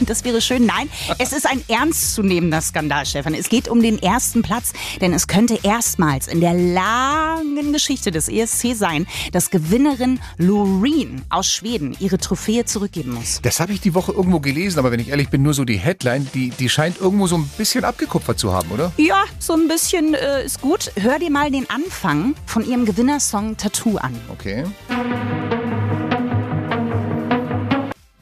Das 0.01 0.25
wäre 0.25 0.41
schön. 0.41 0.67
Nein, 0.67 0.89
es 1.19 1.33
ist 1.33 1.47
ein 1.47 1.63
ernstzunehmender 1.69 2.61
Skandal, 2.61 3.07
Stefan. 3.07 3.35
Es 3.35 3.49
geht 3.49 3.69
um 3.69 3.81
den 3.81 4.01
ersten 4.03 4.43
Platz, 4.43 4.73
denn 5.01 5.13
es 5.13 5.27
könnte 5.27 5.59
erstmals 5.63 6.29
in 6.29 6.41
der 6.41 6.53
langen 6.53 7.73
Geschichte 7.73 8.11
des 8.11 8.29
ESC 8.29 8.75
sein, 8.75 9.07
dass 9.33 9.51
Gewinnerin 9.51 10.21
Loreen 10.37 11.23
aus 11.31 11.51
Schweden 11.51 11.97
ihre 12.01 12.19
Trophäe 12.19 12.65
zurückgeben 12.65 13.15
muss. 13.15 13.41
Das 13.43 13.61
habe 13.61 13.73
ich 13.73 13.81
die 13.81 13.95
Woche 13.95 14.13
irgendwo 14.13 14.41
gelesen, 14.41 14.79
aber 14.79 14.91
wenn 14.91 15.01
ich 15.01 15.09
ehrlich 15.09 15.31
bin, 15.31 15.43
nur 15.43 15.55
so 15.55 15.65
die 15.65 15.79
Headline, 15.79 16.29
die, 16.35 16.51
die 16.51 16.69
scheint 16.69 17.01
irgendwo 17.01 17.27
so 17.27 17.37
ein 17.37 17.49
bisschen 17.57 17.85
abgekupfert 17.85 18.39
zu 18.39 18.53
haben, 18.53 18.71
oder? 18.71 18.93
Ja, 18.97 19.25
so 19.39 19.55
ein 19.55 19.69
bisschen 19.69 20.15
äh, 20.15 20.45
ist 20.45 20.61
gut. 20.61 20.93
Hör 20.97 21.19
dir 21.19 21.31
mal 21.31 21.51
den 21.51 21.69
Anfang 21.71 22.35
von 22.47 22.69
ihrem 22.69 22.85
Gewinnersong 22.85 23.57
Tattoo 23.57 23.97
an. 23.97 24.15
Okay. 24.31 24.65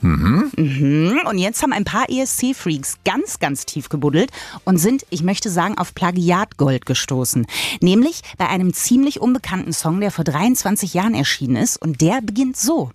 Mhm. 0.02 1.20
Und 1.28 1.38
jetzt 1.38 1.62
haben 1.62 1.72
ein 1.72 1.84
paar 1.84 2.08
ESC-Freaks 2.08 2.98
ganz, 3.04 3.38
ganz 3.38 3.66
tief 3.66 3.88
gebuddelt 3.88 4.30
und 4.64 4.78
sind, 4.78 5.06
ich 5.10 5.22
möchte 5.22 5.48
sagen, 5.48 5.78
auf 5.78 5.94
Plagiatgold 5.94 6.86
gestoßen. 6.86 7.46
Nämlich 7.80 8.22
bei 8.36 8.48
einem 8.48 8.74
ziemlich 8.74 9.20
unbekannten 9.20 9.72
Song, 9.72 10.00
der 10.00 10.10
vor 10.10 10.24
23 10.24 10.94
Jahren 10.94 11.14
erschienen 11.14 11.56
ist. 11.56 11.80
Und 11.80 12.00
der 12.00 12.20
beginnt 12.20 12.56
so. 12.56 12.90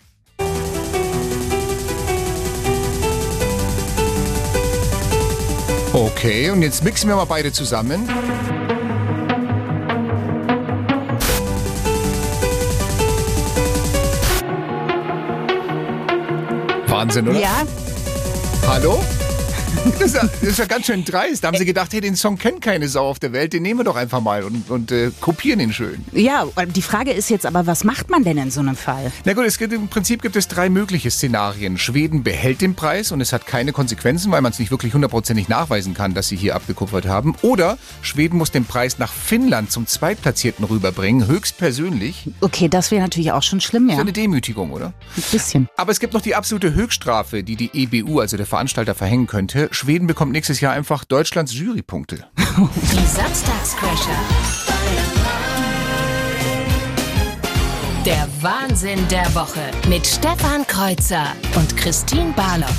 Okay, 5.93 6.52
und 6.52 6.62
jetzt 6.62 6.84
mixen 6.84 7.10
wir 7.10 7.15
mal 7.15 7.26
beide 7.26 7.52
zusammen. 7.52 8.08
Wahnsinn, 16.98 17.28
oder? 17.28 17.40
Ja, 17.40 17.62
Hallo? 18.68 19.00
Das 20.00 20.13
ist, 20.13 20.16
ja, 20.16 20.22
das 20.22 20.44
ist 20.44 20.60
ja 20.60 20.66
ganz 20.66 20.86
schön 20.86 21.04
dreist. 21.04 21.44
Da 21.44 21.48
haben 21.48 21.58
sie 21.58 21.66
gedacht, 21.66 21.92
hey, 21.92 22.00
den 22.00 22.16
Song 22.16 22.38
kennt 22.38 22.62
keine 22.62 22.88
Sau 22.88 23.08
auf 23.08 23.20
der 23.20 23.34
Welt, 23.34 23.52
den 23.52 23.63
nehmen 23.63 23.80
wir 23.80 23.84
doch 23.84 23.96
einfach 23.96 24.22
mal 24.22 24.44
und, 24.44 24.70
und 24.70 24.92
äh, 24.92 25.12
kopieren 25.20 25.60
ihn 25.60 25.74
schön. 25.74 26.06
ja, 26.13 26.46
die 26.68 26.82
Frage 26.82 27.12
ist 27.12 27.30
jetzt 27.30 27.46
aber, 27.46 27.66
was 27.68 27.84
macht 27.84 28.10
man 28.10 28.24
denn 28.24 28.38
in 28.38 28.52
so 28.52 28.60
einem 28.62 28.76
Fall? 28.76 29.12
Na 29.26 29.34
gut, 29.34 29.46
es 29.46 29.58
gibt, 29.58 29.74
im 29.74 29.88
Prinzip 29.88 30.22
gibt 30.22 30.36
es 30.36 30.48
drei 30.48 30.70
mögliche 30.70 31.10
Szenarien. 31.12 31.78
Schweden 31.78 32.24
behält 32.24 32.62
den 32.62 32.76
Preis 32.76 33.12
und 33.12 33.22
es 33.22 33.34
hat 33.34 33.48
keine 33.48 33.74
Konsequenzen, 33.74 34.32
weil 34.32 34.42
man 34.42 34.52
es 34.52 34.60
nicht 34.60 34.72
wirklich 34.72 34.94
hundertprozentig 34.94 35.50
nachweisen 35.50 35.94
kann, 35.94 36.13
dass 36.13 36.28
sie 36.28 36.38
hier 36.38 36.56
abgekupfert 36.56 37.08
haben. 37.08 37.36
Oder 37.42 37.78
Schweden 38.02 38.38
muss 38.38 38.52
den 38.52 38.66
Preis 38.66 39.00
nach 39.00 39.12
Finnland 39.12 39.72
zum 39.72 39.88
Zweitplatzierten 39.88 40.63
rüberbringen, 40.63 41.28
höchstpersönlich. 41.28 42.30
Okay, 42.42 42.70
das 42.70 42.92
wäre 42.92 43.02
natürlich 43.02 43.32
auch 43.32 43.44
schon 43.44 43.60
schlimm, 43.62 43.90
ja. 43.90 43.96
So 43.96 44.02
Ein 44.02 44.08
eine 44.08 44.13
Demütigung, 44.13 44.72
oder? 44.72 44.94
bisschen. 45.32 45.68
Aber 45.76 45.92
es 45.92 46.00
gibt 46.00 46.13
noch 46.13 46.22
die 46.22 46.36
absolute 46.36 46.74
Höchststrafe, 46.74 47.44
die 47.44 47.56
die 47.56 47.72
EBU, 47.74 48.20
also 48.20 48.38
der 48.38 48.46
Veranstalter, 48.46 48.96
verhängen 48.96 49.28
könnte. 49.28 49.66
Schweden 49.71 50.08
bekommt 50.08 50.32
nächstes 50.32 50.62
Jahr 50.62 50.73
einfach 50.73 51.03
Deutschlands 51.03 51.53
Jurypunkte. 51.53 52.27
Die 52.38 53.06
Samstagscrasher. 53.06 54.19
Der 58.06 58.27
Wahnsinn 58.41 59.06
der 59.10 59.34
Woche 59.36 59.60
mit 59.89 60.08
Stefan 60.08 60.65
Kreuzer 60.65 61.25
und 61.56 61.75
Christine 61.75 62.34
Barlock. 62.36 62.69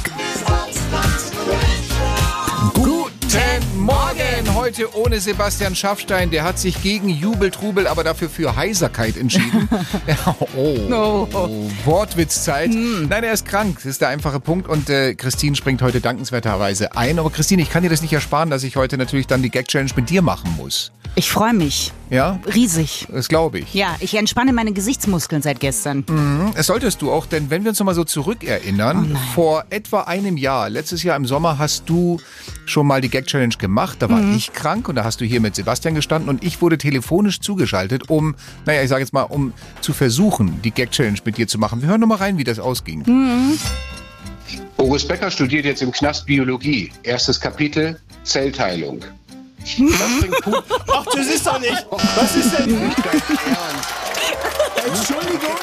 Guten 2.75 3.81
Morgen! 3.81 4.58
Heute 4.69 4.95
ohne 4.95 5.19
Sebastian 5.19 5.75
Schaffstein. 5.75 6.31
Der 6.31 6.45
hat 6.45 6.59
sich 6.59 6.83
gegen 6.83 7.09
Jubeltrubel, 7.09 7.87
aber 7.87 8.05
dafür 8.05 8.29
für 8.29 8.55
Heiserkeit 8.55 9.17
entschieden. 9.17 9.67
oh, 10.27 11.27
oh, 11.33 11.71
Wortwitzzeit. 11.87 12.69
Nein, 12.75 13.25
er 13.25 13.33
ist 13.33 13.47
krank. 13.47 13.77
Das 13.77 13.87
ist 13.87 14.03
der 14.03 14.09
einfache 14.09 14.41
Punkt. 14.41 14.69
Und 14.69 14.91
äh, 14.91 15.15
Christine 15.15 15.57
springt 15.57 15.81
heute 15.81 16.03
dankenswerterweise 16.03 16.95
ein. 16.99 17.19
Aber 17.19 17.31
Christine, 17.31 17.63
ich 17.63 17.71
kann 17.71 17.83
dir 17.83 17.89
das 17.89 18.03
nicht 18.03 18.13
ersparen, 18.13 18.51
dass 18.51 18.63
ich 18.63 18.77
heute 18.77 18.99
natürlich 18.99 19.27
dann 19.27 19.41
die 19.41 19.49
Gag-Challenge 19.49 19.93
mit 19.97 20.11
dir 20.11 20.21
machen 20.21 20.55
muss. 20.59 20.93
Ich 21.15 21.31
freue 21.31 21.55
mich. 21.55 21.93
Ja? 22.11 22.39
Riesig. 22.55 23.09
Das 23.11 23.29
glaube 23.29 23.59
ich. 23.59 23.75
Ja, 23.75 23.97
ich 24.01 24.15
entspanne 24.15 24.53
meine 24.53 24.73
Gesichtsmuskeln 24.73 25.43
seit 25.43 25.61
gestern. 25.61 26.05
Es 26.55 26.67
solltest 26.67 27.03
du 27.03 27.11
auch, 27.11 27.27
denn 27.27 27.51
wenn 27.51 27.65
wir 27.65 27.71
uns 27.71 27.79
noch 27.81 27.87
mal 27.87 27.95
so 27.95 28.05
zurückerinnern, 28.05 29.19
vor 29.35 29.65
etwa 29.71 30.03
einem 30.03 30.37
Jahr, 30.37 30.71
letztes 30.71 31.03
Jahr 31.03 31.17
im 31.17 31.27
Sommer, 31.27 31.59
hast 31.59 31.89
du 31.89 32.21
schon 32.67 32.87
mal 32.87 33.01
die 33.01 33.09
Gag-Challenge 33.09 33.55
gemacht. 33.59 33.97
Da 34.01 34.09
war 34.09 34.23
ich 34.33 34.53
krank 34.59 34.89
und 34.89 34.97
da 34.97 35.05
hast 35.05 35.21
du 35.21 35.25
hier 35.25 35.41
mit 35.41 35.55
Sebastian 35.55 35.95
gestanden 35.95 36.29
und 36.29 36.43
ich 36.45 36.61
wurde 36.61 36.77
telefonisch 36.79 37.41
zugeschaltet, 37.41 38.11
um, 38.11 38.35
naja, 38.67 38.83
ich 38.83 38.89
sage 38.89 39.01
jetzt 39.03 39.13
mal, 39.13 39.23
um 39.23 39.53
zu 39.81 39.93
versuchen, 39.93 40.61
die 40.63 40.71
Gag-Challenge 40.73 41.19
mit 41.25 41.39
dir 41.39 41.47
zu 41.49 41.59
machen. 41.59 41.81
Wir 41.81 41.89
hören 41.89 42.01
noch 42.01 42.09
mal 42.09 42.17
rein, 42.17 42.37
wie 42.39 42.45
das 42.45 42.59
ausging. 42.59 43.59
August 44.77 45.09
Becker 45.09 45.31
studiert 45.31 45.65
jetzt 45.65 45.83
im 45.83 45.93
Knast 45.93 46.27
Biologie. 46.27 46.93
Erstes 47.03 47.41
Kapitel 47.41 47.99
Zellteilung. 48.25 49.01
Das 49.61 49.77
bringt 50.21 50.35
Pu- 50.45 50.63
Ach, 50.93 51.05
das 51.15 51.27
ist 51.27 51.47
doch 51.47 51.61
nicht. 51.61 51.87
Was 51.91 52.37
ist 52.37 52.59
denn? 52.59 52.75
Entschuldigung. 54.87 55.57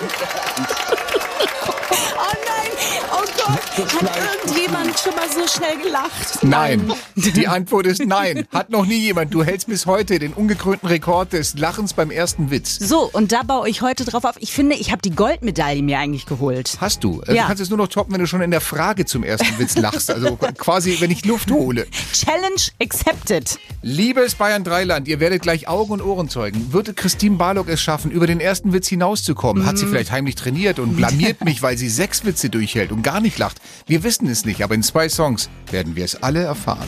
Nein, 3.47 3.60
Gott, 3.77 4.01
hat 4.01 4.12
irgendjemand 4.43 4.99
schon 4.99 5.15
mal 5.15 5.29
so 5.29 5.47
schnell 5.47 5.77
gelacht? 5.81 6.43
Nein. 6.43 6.91
Die 7.15 7.47
Antwort 7.47 7.86
ist 7.86 8.03
nein. 8.05 8.47
Hat 8.51 8.69
noch 8.71 8.86
nie 8.86 8.97
jemand. 8.97 9.34
Du 9.34 9.43
hältst 9.43 9.67
bis 9.67 9.86
heute 9.86 10.17
den 10.17 10.34
ungekrönten 10.34 10.88
Rekord 10.89 11.34
des 11.34 11.55
Lachens 11.58 11.93
beim 11.93 12.10
ersten 12.10 12.49
Witz. 12.49 12.79
So, 12.79 13.10
und 13.13 13.31
da 13.31 13.43
baue 13.43 13.69
ich 13.69 13.81
heute 13.81 14.03
drauf 14.03 14.23
auf. 14.25 14.36
Ich 14.39 14.51
finde, 14.51 14.75
ich 14.75 14.91
habe 14.91 15.01
die 15.03 15.12
Goldmedaille 15.12 15.84
mir 15.84 15.99
eigentlich 15.99 16.25
geholt. 16.25 16.77
Hast 16.81 17.03
du. 17.03 17.19
Also 17.21 17.34
Ja. 17.34 17.43
Du 17.43 17.47
kannst 17.49 17.62
es 17.62 17.69
nur 17.69 17.77
noch 17.77 17.88
toppen, 17.88 18.13
wenn 18.13 18.19
du 18.21 18.27
schon 18.27 18.41
in 18.41 18.51
der 18.51 18.62
Frage 18.62 19.05
zum 19.05 19.23
ersten 19.23 19.60
Witz 19.60 19.75
lachst. 19.77 20.10
Also 20.10 20.38
quasi, 20.58 20.97
wenn 20.99 21.12
ich 21.12 21.23
Luft 21.25 21.51
hole. 21.51 21.86
Challenge 22.13 22.62
accepted. 22.81 23.60
Liebes 23.84 24.34
Bayern 24.36 24.63
Dreiland, 24.63 25.08
ihr 25.08 25.19
werdet 25.19 25.43
gleich 25.43 25.67
Augen 25.67 25.91
und 25.91 26.01
Ohren 26.01 26.29
zeugen. 26.29 26.73
Würde 26.73 26.93
Christine 26.95 27.36
Barlock 27.38 27.69
es 27.69 27.79
schaffen, 27.81 28.10
über 28.10 28.25
den 28.25 28.39
ersten 28.39 28.73
Witz 28.73 28.88
hinauszukommen? 28.88 29.65
Hat 29.67 29.77
sie 29.77 29.86
vielleicht 29.86 30.12
heimlich 30.12 30.34
trainiert 30.36 30.79
und 30.79 30.95
blamiert 30.95 31.45
mich, 31.45 31.62
weil 31.62 31.77
sie 31.77 31.89
sechs 31.89 32.25
Witze 32.25 32.49
durchhält 32.49 32.91
und 32.91 33.03
gar 33.03 33.21
nicht 33.21 33.35
lacht? 33.38 33.62
Wir 33.88 34.04
wissen 34.04 34.28
es 34.28 34.45
nicht, 34.45 34.63
aber 34.63 34.76
in 34.76 34.84
zwei 34.84 35.10
Songs 35.10 35.50
werden 35.71 35.95
wir 35.95 36.06
es 36.06 36.21
alle 36.21 36.43
erfahren. 36.43 36.88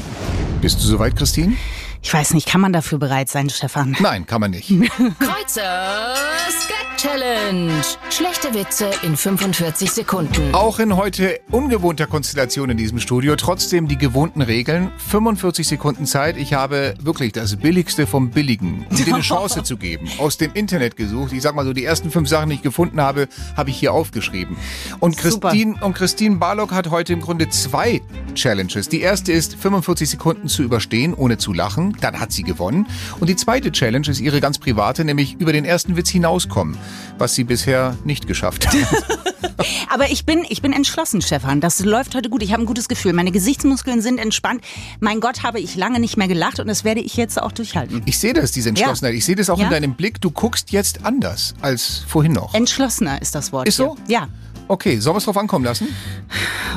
Bist 0.62 0.80
du 0.80 0.88
soweit, 0.88 1.16
Christine? 1.16 1.56
Ich 2.02 2.14
weiß 2.14 2.34
nicht, 2.34 2.48
kann 2.48 2.62
man 2.62 2.74
dafür 2.74 3.00
bereit 3.00 3.30
sein, 3.30 3.50
Stefan? 3.50 3.96
Nein, 4.00 4.26
kann 4.26 4.42
man 4.42 4.52
nicht. 4.52 4.70
Kreuzers 5.20 6.68
Gag 6.68 6.88
Challenge. 6.98 7.72
Schlechte 8.10 8.56
Witze 8.56 8.90
in 9.04 9.16
45 9.16 9.92
Sekunden. 9.92 10.56
Auch 10.56 10.80
in 10.80 10.96
heute 10.96 11.40
ungewohnter 11.52 12.08
Konstellation 12.08 12.72
in 12.72 12.78
diesem 12.78 13.00
Studio, 13.00 13.36
trotzdem 13.36 13.88
die 13.88 14.00
gewohnten 14.00 14.42
Regeln. 14.42 14.92
45 15.10 15.68
Sekunden 15.68 16.08
Zeit. 16.08 16.38
Ich 16.38 16.56
habe 16.56 16.96
wirklich 17.00 17.34
das 17.34 17.56
Billigste 17.56 18.08
vom 18.08 18.32
Billigen, 18.32 18.88
um 18.90 18.96
dir 18.96 19.14
eine 19.14 19.22
Chance 19.22 19.62
zu 19.62 19.78
geben, 19.78 20.10
aus 20.18 20.38
dem 20.38 20.54
Internet 20.54 20.96
gesucht. 20.96 21.34
Ich 21.34 21.44
sag 21.44 21.54
mal 21.54 21.66
so, 21.66 21.74
die 21.74 21.86
ersten 21.86 22.10
fünf 22.10 22.30
Sachen, 22.30 22.50
die 22.50 22.56
ich 22.56 22.64
gefunden 22.64 23.00
habe, 23.00 23.28
habe 23.56 23.70
ich 23.70 23.78
hier 23.78 23.94
aufgeschrieben. 23.94 24.58
Und 25.00 25.20
Super. 25.20 25.50
Christine, 25.50 25.76
und 25.82 25.94
Christine 25.94 26.38
Barlock 26.38 26.72
hat 26.72 26.90
heute 26.90 27.14
im 27.14 27.22
Grunde 27.22 27.48
zwei 27.50 28.02
Challenges. 28.34 28.90
Die 28.90 29.02
erste 29.02 29.32
ist, 29.32 29.56
45 29.56 30.10
Sekunden 30.10 30.48
zu 30.48 30.64
überstehen, 30.64 31.14
ohne 31.14 31.38
zu 31.38 31.54
lachen. 31.54 31.96
Dann 32.02 32.20
hat 32.20 32.32
sie 32.32 32.44
gewonnen. 32.44 32.88
Und 33.20 33.28
die 33.30 33.36
zweite 33.36 33.72
Challenge 33.72 34.08
ist 34.08 34.20
ihre 34.20 34.40
ganz 34.42 34.58
private, 34.60 35.04
nämlich 35.06 35.36
über 35.40 35.54
den 35.54 35.66
ersten 35.66 35.96
Witz 35.98 36.10
hinauskommen, 36.10 36.78
was 37.18 37.36
sie 37.36 37.44
bisher 37.44 37.96
nicht 38.04 38.28
geschafft 38.28 38.68
hat. 38.68 38.76
Aber 39.90 40.10
ich 40.12 40.26
bin, 40.26 40.46
ich 40.50 40.62
bin 40.62 40.74
entschlossen, 40.74 41.22
Stefan. 41.22 41.62
Das 41.62 41.84
läuft 41.84 42.16
heute 42.16 42.30
gut. 42.30 42.44
Ich 42.44 42.54
habe 42.54 42.64
ein 42.64 42.66
gutes 42.66 42.88
Gefühl. 42.88 43.14
Meine 43.14 43.32
Gesichtsmuskeln 43.32 44.02
sind 44.02 44.20
entspannt. 44.20 44.62
Mein 45.00 45.20
Gott, 45.20 45.44
habe 45.44 45.60
ich 45.60 45.76
lange 45.76 46.00
nicht 46.00 46.18
mehr 46.18 46.28
gelacht 46.28 46.60
und 46.60 46.68
das 46.68 46.84
werde 46.84 47.02
ich 47.02 47.16
jetzt 47.16 47.42
auch 47.42 47.52
durchhalten. 47.52 48.02
Ich 48.06 48.20
sehe 48.20 48.34
das, 48.34 48.52
diese 48.52 48.70
Entschlossenheit. 48.70 49.16
Ich 49.16 49.26
sehe 49.26 49.36
das 49.36 49.50
auch 49.50 49.58
Ja. 49.58 49.66
in 49.66 49.72
deinem 49.72 49.94
Blick. 49.96 50.22
Du 50.22 50.32
guckst 50.32 50.72
jetzt 50.72 51.06
anders 51.06 51.56
als 51.62 52.04
vorhin 52.08 52.34
noch. 52.34 52.54
Entschlossener 52.54 53.22
ist 53.22 53.36
das 53.36 53.52
Wort. 53.52 53.68
Ist 53.68 53.78
so? 53.78 53.96
Hier. 54.08 54.20
Ja. 54.20 54.28
Okay, 54.70 55.00
sollen 55.00 55.16
wir 55.16 55.20
es 55.20 55.26
drauf 55.26 55.38
ankommen 55.38 55.64
lassen? 55.64 55.88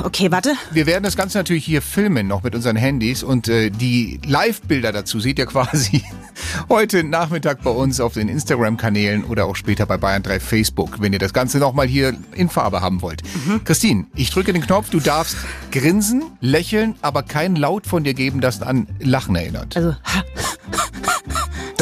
Okay, 0.03 0.31
warte. 0.31 0.53
Wir 0.71 0.85
werden 0.85 1.03
das 1.03 1.17
Ganze 1.17 1.37
natürlich 1.37 1.65
hier 1.65 1.81
filmen, 1.81 2.27
noch 2.27 2.41
mit 2.43 2.55
unseren 2.55 2.77
Handys. 2.77 3.21
Und 3.21 3.49
äh, 3.49 3.69
die 3.69 4.19
Live-Bilder 4.25 4.91
dazu 4.91 5.19
seht 5.19 5.37
ihr 5.37 5.45
quasi 5.45 6.03
heute 6.69 7.03
Nachmittag 7.03 7.61
bei 7.63 7.69
uns 7.69 7.99
auf 7.99 8.13
den 8.13 8.29
Instagram-Kanälen 8.29 9.25
oder 9.25 9.45
auch 9.45 9.55
später 9.55 9.85
bei 9.85 9.97
Bayern 9.97 10.23
3 10.23 10.39
Facebook, 10.39 11.01
wenn 11.01 11.11
ihr 11.11 11.19
das 11.19 11.33
Ganze 11.33 11.59
nochmal 11.59 11.87
hier 11.87 12.15
in 12.33 12.49
Farbe 12.49 12.81
haben 12.81 13.01
wollt. 13.01 13.23
Christine, 13.65 14.05
ich 14.15 14.31
drücke 14.31 14.53
den 14.53 14.61
Knopf. 14.61 14.89
Du 14.89 14.99
darfst 14.99 15.35
grinsen, 15.71 16.23
lächeln, 16.39 16.95
aber 17.01 17.23
kein 17.23 17.55
Laut 17.55 17.85
von 17.85 18.03
dir 18.03 18.13
geben, 18.13 18.41
das 18.41 18.61
an 18.61 18.87
Lachen 18.99 19.35
erinnert. 19.35 19.75
Also, 19.75 19.95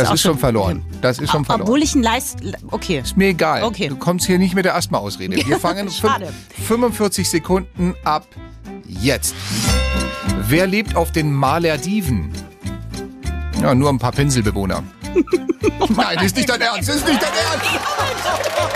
das 0.03 0.13
ist 0.13 0.21
schon 0.21 0.37
verloren. 0.37 0.83
Das 1.01 1.19
ist 1.19 1.31
schon 1.31 1.45
verloren. 1.45 1.67
Obwohl 1.67 1.83
ich 1.83 1.95
ein 1.95 2.03
Leist. 2.03 2.39
Okay. 2.71 2.99
Ist 2.99 3.17
mir 3.17 3.29
egal. 3.29 3.63
Okay. 3.63 3.89
Du 3.89 3.97
kommst 3.97 4.25
hier 4.25 4.39
nicht 4.39 4.55
mit 4.55 4.65
der 4.65 4.75
Asthma-Ausrede. 4.75 5.35
Wir 5.45 5.59
fangen 5.61 5.89
45 5.89 7.29
Sekunden 7.29 7.95
ab 8.03 8.27
jetzt. 8.87 9.35
Wer 10.47 10.67
lebt 10.67 10.95
auf 10.95 11.11
den 11.11 11.31
Malerdiven? 11.31 12.31
Ja, 13.61 13.75
nur 13.75 13.89
ein 13.89 13.99
paar 13.99 14.11
Pinselbewohner. 14.11 14.83
oh 15.79 15.87
Nein, 15.95 16.25
ist 16.25 16.35
nicht 16.35 16.49
dein 16.49 16.61
Ernst, 16.61 16.89
ist 16.89 17.05
nicht 17.05 17.21
dein 17.21 17.33
Ernst! 17.33 17.65
Oh 18.57 18.67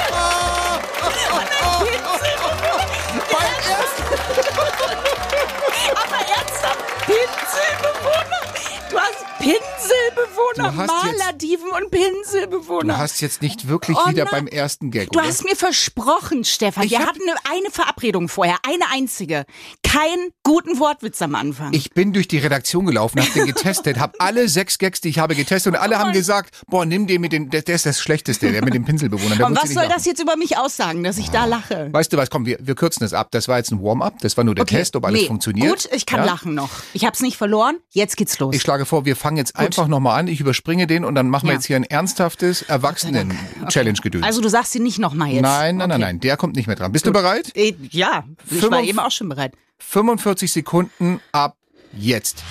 Beim 3.31 3.43
oh 3.43 3.69
ersten. 3.69 4.03
Aber 5.95 6.19
ernsthaft, 6.35 6.83
Pinselbewohner? 7.05 8.41
Du 8.89 8.97
hast 8.99 9.32
Pinselbewohner, 9.43 10.71
Malerdiven 10.71 11.69
und 11.71 11.91
Pinselbewohner. 11.91 12.93
Du 12.93 12.97
hast 12.97 13.19
jetzt 13.19 13.41
nicht 13.41 13.67
wirklich 13.67 13.97
oh, 13.97 14.09
wieder 14.09 14.23
beim 14.25 14.47
ersten 14.47 14.89
Gag. 14.89 15.11
Du 15.11 15.19
oder? 15.19 15.27
hast 15.27 15.43
mir 15.43 15.57
versprochen, 15.57 16.45
Stefan. 16.45 16.83
Ich 16.83 16.91
wir 16.91 16.99
hatten 16.99 17.21
eine, 17.23 17.57
eine 17.57 17.69
Verabredung 17.69 18.29
vorher, 18.29 18.55
eine 18.65 18.89
einzige. 18.91 19.45
Keinen 19.93 20.31
guten 20.41 20.79
Wortwitz 20.79 21.21
am 21.21 21.35
Anfang. 21.35 21.71
Ich 21.71 21.91
bin 21.91 22.13
durch 22.13 22.27
die 22.27 22.39
Redaktion 22.39 22.87
gelaufen, 22.87 23.21
hab 23.21 23.31
den 23.33 23.45
getestet, 23.45 23.99
hab 23.99 24.15
alle 24.17 24.49
sechs 24.49 24.79
Gags, 24.79 25.01
die 25.01 25.09
ich 25.09 25.19
habe, 25.19 25.35
getestet 25.35 25.73
und 25.75 25.79
alle 25.79 25.99
haben 25.99 26.13
gesagt, 26.13 26.61
boah, 26.67 26.83
nimm 26.83 27.05
den 27.05 27.21
mit 27.21 27.31
den, 27.31 27.51
der, 27.51 27.61
der 27.61 27.75
ist 27.75 27.85
das 27.85 28.01
Schlechteste, 28.01 28.51
der 28.51 28.63
mit 28.65 28.73
den 28.73 28.85
Pinselbewohnern. 28.85 29.37
Der 29.37 29.45
und 29.45 29.55
was 29.55 29.69
soll 29.69 29.83
lachen. 29.83 29.93
das 29.95 30.05
jetzt 30.05 30.19
über 30.19 30.35
mich 30.35 30.57
aussagen, 30.57 31.03
dass 31.03 31.19
ich 31.19 31.29
da 31.29 31.45
lache? 31.45 31.89
Weißt 31.91 32.11
du 32.11 32.17
was, 32.17 32.31
komm, 32.31 32.47
wir, 32.47 32.57
wir 32.59 32.73
kürzen 32.73 33.03
es 33.03 33.13
ab. 33.13 33.27
Das 33.29 33.47
war 33.47 33.57
jetzt 33.59 33.69
ein 33.71 33.83
Warm-up, 33.83 34.17
das 34.21 34.35
war 34.35 34.43
nur 34.43 34.55
der 34.55 34.65
Test, 34.65 34.95
ob 34.95 35.05
alles 35.05 35.21
nee, 35.21 35.27
funktioniert. 35.27 35.83
Gut, 35.83 35.89
ich 35.95 36.07
kann 36.07 36.21
Ja? 36.21 36.25
lachen 36.25 36.55
noch. 36.55 36.71
Ich 36.93 37.05
hab's 37.05 37.21
nicht 37.21 37.37
verloren. 37.37 37.75
Jetzt 37.91 38.17
geht's 38.17 38.39
los. 38.39 38.55
Ich 38.55 38.63
schlage 38.63 38.85
vor, 38.87 39.05
wir 39.05 39.15
fangen 39.15 39.37
jetzt 39.37 39.55
einfach 39.57 39.87
nochmal 39.87 40.19
an. 40.19 40.27
Ich 40.27 40.39
überspringe 40.41 40.87
den 40.87 41.05
und 41.05 41.13
dann 41.13 41.29
machen 41.29 41.45
wir 41.45 41.51
Ja. 41.51 41.57
jetzt 41.57 41.65
hier 41.67 41.75
ein 41.75 41.83
ernsthaftes 41.83 42.63
Erwachsenen-Challenge-Gedöns. 42.63 44.25
also 44.25 44.41
du 44.41 44.49
sagst 44.49 44.73
ihn 44.73 44.81
nicht 44.81 44.97
nochmal 44.97 45.29
jetzt. 45.29 45.43
nein, 45.43 45.77
nein, 45.77 45.89
nein, 45.89 45.91
Okay. 46.01 46.01
nein, 46.13 46.19
der 46.19 46.35
kommt 46.37 46.55
nicht 46.55 46.65
mehr 46.65 46.75
dran. 46.75 46.91
Bist 46.91 47.05
du 47.05 47.11
bereit? 47.11 47.51
Äh, 47.55 47.75
Ja, 47.91 48.23
ich 48.49 48.63
war 48.71 48.81
eben 48.81 48.97
auch 48.97 49.11
schon 49.11 49.29
bereit. 49.29 49.53
45 49.87 50.51
Sekunden 50.51 51.19
ab 51.31 51.55
jetzt. 51.93 52.43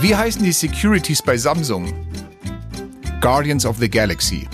Wie 0.00 0.16
heißen 0.16 0.42
die 0.42 0.52
Securities 0.52 1.22
bei 1.22 1.36
Samsung? 1.36 1.92
Guardians 3.20 3.64
of 3.64 3.76
the 3.78 3.88
Galaxy. 3.88 4.48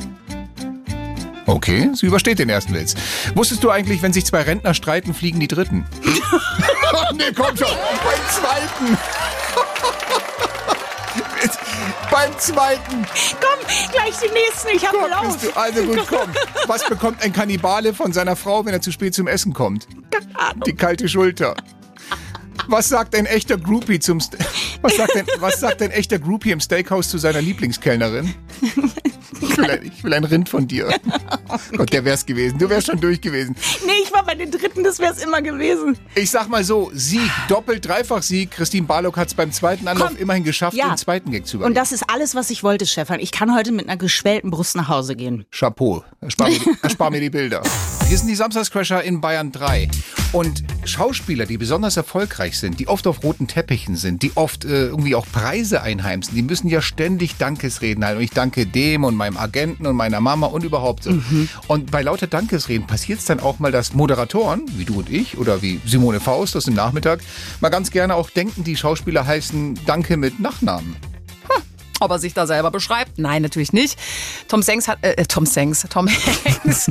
Okay, 1.46 1.90
sie 1.94 2.06
übersteht 2.06 2.38
den 2.38 2.48
ersten 2.48 2.74
Witz. 2.74 2.94
Wusstest 3.34 3.62
du 3.62 3.70
eigentlich, 3.70 4.02
wenn 4.02 4.12
sich 4.12 4.24
zwei 4.24 4.42
Rentner 4.42 4.74
streiten, 4.74 5.14
fliegen 5.14 5.40
die 5.40 5.48
Dritten? 5.48 5.84
nee, 7.14 7.32
komm 7.34 7.56
schon. 7.56 7.68
Beim 7.68 8.20
zweiten. 8.30 8.98
Beim 12.10 12.38
zweiten. 12.38 13.06
Komm, 13.40 13.66
gleich 13.92 14.14
die 14.18 14.32
nächsten. 14.32 14.68
Ich 14.74 14.86
hab 14.86 14.94
Lauf. 14.94 15.56
also 15.56 15.84
gut, 15.84 16.06
komm. 16.08 16.30
Was 16.66 16.88
bekommt 16.88 17.22
ein 17.22 17.32
Kannibale 17.32 17.92
von 17.92 18.12
seiner 18.12 18.36
Frau, 18.36 18.64
wenn 18.64 18.72
er 18.72 18.80
zu 18.80 18.92
spät 18.92 19.14
zum 19.14 19.26
Essen 19.26 19.52
kommt? 19.52 19.86
Die 20.66 20.74
kalte 20.74 21.08
Schulter. 21.08 21.54
Was 22.68 22.88
sagt 22.88 23.14
ein 23.14 23.26
echter 23.26 23.56
Groupie 23.56 23.98
zum 23.98 24.20
St 24.20 24.36
was 24.82 24.96
sagt, 24.96 25.16
ein, 25.16 25.26
was 25.38 25.60
sagt 25.60 25.82
ein 25.82 25.90
echter 25.90 26.18
Groupie 26.18 26.50
im 26.50 26.60
Steakhouse 26.60 27.08
zu 27.08 27.18
seiner 27.18 27.40
Lieblingskellnerin? 27.40 28.34
Ich 29.54 29.58
will, 29.58 29.70
ein, 29.70 29.82
ich 29.84 30.04
will 30.04 30.14
ein 30.14 30.24
Rind 30.24 30.48
von 30.48 30.66
dir. 30.66 30.88
Gott, 31.76 31.92
der 31.92 32.04
wär's 32.04 32.26
gewesen. 32.26 32.58
Du 32.58 32.68
wärst 32.68 32.88
schon 32.88 33.00
durch 33.00 33.20
gewesen. 33.20 33.54
Nee, 33.86 33.92
ich 34.02 34.12
war 34.12 34.24
bei 34.24 34.34
den 34.34 34.50
dritten, 34.50 34.82
das 34.82 34.98
wär's 34.98 35.22
immer 35.22 35.42
gewesen. 35.42 35.96
Ich 36.14 36.30
sag 36.30 36.48
mal 36.48 36.64
so, 36.64 36.90
Sieg, 36.94 37.30
doppelt, 37.48 37.86
dreifach 37.86 38.22
Sieg. 38.22 38.50
Christine 38.50 38.86
Barlock 38.86 39.16
hat's 39.16 39.34
beim 39.34 39.52
zweiten 39.52 39.86
Anlauf 39.88 40.08
Komm. 40.08 40.16
immerhin 40.16 40.44
geschafft, 40.44 40.76
Ja. 40.76 40.88
den 40.88 40.96
zweiten 40.96 41.30
Gag 41.30 41.46
zu 41.46 41.56
Und 41.56 41.60
überleben. 41.62 41.74
das 41.76 41.92
ist 41.92 42.04
alles, 42.10 42.34
was 42.34 42.50
ich 42.50 42.62
wollte, 42.62 42.86
Stefan. 42.86 43.20
Ich 43.20 43.30
kann 43.32 43.54
heute 43.54 43.72
mit 43.72 43.88
einer 43.88 43.96
geschwellten 43.96 44.50
Brust 44.50 44.76
nach 44.76 44.88
Hause 44.88 45.14
gehen. 45.16 45.44
Chapeau. 45.50 46.04
Erspar 46.20 46.48
mir, 46.48 46.58
die, 46.58 46.70
erspar 46.82 47.10
mir 47.10 47.20
die 47.20 47.30
Bilder. 47.30 47.62
Wir 48.08 48.18
sind 48.18 48.26
die 48.28 48.34
Samstagscrasher 48.34 49.02
in 49.02 49.20
Bayern 49.20 49.52
3. 49.52 49.88
Und 50.32 50.64
Schauspieler, 50.84 51.46
die 51.46 51.56
besonders 51.58 51.96
erfolgreich 51.96 52.58
sind, 52.58 52.80
die 52.80 52.88
oft 52.88 53.06
auf 53.06 53.22
roten 53.22 53.46
Teppichen 53.46 53.94
sind, 53.96 54.22
die 54.22 54.32
oft 54.36 54.64
äh, 54.64 54.86
irgendwie 54.86 55.14
auch 55.14 55.26
Preise 55.30 55.80
einheimsen, 55.82 56.34
die 56.34 56.42
müssen 56.42 56.66
ja 56.68 56.82
ständig 56.82 57.36
Dankesreden 57.36 58.04
halten. 58.04 58.18
Und 58.18 58.24
ich 58.24 58.30
danke 58.32 58.66
dem 58.66 59.04
und 59.04 59.14
meinem 59.14 59.36
Agenten 59.44 59.86
und 59.86 59.94
meiner 59.96 60.20
Mama 60.20 60.46
und 60.46 60.64
überhaupt 60.64 61.04
so. 61.04 61.18
Und 61.68 61.90
bei 61.90 62.02
lauter 62.02 62.26
Dankesreden 62.26 62.86
passiert 62.86 63.20
es 63.20 63.26
dann 63.26 63.40
auch 63.40 63.58
mal, 63.58 63.70
dass 63.70 63.92
Moderatoren, 63.94 64.62
wie 64.76 64.84
du 64.84 64.98
und 64.98 65.10
ich 65.10 65.38
oder 65.38 65.62
wie 65.62 65.80
Simone 65.86 66.20
Faust 66.20 66.56
aus 66.56 66.64
dem 66.64 66.74
Nachmittag, 66.74 67.20
mal 67.60 67.68
ganz 67.68 67.90
gerne 67.90 68.14
auch 68.14 68.30
denken, 68.30 68.64
die 68.64 68.76
Schauspieler 68.76 69.26
heißen 69.26 69.78
Danke 69.86 70.16
mit 70.16 70.40
Nachnamen. 70.40 70.96
Ob 72.00 72.10
er 72.10 72.18
sich 72.18 72.34
da 72.34 72.46
selber 72.46 72.70
beschreibt? 72.70 73.18
Nein, 73.18 73.42
natürlich 73.42 73.72
nicht. 73.72 73.98
Tom 74.48 74.62
Senks 74.62 74.88
hat, 74.88 74.98
äh, 75.02 75.24
Tom 75.26 75.46
Senks, 75.46 75.86
Tom 75.88 76.08
Hanks. 76.44 76.90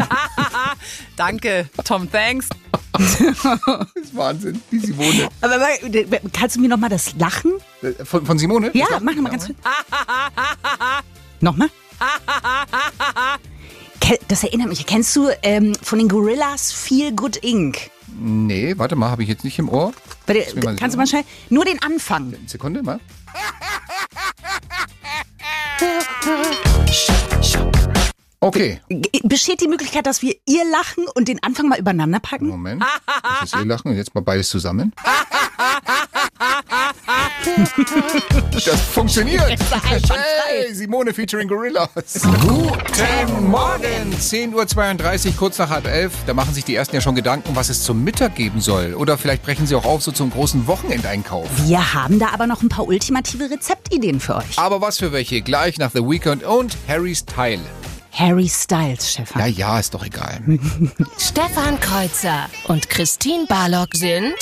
Danke, 1.17 1.69
Tom 1.83 2.09
Thanks. 2.09 2.47
Das 2.93 3.19
ist 3.95 4.15
Wahnsinn, 4.15 4.61
die 4.71 4.79
Simone. 4.79 5.27
Aber 5.41 5.55
aber, 5.55 6.19
kannst 6.31 6.55
du 6.55 6.61
mir 6.61 6.69
nochmal 6.69 6.89
das 6.89 7.13
Lachen? 7.15 7.53
Äh, 7.81 8.05
Von, 8.05 8.25
von 8.25 8.39
Simone? 8.39 8.71
Ja, 8.73 8.85
mach 9.01 9.13
nochmal 9.13 9.31
ganz 9.31 9.47
kurz. 9.47 9.57
Nochmal? 11.41 11.69
Das 14.27 14.43
erinnert 14.43 14.67
mich. 14.69 14.85
Kennst 14.85 15.15
du 15.15 15.29
ähm, 15.43 15.75
von 15.81 15.97
den 15.99 16.09
Gorillas 16.09 16.71
Feel 16.71 17.13
Good 17.13 17.37
Inc.? 17.37 17.89
Nee, 18.19 18.73
warte 18.77 18.95
mal, 18.95 19.09
habe 19.09 19.23
ich 19.23 19.29
jetzt 19.29 19.43
nicht 19.43 19.57
im 19.59 19.69
Ohr. 19.69 19.93
Warte, 20.27 20.59
mal 20.63 20.75
kannst 20.75 20.95
du 20.95 20.97
mal 20.99 21.07
schnell? 21.07 21.23
Nur 21.49 21.65
den 21.65 21.81
Anfang. 21.81 22.35
Sekunde 22.45 22.83
mal. 22.83 22.99
Okay, 28.39 28.81
G- 28.89 29.21
Besteht 29.23 29.61
die 29.61 29.67
Möglichkeit, 29.69 30.05
dass 30.05 30.21
wir 30.21 30.35
ihr 30.45 30.65
Lachen 30.69 31.05
und 31.15 31.27
den 31.29 31.41
Anfang 31.43 31.69
mal 31.69 31.79
übereinander 31.79 32.19
packen? 32.19 32.47
Moment. 32.47 32.83
Das 33.39 33.53
ist 33.53 33.55
ihr 33.55 33.65
Lachen 33.65 33.91
und 33.91 33.97
jetzt 33.97 34.13
mal 34.13 34.21
beides 34.21 34.49
zusammen. 34.49 34.91
Das 38.53 38.81
funktioniert. 38.81 39.59
Hey, 39.83 40.73
Simone 40.73 41.13
featuring 41.13 41.47
Gorillas. 41.47 41.89
Guten 42.41 43.49
Morgen. 43.49 44.13
10.32 44.19 45.27
Uhr, 45.27 45.33
kurz 45.37 45.57
nach 45.57 45.69
halb 45.69 45.87
elf. 45.87 46.13
Da 46.25 46.33
machen 46.33 46.53
sich 46.53 46.63
die 46.63 46.75
Ersten 46.75 46.95
ja 46.95 47.01
schon 47.01 47.15
Gedanken, 47.15 47.55
was 47.55 47.69
es 47.69 47.83
zum 47.83 48.03
Mittag 48.03 48.35
geben 48.35 48.61
soll. 48.61 48.93
Oder 48.93 49.17
vielleicht 49.17 49.43
brechen 49.43 49.67
sie 49.67 49.75
auch 49.75 49.85
auf 49.85 50.03
so 50.03 50.11
zum 50.11 50.29
großen 50.29 50.67
Wochenendeinkauf. 50.67 51.47
Wir 51.65 51.93
haben 51.93 52.19
da 52.19 52.27
aber 52.33 52.47
noch 52.47 52.61
ein 52.61 52.69
paar 52.69 52.87
ultimative 52.87 53.49
Rezeptideen 53.49 54.19
für 54.19 54.35
euch. 54.37 54.57
Aber 54.57 54.81
was 54.81 54.99
für 54.99 55.11
welche? 55.11 55.41
Gleich 55.41 55.77
nach 55.77 55.91
The 55.91 56.01
Weekend 56.01 56.43
und 56.43 56.77
Harrys 56.87 57.25
Teil. 57.25 57.59
Harry 58.11 58.47
Styles, 58.47 59.11
Stefan. 59.11 59.41
Na 59.41 59.47
ja, 59.47 59.79
ist 59.79 59.93
doch 59.95 60.05
egal. 60.05 60.39
Stefan 61.17 61.79
Kreuzer 61.79 62.47
und 62.67 62.87
Christine 62.87 63.47
Barlock 63.47 63.95
sind 63.95 64.35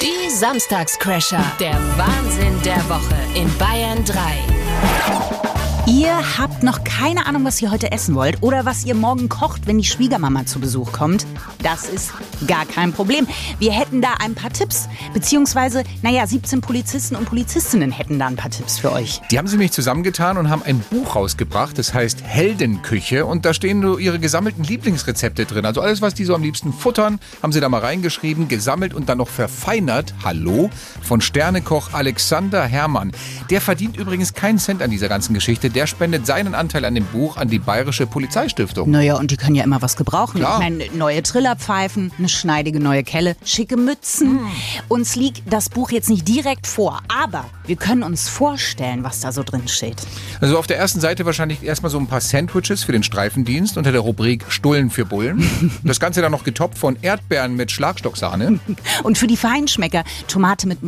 die 0.00 0.30
Samstagscrasher. 0.30 1.42
Der 1.58 1.74
Wahnsinn 1.96 2.60
der 2.62 2.88
Woche 2.88 3.16
in 3.34 3.48
Bayern 3.58 4.04
3. 4.04 5.59
Ihr 5.86 6.38
habt 6.38 6.62
noch 6.62 6.84
keine 6.84 7.26
Ahnung, 7.26 7.44
was 7.44 7.60
ihr 7.60 7.70
heute 7.70 7.90
essen 7.90 8.14
wollt 8.14 8.42
oder 8.42 8.64
was 8.64 8.84
ihr 8.84 8.94
morgen 8.94 9.28
kocht, 9.28 9.66
wenn 9.66 9.78
die 9.78 9.84
Schwiegermama 9.84 10.46
zu 10.46 10.60
Besuch 10.60 10.92
kommt. 10.92 11.26
Das 11.62 11.88
ist 11.88 12.12
gar 12.46 12.66
kein 12.66 12.92
Problem. 12.92 13.26
Wir 13.58 13.72
hätten 13.72 14.00
da 14.00 14.14
ein 14.20 14.34
paar 14.34 14.50
Tipps, 14.52 14.88
beziehungsweise, 15.14 15.84
naja, 16.02 16.26
17 16.26 16.60
Polizisten 16.60 17.16
und 17.16 17.26
Polizistinnen 17.26 17.90
hätten 17.90 18.18
da 18.18 18.26
ein 18.26 18.36
paar 18.36 18.50
Tipps 18.50 18.78
für 18.78 18.92
euch. 18.92 19.20
Die 19.30 19.38
haben 19.38 19.46
sie 19.46 19.54
nämlich 19.56 19.72
zusammengetan 19.72 20.36
und 20.36 20.50
haben 20.50 20.62
ein 20.62 20.80
Buch 20.90 21.16
rausgebracht, 21.16 21.78
das 21.78 21.94
heißt 21.94 22.22
Heldenküche 22.22 23.24
und 23.24 23.44
da 23.44 23.54
stehen 23.54 23.80
nur 23.80 24.00
ihre 24.00 24.18
gesammelten 24.18 24.64
Lieblingsrezepte 24.64 25.46
drin. 25.46 25.64
Also 25.64 25.80
alles, 25.80 26.02
was 26.02 26.14
die 26.14 26.24
so 26.24 26.34
am 26.34 26.42
liebsten 26.42 26.72
futtern, 26.72 27.18
haben 27.42 27.52
sie 27.52 27.60
da 27.60 27.68
mal 27.68 27.80
reingeschrieben, 27.80 28.48
gesammelt 28.48 28.94
und 28.94 29.08
dann 29.08 29.18
noch 29.18 29.28
verfeinert. 29.28 30.14
Hallo? 30.24 30.70
Von 31.02 31.20
Sternekoch 31.20 31.92
Alexander 31.92 32.64
Herrmann. 32.64 33.12
Der 33.48 33.60
verdient 33.60 33.96
übrigens 33.96 34.34
keinen 34.34 34.58
Cent 34.58 34.82
an 34.82 34.90
dieser 34.90 35.08
ganzen 35.08 35.34
Geschichte. 35.34 35.69
Der 35.74 35.86
spendet 35.86 36.26
seinen 36.26 36.54
Anteil 36.54 36.84
an 36.84 36.94
dem 36.94 37.04
Buch 37.06 37.36
an 37.36 37.48
die 37.48 37.58
Bayerische 37.58 38.06
Polizeistiftung. 38.06 38.90
Naja, 38.90 39.16
und 39.16 39.30
die 39.30 39.36
können 39.36 39.54
ja 39.54 39.64
immer 39.64 39.82
was 39.82 39.96
gebrauchen. 39.96 40.38
Klar. 40.40 40.54
Ich 40.54 40.68
meine, 40.68 40.84
neue 40.94 41.22
Trillerpfeifen, 41.22 42.12
eine 42.18 42.28
schneidige 42.28 42.80
neue 42.80 43.04
Kelle, 43.04 43.36
schicke 43.44 43.76
Mützen. 43.76 44.40
Uns 44.88 45.16
liegt 45.16 45.42
das 45.52 45.68
Buch 45.68 45.90
jetzt 45.90 46.08
nicht 46.08 46.26
direkt 46.26 46.66
vor, 46.66 47.00
aber 47.08 47.44
wir 47.66 47.76
können 47.76 48.02
uns 48.02 48.28
vorstellen, 48.28 49.04
was 49.04 49.20
da 49.20 49.32
so 49.32 49.42
drin 49.42 49.68
steht. 49.68 49.96
Also 50.40 50.58
auf 50.58 50.66
der 50.66 50.78
ersten 50.78 51.00
Seite 51.00 51.24
wahrscheinlich 51.26 51.62
erstmal 51.62 51.90
so 51.90 51.98
ein 51.98 52.06
paar 52.06 52.20
Sandwiches 52.20 52.84
für 52.84 52.92
den 52.92 53.02
Streifendienst 53.02 53.76
unter 53.76 53.92
der 53.92 54.00
Rubrik 54.00 54.44
Stullen 54.48 54.90
für 54.90 55.04
Bullen. 55.04 55.48
Das 55.82 55.98
Ganze 55.98 56.20
dann 56.20 56.32
noch 56.32 56.44
getoppt 56.44 56.78
von 56.78 56.96
Erdbeeren 57.02 57.56
mit 57.56 57.70
Schlagstocksahne. 57.70 58.60
Und 59.02 59.18
für 59.18 59.26
die 59.26 59.36
Feinschmecker 59.36 60.04
Tomate 60.28 60.68
mit 60.68 60.82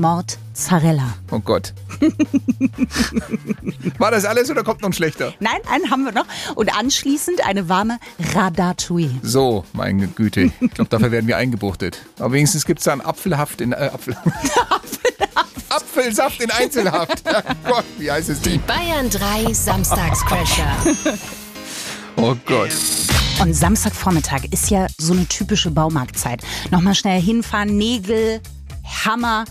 Mozzarella. 0.52 1.14
Oh 1.30 1.38
Gott. 1.38 1.72
War 3.98 4.10
das 4.10 4.26
alles 4.26 4.50
oder 4.50 4.62
kommt 4.62 4.82
noch 4.82 4.90
ein 4.90 4.92
schlechter? 4.92 5.32
Nein, 5.40 5.58
einen 5.70 5.90
haben 5.90 6.04
wir 6.04 6.12
noch. 6.12 6.26
Und 6.54 6.76
anschließend 6.76 7.46
eine 7.46 7.70
warme 7.70 7.98
Radatouille. 8.34 9.18
So, 9.22 9.64
meine 9.72 10.08
Güte. 10.08 10.52
Ich 10.60 10.74
glaube, 10.74 10.90
dafür 10.90 11.10
werden 11.10 11.26
wir 11.26 11.38
eingebuchtet. 11.38 12.02
Aber 12.18 12.32
wenigstens 12.32 12.66
gibt 12.66 12.80
es 12.80 12.84
da 12.84 12.92
einen 12.92 13.00
Apfelhaft 13.00 13.62
in 13.62 13.72
äh, 13.72 13.76
Apfel. 13.76 14.14
Apfelsaft 15.70 16.42
in 16.42 16.50
Einzelhaft. 16.50 17.22
Ja, 17.32 17.42
Gott, 17.66 17.84
wie 17.96 18.10
heißt 18.10 18.28
es 18.28 18.42
Die 18.42 18.50
denn? 18.50 18.66
Bayern 18.66 19.08
3 19.08 19.54
Samstagscrasher. 19.54 20.76
Oh 22.16 22.36
Gott. 22.44 22.70
Und 23.40 23.54
Samstagvormittag 23.54 24.42
ist 24.50 24.68
ja 24.68 24.86
so 24.98 25.14
eine 25.14 25.26
typische 25.26 25.70
Baumarktzeit. 25.70 26.42
Nochmal 26.70 26.94
schnell 26.94 27.22
hinfahren, 27.22 27.78
Nägel, 27.78 28.42
Hammer, 29.06 29.46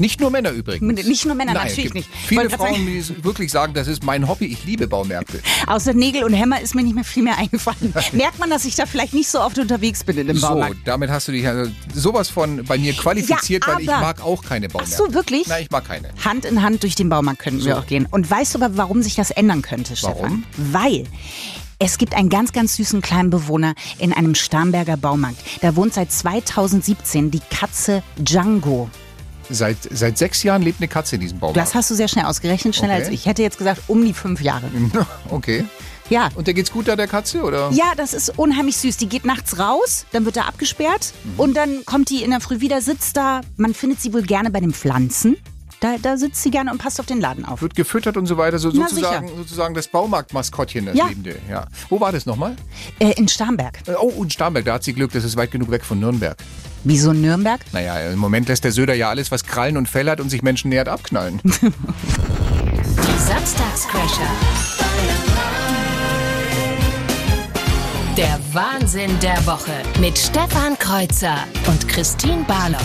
Nicht 0.00 0.18
nur 0.20 0.30
Männer 0.30 0.50
übrigens. 0.50 1.06
Nicht 1.06 1.26
nur 1.26 1.34
Männer, 1.34 1.52
Nein, 1.52 1.68
natürlich 1.68 1.94
nicht. 1.94 2.08
Viele 2.26 2.42
Wollte 2.42 2.56
Frauen, 2.56 2.74
die 2.86 3.24
wirklich 3.24 3.50
sagen, 3.52 3.74
das 3.74 3.86
ist 3.86 4.02
mein 4.02 4.26
Hobby, 4.26 4.46
ich 4.46 4.64
liebe 4.64 4.86
Baumärkte. 4.88 5.40
Außer 5.66 5.92
Nägel 5.94 6.24
und 6.24 6.32
Hämmer 6.32 6.60
ist 6.60 6.74
mir 6.74 6.82
nicht 6.82 6.94
mehr 6.94 7.04
viel 7.04 7.22
mehr 7.22 7.36
eingefallen. 7.38 7.92
Merkt 8.12 8.38
man, 8.38 8.50
dass 8.50 8.64
ich 8.64 8.74
da 8.74 8.86
vielleicht 8.86 9.12
nicht 9.14 9.28
so 9.28 9.40
oft 9.40 9.58
unterwegs 9.58 10.02
bin 10.02 10.16
in 10.18 10.26
dem 10.26 10.36
So, 10.38 10.48
Baumarkt. 10.48 10.76
damit 10.86 11.10
hast 11.10 11.28
du 11.28 11.32
dich 11.32 11.46
also 11.46 11.70
sowas 11.94 12.28
von 12.30 12.64
bei 12.64 12.78
mir 12.78 12.94
qualifiziert, 12.94 13.66
Ja, 13.66 13.74
weil 13.74 13.82
ich 13.82 13.86
mag 13.86 14.22
auch 14.24 14.42
keine 14.42 14.66
Ach 14.68 14.72
Baumärkte. 14.72 14.96
so, 14.96 15.14
wirklich? 15.14 15.46
Nein, 15.46 15.62
ich 15.64 15.70
mag 15.70 15.86
keine. 15.86 16.08
Hand 16.24 16.46
in 16.46 16.62
Hand 16.62 16.82
durch 16.82 16.94
den 16.94 17.08
Baumarkt 17.10 17.40
könnten 17.40 17.64
wir 17.64 17.74
So. 17.74 17.80
auch 17.80 17.86
gehen. 17.86 18.06
Und 18.10 18.28
weißt 18.30 18.54
du 18.54 18.62
aber, 18.62 18.76
warum 18.78 19.02
sich 19.02 19.14
das 19.14 19.30
ändern 19.30 19.60
könnte, 19.62 19.94
Warum? 20.02 20.44
Stefan? 20.54 20.72
Weil 20.72 21.04
es 21.78 21.98
gibt 21.98 22.14
einen 22.14 22.28
ganz, 22.28 22.52
ganz 22.52 22.76
süßen 22.76 23.00
kleinen 23.02 23.30
Bewohner 23.30 23.74
in 23.98 24.12
einem 24.12 24.34
Starnberger 24.34 24.96
Baumarkt. 24.96 25.38
Da 25.62 25.76
wohnt 25.76 25.94
seit 25.94 26.10
2017 26.12 27.30
die 27.30 27.40
Katze 27.50 28.02
Django. 28.18 28.90
Seit, 29.50 29.78
seit 29.90 30.16
sechs 30.16 30.42
Jahren 30.42 30.62
lebt 30.62 30.80
eine 30.80 30.88
Katze 30.88 31.16
in 31.16 31.20
diesem 31.20 31.38
Baumarkt. 31.38 31.56
Das 31.58 31.74
hast 31.74 31.90
du 31.90 31.94
sehr 31.94 32.08
schnell 32.08 32.24
ausgerechnet, 32.26 32.74
schneller 32.76 32.94
Okay. 32.94 33.02
als 33.02 33.08
ich. 33.08 33.20
Ich 33.20 33.26
hätte 33.26 33.42
jetzt 33.42 33.58
gesagt, 33.58 33.82
um 33.88 34.04
die 34.04 34.14
fünf 34.14 34.40
Jahre. 34.40 34.70
Okay. 35.30 35.64
Ja. 36.08 36.28
Und 36.34 36.46
der 36.48 36.54
geht's 36.54 36.72
gut 36.72 36.88
da, 36.88 36.96
der 36.96 37.06
Katze, 37.06 37.42
oder? 37.42 37.70
Ja, 37.72 37.92
das 37.96 38.14
ist 38.14 38.36
unheimlich 38.36 38.76
süß. 38.78 38.96
Die 38.96 39.08
geht 39.08 39.24
nachts 39.24 39.58
raus, 39.60 40.06
dann 40.12 40.24
wird 40.24 40.36
er 40.36 40.46
abgesperrt 40.48 41.12
Mhm. 41.24 41.30
und 41.40 41.54
dann 41.56 41.84
kommt 41.84 42.10
die 42.10 42.22
in 42.24 42.30
der 42.30 42.40
Früh 42.40 42.60
wieder, 42.60 42.80
sitzt 42.80 43.16
da. 43.16 43.42
Man 43.56 43.74
findet 43.74 44.00
sie 44.00 44.12
wohl 44.12 44.22
gerne 44.22 44.50
bei 44.50 44.58
den 44.60 44.72
Pflanzen. 44.72 45.36
Da, 45.78 45.96
da 46.02 46.16
sitzt 46.18 46.42
sie 46.42 46.50
gerne 46.50 46.72
und 46.72 46.78
passt 46.78 47.00
auf 47.00 47.06
den 47.06 47.20
Laden 47.20 47.44
auf. 47.46 47.62
Wird 47.62 47.74
gefüttert 47.74 48.16
und 48.18 48.26
so 48.26 48.36
weiter, 48.36 48.58
so 48.58 48.70
sozusagen, 48.70 49.28
sicher. 49.28 49.38
sozusagen 49.38 49.74
das 49.74 49.88
Baumarktmaskottchen, 49.88 50.86
das 50.86 50.96
Ja. 50.96 51.06
Lebende. 51.06 51.36
Ja. 51.48 51.66
Wo 51.88 52.00
war 52.00 52.12
das 52.12 52.26
nochmal? 52.26 52.54
Äh, 52.98 53.12
in 53.12 53.28
Starnberg. 53.28 53.78
Äh, 53.86 53.92
Oh, 53.98 54.22
in 54.22 54.28
Starnberg, 54.30 54.64
da 54.66 54.74
hat 54.74 54.84
sie 54.84 54.92
Glück, 54.92 55.12
das 55.12 55.24
ist 55.24 55.36
weit 55.36 55.50
genug 55.52 55.70
weg 55.70 55.84
von 55.84 55.98
Nürnberg. 56.00 56.36
Wieso 56.84 57.12
Nürnberg? 57.12 57.60
Naja, 57.72 58.10
im 58.10 58.18
Moment 58.18 58.48
lässt 58.48 58.64
der 58.64 58.72
Söder 58.72 58.94
ja 58.94 59.10
alles, 59.10 59.30
was 59.30 59.44
Krallen 59.44 59.76
und 59.76 59.88
Fell 59.88 60.08
hat 60.08 60.20
und 60.20 60.30
sich 60.30 60.42
Menschen 60.42 60.70
nähert, 60.70 60.88
abknallen. 60.88 61.40
Die 61.44 61.60
Samstagscrasher. 63.18 64.30
Der 68.16 68.38
Wahnsinn 68.52 69.10
der 69.20 69.46
Woche 69.46 69.72
mit 70.00 70.18
Stefan 70.18 70.78
Kreuzer 70.78 71.38
und 71.66 71.86
Christine 71.88 72.44
Barlock. 72.46 72.80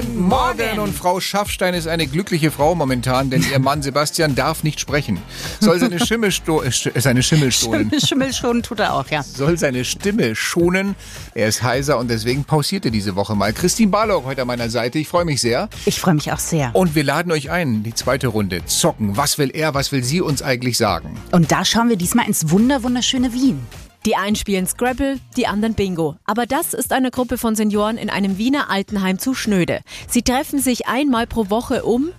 Guten 0.00 0.18
Morgen! 0.18 0.78
Und 0.78 0.94
Frau 0.94 1.20
Schaffstein 1.20 1.74
ist 1.74 1.86
eine 1.86 2.06
glückliche 2.06 2.50
Frau 2.50 2.74
momentan, 2.74 3.28
denn 3.28 3.44
ihr 3.50 3.58
Mann 3.58 3.82
Sebastian 3.82 4.34
darf 4.34 4.62
nicht 4.62 4.80
sprechen. 4.80 5.18
Soll 5.60 5.78
seine, 5.78 5.98
Schimmel 5.98 6.32
sto 6.32 6.62
äh, 6.62 6.68
sch- 6.68 6.98
seine 6.98 7.22
Schimmel 7.22 7.52
stohlen. 7.52 7.92
Schimmel 8.00 8.32
schon 8.32 8.62
tut 8.62 8.80
er 8.80 8.94
auch, 8.94 9.08
ja. 9.08 9.22
Soll 9.22 9.58
seine 9.58 9.84
Stimme 9.84 10.34
schonen. 10.34 10.94
Er 11.34 11.48
ist 11.48 11.62
heiser 11.62 11.98
und 11.98 12.08
deswegen 12.08 12.44
pausiert 12.44 12.86
er 12.86 12.90
diese 12.90 13.14
Woche 13.14 13.34
mal. 13.34 13.52
Christine 13.52 13.90
Barlock 13.90 14.24
heute 14.24 14.40
an 14.42 14.46
meiner 14.46 14.70
Seite. 14.70 14.98
Ich 14.98 15.08
freue 15.08 15.26
mich 15.26 15.42
sehr. 15.42 15.68
Ich 15.84 16.00
freue 16.00 16.14
mich 16.14 16.32
auch 16.32 16.38
sehr. 16.38 16.70
Und 16.74 16.94
wir 16.94 17.04
laden 17.04 17.30
euch 17.30 17.50
ein, 17.50 17.82
die 17.82 17.94
zweite 17.94 18.28
Runde. 18.28 18.64
Zocken. 18.64 19.18
Was 19.18 19.36
will 19.36 19.50
er, 19.52 19.74
was 19.74 19.92
will 19.92 20.02
sie 20.02 20.22
uns 20.22 20.40
eigentlich 20.40 20.78
sagen? 20.78 21.14
Und 21.30 21.52
da 21.52 21.62
schauen 21.64 21.90
wir 21.90 21.96
diesmal 21.96 22.26
ins 22.26 22.48
wunder 22.50 22.82
wunderschöne 22.82 23.34
Wien. 23.34 23.60
Die 24.06 24.16
einen 24.16 24.34
spielen 24.36 24.66
Scrabble, 24.66 25.20
die 25.36 25.46
anderen 25.46 25.74
Bingo. 25.74 26.16
Aber 26.24 26.46
das 26.46 26.72
ist 26.72 26.92
eine 26.92 27.10
Gruppe 27.10 27.36
von 27.36 27.54
Senioren 27.54 27.98
in 27.98 28.08
einem 28.08 28.38
Wiener 28.38 28.70
Altenheim 28.70 29.18
zu 29.18 29.34
Schnöde. 29.34 29.80
Sie 30.08 30.22
treffen 30.22 30.58
sich 30.58 30.86
einmal 30.86 31.26
pro 31.26 31.50
Woche 31.50 31.84
um 31.84 32.10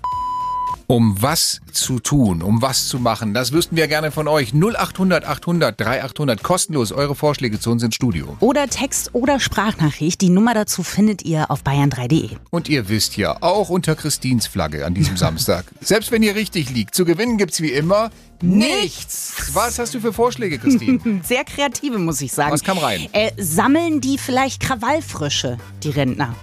Um 0.91 1.21
was 1.21 1.61
zu 1.71 2.01
tun, 2.01 2.41
um 2.41 2.61
was 2.61 2.89
zu 2.89 2.99
machen, 2.99 3.33
das 3.33 3.53
wüssten 3.53 3.77
wir 3.77 3.87
gerne 3.87 4.11
von 4.11 4.27
euch. 4.27 4.53
0800 4.53 5.23
800 5.23 5.79
3800 5.79 6.43
kostenlos. 6.43 6.91
Eure 6.91 7.15
Vorschläge 7.15 7.61
zu 7.61 7.71
uns 7.71 7.81
ins 7.81 7.95
Studio. 7.95 8.35
Oder 8.41 8.67
Text 8.67 9.15
oder 9.15 9.39
Sprachnachricht. 9.39 10.19
Die 10.19 10.29
Nummer 10.29 10.53
dazu 10.53 10.83
findet 10.83 11.23
ihr 11.23 11.49
auf 11.49 11.63
bayern3.de. 11.63 12.31
Und 12.49 12.67
ihr 12.67 12.89
wisst 12.89 13.15
ja, 13.15 13.37
auch 13.41 13.69
unter 13.69 13.95
Christins 13.95 14.47
Flagge 14.47 14.85
an 14.85 14.93
diesem 14.93 15.15
Samstag. 15.25 15.63
Selbst 15.79 16.11
wenn 16.11 16.23
ihr 16.23 16.35
richtig 16.35 16.69
liegt, 16.71 16.93
zu 16.93 17.05
gewinnen 17.05 17.37
gibt's 17.37 17.61
wie 17.61 17.71
immer 17.71 18.11
nichts. 18.41 19.49
Was 19.53 19.79
hast 19.79 19.93
du 19.93 20.01
für 20.01 20.11
Vorschläge, 20.11 20.59
Christine? 20.59 21.21
Sehr 21.23 21.45
kreative, 21.45 21.99
muss 21.99 22.19
ich 22.19 22.33
sagen. 22.33 22.51
Was 22.51 22.65
kam 22.65 22.77
rein? 22.79 23.07
Äh, 23.13 23.31
sammeln 23.37 24.01
die 24.01 24.17
vielleicht 24.17 24.61
Krawallfrösche, 24.61 25.57
die 25.83 25.89
Rentner? 25.91 26.35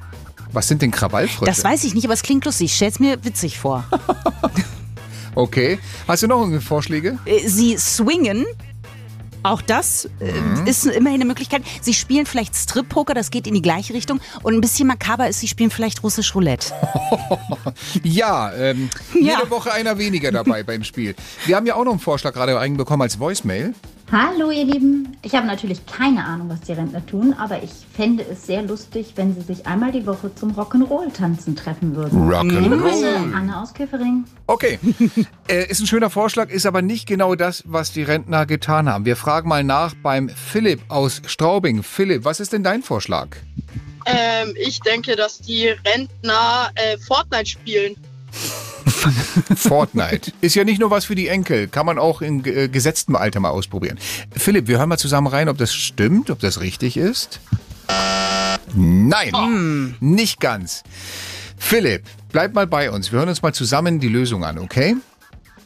Was 0.53 0.69
sind 0.69 0.83
denn 0.83 0.91
Krawallfrösche? 0.91 1.51
Das 1.51 1.63
weiß 1.65 1.85
ich 1.85 1.95
nicht, 1.95 2.05
aber 2.05 2.15
es 2.15 2.23
klingt 2.23 2.45
lustig. 2.45 2.67
Ich 2.67 2.75
stell's 2.77 2.99
mir 3.01 3.23
witzig 3.25 3.59
vor. 3.59 3.85
Okay. 5.35 5.79
Hast 6.09 6.25
du 6.25 6.27
noch 6.27 6.41
irgendwie 6.41 6.61
Vorschläge? 6.61 7.17
Äh, 7.25 7.47
Sie 7.49 7.77
swingen. 7.79 8.45
Auch 9.45 9.63
das 9.63 10.07
äh, 10.21 10.33
Mhm. 10.33 10.67
ist 10.67 10.85
immerhin 10.87 11.21
eine 11.21 11.27
Möglichkeit. 11.27 11.63
Sie 11.81 11.95
spielen 11.95 12.27
vielleicht 12.27 12.57
Strip-Poker, 12.57 13.15
das 13.15 13.31
geht 13.31 13.47
in 13.47 13.55
die 13.55 13.63
gleiche 13.63 13.95
Richtung. 13.95 14.21
Und 14.43 14.55
ein 14.55 14.61
bisschen 14.61 14.89
makaber 14.89 15.29
ist, 15.29 15.39
sie 15.39 15.47
spielen 15.47 15.71
vielleicht 15.71 16.03
russisch 16.03 16.35
Roulette. 16.35 16.75
Ja, 18.03 18.53
ähm, 18.55 18.91
Ja. 19.15 19.37
jede 19.39 19.49
Woche 19.51 19.73
einer 19.73 19.97
weniger 19.99 20.33
dabei 20.33 20.65
beim 20.65 20.83
Spiel. 20.83 21.15
Wir 21.47 21.55
haben 21.55 21.67
ja 21.67 21.77
auch 21.77 21.85
noch 21.85 21.93
einen 21.93 22.01
Vorschlag 22.01 22.33
gerade 22.35 22.59
einbekommen 22.59 23.03
als 23.03 23.21
Voicemail. 23.21 23.75
Hallo 24.11 24.51
ihr 24.51 24.65
Lieben, 24.65 25.19
ich 25.21 25.35
habe 25.35 25.47
natürlich 25.47 25.85
keine 25.85 26.25
Ahnung, 26.25 26.49
was 26.49 26.63
die 26.63 26.73
Rentner 26.73 27.05
tun, 27.05 27.35
aber 27.39 27.63
ich 27.63 27.71
fände 27.95 28.25
es 28.25 28.47
sehr 28.47 28.63
lustig, 28.63 29.13
wenn 29.17 29.35
sie 29.35 29.43
sich 29.43 29.67
einmal 29.67 29.93
die 29.93 30.07
Woche 30.07 30.35
zum 30.35 30.53
Rock'n'Roll-Tanzen 30.53 31.55
treffen 31.55 31.95
würden. 31.95 32.27
Rock'n'Roll. 32.27 32.59
Liebe 32.59 32.79
Grüße, 32.79 33.17
Anne 33.35 33.61
aus 33.61 33.75
Köfering. 33.75 34.25
Okay. 34.47 34.79
äh, 35.49 35.67
ist 35.71 35.81
ein 35.81 35.87
schöner 35.87 36.09
Vorschlag, 36.09 36.49
ist 36.49 36.65
aber 36.65 36.81
nicht 36.81 37.07
genau 37.07 37.35
das, 37.35 37.65
was 37.67 37.93
die 37.93 38.03
Rentner 38.03 38.47
getan 38.47 38.89
haben. 38.89 39.05
Wir 39.05 39.17
fragen 39.17 39.47
mal 39.47 39.63
nach 39.63 39.93
beim 40.03 40.31
Philipp 40.31 40.81
aus 40.89 41.21
Straubing. 41.27 41.83
Philipp, 41.83 42.25
was 42.25 42.41
ist 42.41 42.55
denn 42.55 42.63
dein 42.63 42.83
Vorschlag? 42.83 43.37
Ähm, 44.07 44.55
ich 44.57 44.81
denke, 44.81 45.17
dass 45.17 45.39
die 45.41 45.69
Rentner 45.69 46.71
äh, 46.77 46.97
Fortnite 46.97 47.45
spielen. 47.45 47.95
Fortnite. 49.57 50.33
Ist 50.41 50.55
ja 50.55 50.65
nicht 50.65 50.81
nur 50.81 50.91
was 50.91 51.05
für 51.05 51.15
die 51.15 51.29
Enkel. 51.29 51.69
Kann 51.69 51.87
man 51.87 51.99
auch 51.99 52.23
in 52.23 52.45
äh, 52.45 52.69
gesetztem 52.69 53.17
Alter 53.17 53.41
mal 53.41 53.51
ausprobieren. 53.51 53.99
Philipp, 54.35 54.69
wir 54.69 54.79
hören 54.79 54.89
mal 54.89 54.99
zusammen 54.99 55.27
rein, 55.27 55.49
ob 55.49 55.59
das 55.59 55.75
stimmt, 55.75 56.31
ob 56.31 56.41
das 56.41 56.61
richtig 56.61 56.97
ist. 56.97 57.41
Nein, 58.75 59.97
nicht 60.01 60.41
ganz. 60.41 60.83
Philipp, 61.57 62.05
bleib 62.33 62.55
mal 62.55 62.67
bei 62.67 62.91
uns. 62.91 63.13
Wir 63.13 63.19
hören 63.19 63.29
uns 63.29 63.43
mal 63.43 63.53
zusammen 63.53 63.99
die 63.99 64.09
Lösung 64.09 64.45
an, 64.45 64.59
okay? 64.59 64.97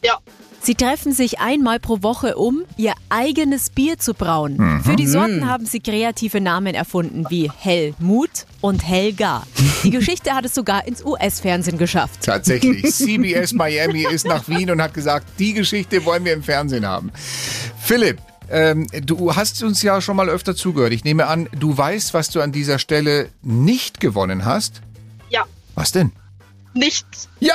Ja. 0.03 0.19
Sie 0.65 0.77
treffen 0.77 1.13
sich 1.13 1.41
einmal 1.41 1.81
pro 1.81 2.03
Woche 2.03 2.37
um, 2.37 2.63
ihr 2.77 2.93
eigenes 3.09 3.69
Bier 3.71 3.99
zu 3.99 4.15
brauen. 4.15 4.57
Mhm. 4.57 4.85
Für 4.85 4.95
die 4.95 5.09
Sorten 5.09 5.49
haben 5.49 5.67
sie 5.67 5.81
kreative 5.81 6.41
Namen 6.41 6.75
erfunden 6.75 7.27
wie 7.31 7.51
Helmut 7.51 8.47
und 8.61 8.87
Helga. 8.87 9.43
Die 9.83 9.91
Geschichte 9.91 10.33
hat 10.35 10.45
es 10.45 10.55
sogar 10.55 10.87
ins 10.87 11.05
US-Fernsehen 11.05 11.79
geschafft. 11.79 12.21
Tatsächlich. 12.23 12.85
CBS 12.95 13.55
Miami 13.55 14.07
ist 14.09 14.25
nach 14.25 14.49
Wien 14.49 14.71
und 14.71 14.81
hat 14.81 14.95
gesagt, 14.95 15.27
die 15.41 15.53
Geschichte 15.53 16.05
wollen 16.05 16.25
wir 16.25 16.33
im 16.33 16.45
Fernsehen 16.45 16.87
haben. 16.87 17.11
Philipp, 17.81 18.19
ähm, 18.49 18.87
du 19.05 19.35
hast 19.35 19.65
uns 19.65 19.83
ja 19.83 20.01
schon 20.01 20.15
mal 20.15 20.29
öfter 20.29 20.55
zugehört. 20.55 20.93
Ich 20.93 21.03
nehme 21.03 21.27
an, 21.27 21.49
du 21.59 21.77
weißt, 21.77 22.15
was 22.15 22.31
du 22.31 22.41
an 22.41 22.53
dieser 22.53 22.79
Stelle 22.79 23.31
nicht 23.43 23.99
gewonnen 23.99 24.45
hast. 24.45 24.81
Ja. 25.29 25.45
Was 25.75 25.91
denn? 25.91 26.13
Nichts. 26.75 27.29
Ja! 27.41 27.55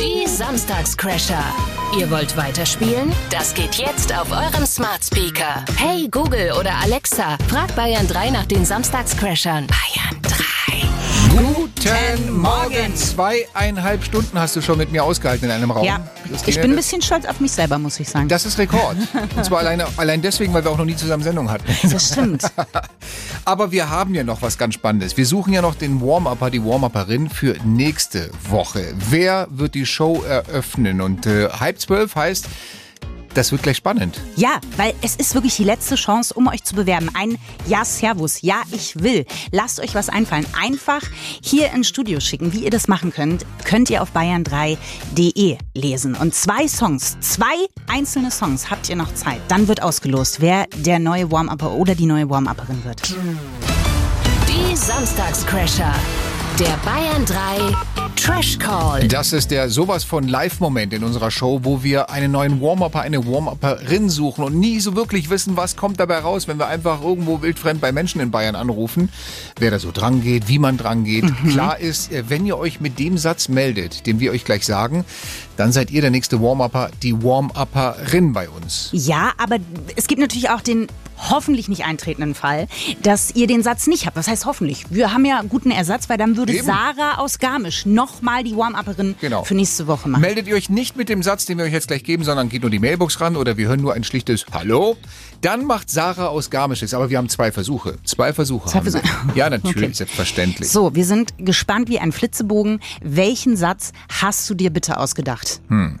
Die 0.00 0.26
Samstagscrasher. 0.28 1.44
Ihr 1.96 2.10
wollt 2.10 2.36
weiterspielen? 2.36 3.12
Das 3.30 3.54
geht 3.54 3.76
jetzt 3.76 4.12
auf 4.12 4.30
eurem 4.32 4.66
Smart 4.66 5.04
Speaker. 5.04 5.64
Hey 5.76 6.08
Google 6.10 6.52
oder 6.58 6.72
Alexa, 6.82 7.38
frag 7.48 7.74
Bayern 7.76 8.08
3 8.08 8.30
nach 8.30 8.46
den 8.46 8.64
Samstagscrashern. 8.64 9.66
Bayern 9.68 10.22
3. 10.22 11.67
Guten 11.78 12.40
Morgen. 12.40 12.96
Zweieinhalb 12.96 14.02
Stunden 14.02 14.36
hast 14.36 14.56
du 14.56 14.60
schon 14.60 14.78
mit 14.78 14.90
mir 14.90 15.04
ausgehalten 15.04 15.44
in 15.44 15.52
einem 15.52 15.70
Raum. 15.70 15.84
Ja, 15.84 16.00
Christine, 16.28 16.48
ich 16.48 16.60
bin 16.60 16.72
ein 16.72 16.76
bisschen 16.76 17.00
stolz 17.00 17.24
auf 17.24 17.38
mich 17.38 17.52
selber, 17.52 17.78
muss 17.78 18.00
ich 18.00 18.08
sagen. 18.08 18.28
Das 18.28 18.44
ist 18.44 18.58
Rekord. 18.58 18.96
Und 19.36 19.44
zwar 19.44 19.60
alleine, 19.60 19.86
allein 19.96 20.20
deswegen, 20.20 20.52
weil 20.52 20.64
wir 20.64 20.72
auch 20.72 20.76
noch 20.78 20.84
nie 20.84 20.96
zusammen 20.96 21.22
Sendung 21.22 21.48
hatten. 21.48 21.64
Das 21.88 22.08
stimmt. 22.12 22.42
Aber 23.44 23.70
wir 23.70 23.88
haben 23.88 24.12
ja 24.12 24.24
noch 24.24 24.42
was 24.42 24.58
ganz 24.58 24.74
Spannendes. 24.74 25.16
Wir 25.16 25.24
suchen 25.24 25.52
ja 25.52 25.62
noch 25.62 25.76
den 25.76 26.00
Warm-Upper, 26.00 26.50
die 26.50 26.64
Warm-Upperin 26.64 27.30
für 27.30 27.54
nächste 27.64 28.30
Woche. 28.48 28.92
Wer 29.10 29.46
wird 29.50 29.74
die 29.76 29.86
Show 29.86 30.24
eröffnen? 30.28 31.00
Und 31.00 31.26
äh, 31.26 31.48
halb 31.48 31.80
zwölf 31.80 32.16
heißt, 32.16 32.46
das 33.38 33.52
wird 33.52 33.62
gleich 33.62 33.76
spannend. 33.76 34.20
Ja, 34.34 34.60
weil 34.76 34.92
es 35.00 35.14
ist 35.14 35.32
wirklich 35.34 35.54
die 35.56 35.62
letzte 35.64 35.94
Chance, 35.94 36.34
um 36.34 36.48
euch 36.48 36.64
zu 36.64 36.74
bewerben. 36.74 37.08
Ein 37.14 37.38
Ja, 37.68 37.84
Servus, 37.84 38.42
Ja, 38.42 38.62
ich 38.72 39.00
will. 39.00 39.24
Lasst 39.52 39.78
euch 39.78 39.94
was 39.94 40.08
einfallen. 40.08 40.44
Einfach 40.60 41.02
hier 41.40 41.70
ins 41.72 41.88
Studio 41.88 42.18
schicken. 42.18 42.52
Wie 42.52 42.64
ihr 42.64 42.70
das 42.70 42.88
machen 42.88 43.12
könnt, 43.12 43.46
könnt 43.64 43.90
ihr 43.90 44.02
auf 44.02 44.10
bayern3.de 44.12 45.56
lesen. 45.74 46.16
Und 46.16 46.34
zwei 46.34 46.66
Songs, 46.66 47.16
zwei 47.20 47.44
einzelne 47.86 48.32
Songs 48.32 48.70
habt 48.70 48.88
ihr 48.88 48.96
noch 48.96 49.14
Zeit. 49.14 49.40
Dann 49.46 49.68
wird 49.68 49.82
ausgelost, 49.82 50.40
wer 50.40 50.66
der 50.76 50.98
neue 50.98 51.30
Warm-Upper 51.30 51.70
oder 51.72 51.94
die 51.94 52.06
neue 52.06 52.28
Warm-Upperin 52.28 52.84
wird. 52.84 53.00
Die 54.48 54.74
Samstagscrasher. 54.76 55.94
Der 56.58 56.76
Bayern 56.84 57.24
3 57.24 58.07
Trash 58.18 58.58
Call. 58.58 59.06
Das 59.06 59.32
ist 59.32 59.52
der 59.52 59.70
sowas 59.70 60.02
von 60.02 60.26
Live-Moment 60.26 60.92
in 60.92 61.04
unserer 61.04 61.30
Show, 61.30 61.60
wo 61.62 61.84
wir 61.84 62.10
einen 62.10 62.32
neuen 62.32 62.60
Warm-Upper, 62.60 63.00
eine 63.00 63.24
Warm-Upperin 63.24 64.10
suchen 64.10 64.42
und 64.44 64.58
nie 64.58 64.80
so 64.80 64.96
wirklich 64.96 65.30
wissen, 65.30 65.56
was 65.56 65.76
kommt 65.76 66.00
dabei 66.00 66.18
raus, 66.18 66.48
wenn 66.48 66.58
wir 66.58 66.66
einfach 66.66 67.02
irgendwo 67.02 67.42
wildfremd 67.42 67.80
bei 67.80 67.92
Menschen 67.92 68.20
in 68.20 68.32
Bayern 68.32 68.56
anrufen, 68.56 69.08
wer 69.58 69.70
da 69.70 69.78
so 69.78 69.92
dran 69.92 70.20
geht, 70.20 70.48
wie 70.48 70.58
man 70.58 70.76
dran 70.76 71.04
geht. 71.04 71.24
Mhm. 71.24 71.50
Klar 71.50 71.78
ist, 71.78 72.12
äh, 72.12 72.24
wenn 72.28 72.44
ihr 72.44 72.58
euch 72.58 72.80
mit 72.80 72.98
dem 72.98 73.18
Satz 73.18 73.48
meldet, 73.48 74.06
den 74.06 74.18
wir 74.18 74.32
euch 74.32 74.44
gleich 74.44 74.66
sagen, 74.66 75.04
dann 75.56 75.70
seid 75.70 75.90
ihr 75.92 76.00
der 76.00 76.10
nächste 76.10 76.42
Warm-Upper, 76.42 76.90
die 77.02 77.22
Warm-Upperin 77.22 78.32
bei 78.32 78.48
uns. 78.48 78.90
Ja, 78.92 79.32
aber 79.38 79.58
es 79.94 80.08
gibt 80.08 80.20
natürlich 80.20 80.50
auch 80.50 80.60
den 80.60 80.88
hoffentlich 81.30 81.68
nicht 81.68 81.84
eintretenden 81.84 82.34
Fall, 82.34 82.68
dass 83.02 83.34
ihr 83.34 83.46
den 83.46 83.62
Satz 83.62 83.86
nicht 83.86 84.06
habt. 84.06 84.16
Was 84.16 84.28
heißt 84.28 84.46
hoffentlich? 84.46 84.86
Wir 84.90 85.12
haben 85.12 85.24
ja 85.24 85.42
guten 85.48 85.70
Ersatz, 85.70 86.08
weil 86.08 86.16
dann 86.18 86.36
würde 86.36 86.54
Eben. 86.54 86.66
Sarah 86.66 87.18
aus 87.18 87.38
Garmisch 87.38 87.86
nochmal 88.08 88.42
die 88.44 88.56
Warm-Upperin 88.56 89.14
Genau. 89.20 89.44
für 89.44 89.54
nächste 89.54 89.86
Woche 89.86 90.08
machen. 90.08 90.20
Meldet 90.20 90.46
ihr 90.48 90.54
euch 90.54 90.70
nicht 90.70 90.96
mit 90.96 91.08
dem 91.08 91.22
Satz, 91.22 91.44
den 91.44 91.58
wir 91.58 91.64
euch 91.64 91.72
jetzt 91.72 91.88
gleich 91.88 92.04
geben, 92.04 92.24
sondern 92.24 92.48
geht 92.48 92.62
nur 92.62 92.70
die 92.70 92.78
Mailbox 92.78 93.20
ran 93.20 93.36
oder 93.36 93.56
wir 93.56 93.68
hören 93.68 93.80
nur 93.80 93.94
ein 93.94 94.04
schlichtes 94.04 94.46
Hallo. 94.52 94.96
Dann 95.40 95.64
macht 95.66 95.88
Sarah 95.90 96.26
aus 96.28 96.50
Garmisch 96.50 96.82
es. 96.82 96.94
Aber 96.94 97.10
wir 97.10 97.18
haben 97.18 97.28
zwei 97.28 97.52
Versuche. 97.52 97.98
Zwei 98.04 98.32
Versuche 98.32 98.68
Zwei. 98.68 98.80
Versuche. 98.82 99.02
Ja, 99.34 99.48
natürlich, 99.50 99.76
Okay. 99.84 99.92
selbstverständlich. 99.94 100.68
So, 100.68 100.94
wir 100.94 101.04
sind 101.04 101.34
gespannt 101.38 101.88
wie 101.88 101.98
ein 102.00 102.10
Flitzebogen. 102.12 102.80
Welchen 103.02 103.56
Satz 103.56 103.92
hast 104.20 104.48
du 104.50 104.54
dir 104.54 104.70
bitte 104.70 104.98
ausgedacht? 104.98 105.60
Hm. 105.68 106.00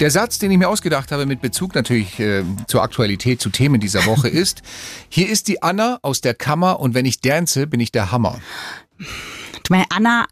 Der 0.00 0.10
Satz, 0.10 0.38
den 0.38 0.50
ich 0.50 0.58
mir 0.58 0.68
ausgedacht 0.68 1.12
habe, 1.12 1.26
mit 1.26 1.40
Bezug 1.42 1.74
natürlich 1.74 2.18
äh, 2.20 2.44
zur 2.66 2.82
Aktualität, 2.82 3.40
zu 3.42 3.50
Themen 3.50 3.80
dieser 3.80 4.06
Woche, 4.06 4.28
ist: 4.28 4.62
Hier 5.08 5.28
ist 5.28 5.48
die 5.48 5.62
Anna 5.62 5.98
aus 6.02 6.20
der 6.22 6.34
Kammer 6.34 6.80
und 6.80 6.94
wenn 6.94 7.04
ich 7.04 7.20
dance, 7.20 7.66
bin 7.66 7.80
ich 7.80 7.92
der 7.92 8.10
Hammer. 8.10 8.38
Du 9.68 9.74
meinst 9.74 9.88
Anna 9.94 10.26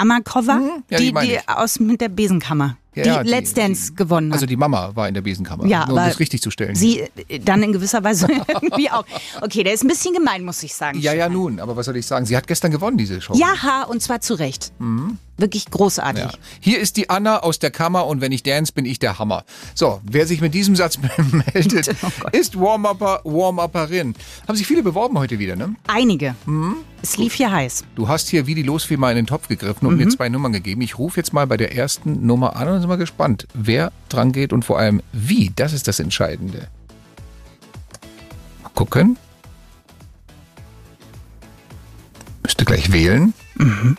Amakova, 0.00 0.54
Mhm. 0.54 0.70
ja, 0.90 0.98
die 0.98 1.04
die, 1.06 1.12
meine 1.12 1.28
die 1.28 1.34
ich. 1.34 1.48
aus 1.48 1.78
mit 1.78 2.00
der 2.00 2.08
Besenkammer, 2.08 2.76
Ja, 2.94 3.02
die 3.02 3.08
ja, 3.10 3.22
die- 3.22 3.28
Let's 3.30 3.52
Dance 3.54 3.92
gewonnen 3.92 4.30
hat. 4.30 4.36
Also 4.36 4.46
die 4.46 4.56
Mama 4.56 4.92
war 4.94 5.06
in 5.08 5.14
der 5.14 5.20
Besenkammer. 5.20 5.66
Ja, 5.66 5.86
nur 5.86 5.98
um 5.98 6.04
das 6.04 6.18
richtig 6.18 6.40
zu 6.42 6.50
stellen. 6.50 6.74
Sie 6.74 7.00
äh, 7.28 7.38
dann 7.38 7.62
in 7.62 7.72
gewisser 7.72 8.02
Weise 8.02 8.26
irgendwie 8.48 8.90
auch. 8.90 9.04
Okay, 9.42 9.62
der 9.62 9.74
ist 9.74 9.84
ein 9.84 9.88
bisschen 9.88 10.14
gemein, 10.14 10.44
muss 10.44 10.62
ich 10.62 10.74
sagen. 10.74 10.98
ja, 11.00 11.12
ja, 11.12 11.28
nun, 11.28 11.60
aber 11.60 11.76
was 11.76 11.86
soll 11.86 11.96
ich 11.96 12.06
sagen? 12.06 12.24
Sie 12.26 12.36
hat 12.36 12.46
gestern 12.46 12.70
gewonnen, 12.70 12.96
diese 12.96 13.20
Show. 13.20 13.34
Ja, 13.34 13.84
und 13.84 14.00
zwar 14.02 14.20
zu 14.22 14.34
Recht. 14.34 14.72
Mhm. 14.78 15.18
Wirklich 15.38 15.70
großartig. 15.70 16.24
Ja. 16.24 16.30
Hier 16.60 16.80
ist 16.80 16.96
die 16.96 17.10
Anna 17.10 17.38
aus 17.44 17.60
der 17.60 17.70
Kammer 17.70 18.06
und 18.06 18.20
wenn 18.20 18.32
ich 18.32 18.42
dance, 18.42 18.72
bin 18.72 18.84
ich 18.84 18.98
der 18.98 19.20
Hammer. 19.20 19.44
So, 19.74 20.00
wer 20.02 20.26
sich 20.26 20.40
mit 20.40 20.52
diesem 20.52 20.74
Satz 20.74 20.98
meldet, 21.54 21.88
Oh 22.24 22.28
ist 22.36 22.58
Warm-Upper, 22.58 23.20
Warm-Upperin. 23.24 24.14
Haben 24.48 24.56
sich 24.56 24.66
viele 24.66 24.82
beworben 24.82 25.16
heute 25.16 25.38
wieder, 25.38 25.54
ne? 25.54 25.76
Einige. 25.86 26.34
Mhm. 26.44 26.76
Es 27.00 27.16
lief 27.16 27.34
hier 27.34 27.52
heiß. 27.52 27.84
Du 27.94 28.08
hast 28.08 28.28
hier 28.28 28.48
wie 28.48 28.56
die 28.56 28.64
Losfee 28.64 28.96
mal 28.96 29.10
in 29.10 29.16
den 29.16 29.26
Topf 29.28 29.46
gegriffen 29.46 29.86
und 29.86 29.94
Mhm. 29.96 30.00
mir 30.04 30.08
zwei 30.08 30.28
Nummern 30.28 30.52
gegeben. 30.52 30.80
Ich 30.82 30.98
rufe 30.98 31.20
jetzt 31.20 31.32
mal 31.32 31.46
bei 31.46 31.56
der 31.56 31.72
ersten 31.74 32.26
Nummer 32.26 32.56
an 32.56 32.66
und 32.68 32.80
sind 32.80 32.88
mal 32.88 32.96
gespannt, 32.96 33.46
wer 33.54 33.92
dran 34.08 34.32
geht 34.32 34.52
und 34.52 34.64
vor 34.64 34.80
allem 34.80 35.00
wie. 35.12 35.52
Das 35.54 35.72
ist 35.72 35.86
das 35.86 36.00
Entscheidende. 36.00 36.66
Mal 38.64 38.70
gucken. 38.74 39.16
Müsste 42.42 42.64
gleich 42.64 42.90
wählen. 42.92 43.32
Mhm. 43.54 43.96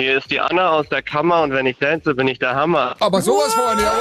Hier 0.00 0.16
ist 0.16 0.30
die 0.30 0.40
Anna 0.40 0.70
aus 0.70 0.88
der 0.88 1.02
Kammer 1.02 1.42
und 1.42 1.52
wenn 1.52 1.66
ich 1.66 1.76
dance, 1.76 2.14
bin 2.14 2.26
ich 2.26 2.38
der 2.38 2.54
Hammer. 2.54 2.96
Aber 3.00 3.20
sowas 3.20 3.52
von, 3.52 3.78
jawohl. 3.78 4.00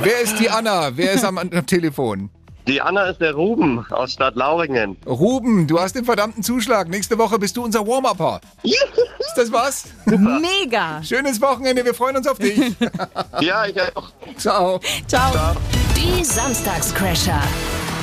Wer 0.00 0.20
ist 0.20 0.38
die 0.38 0.48
Anna? 0.48 0.96
Wer 0.96 1.10
ist 1.14 1.24
am, 1.24 1.38
am 1.38 1.50
Telefon? 1.66 2.30
Die 2.68 2.80
Anna 2.80 3.06
ist 3.06 3.20
der 3.20 3.34
Ruben 3.34 3.84
aus 3.90 4.12
Stadt 4.12 4.36
Lauringen. 4.36 4.96
Ruben, 5.08 5.66
du 5.66 5.80
hast 5.80 5.96
den 5.96 6.04
verdammten 6.04 6.44
Zuschlag. 6.44 6.88
Nächste 6.88 7.18
Woche 7.18 7.36
bist 7.36 7.56
du 7.56 7.64
unser 7.64 7.84
Warm-Upper. 7.84 8.40
Ist 8.62 9.34
das 9.34 9.50
was? 9.50 9.86
Mega. 10.06 11.02
Schönes 11.02 11.40
Wochenende, 11.42 11.84
wir 11.84 11.94
freuen 11.94 12.18
uns 12.18 12.28
auf 12.28 12.38
dich. 12.38 12.76
ja, 13.40 13.66
ich 13.66 13.80
auch. 13.96 14.08
Ciao. 14.36 14.78
Ciao. 15.08 15.56
Die 15.96 16.22
Samstagscrasher. 16.22 17.42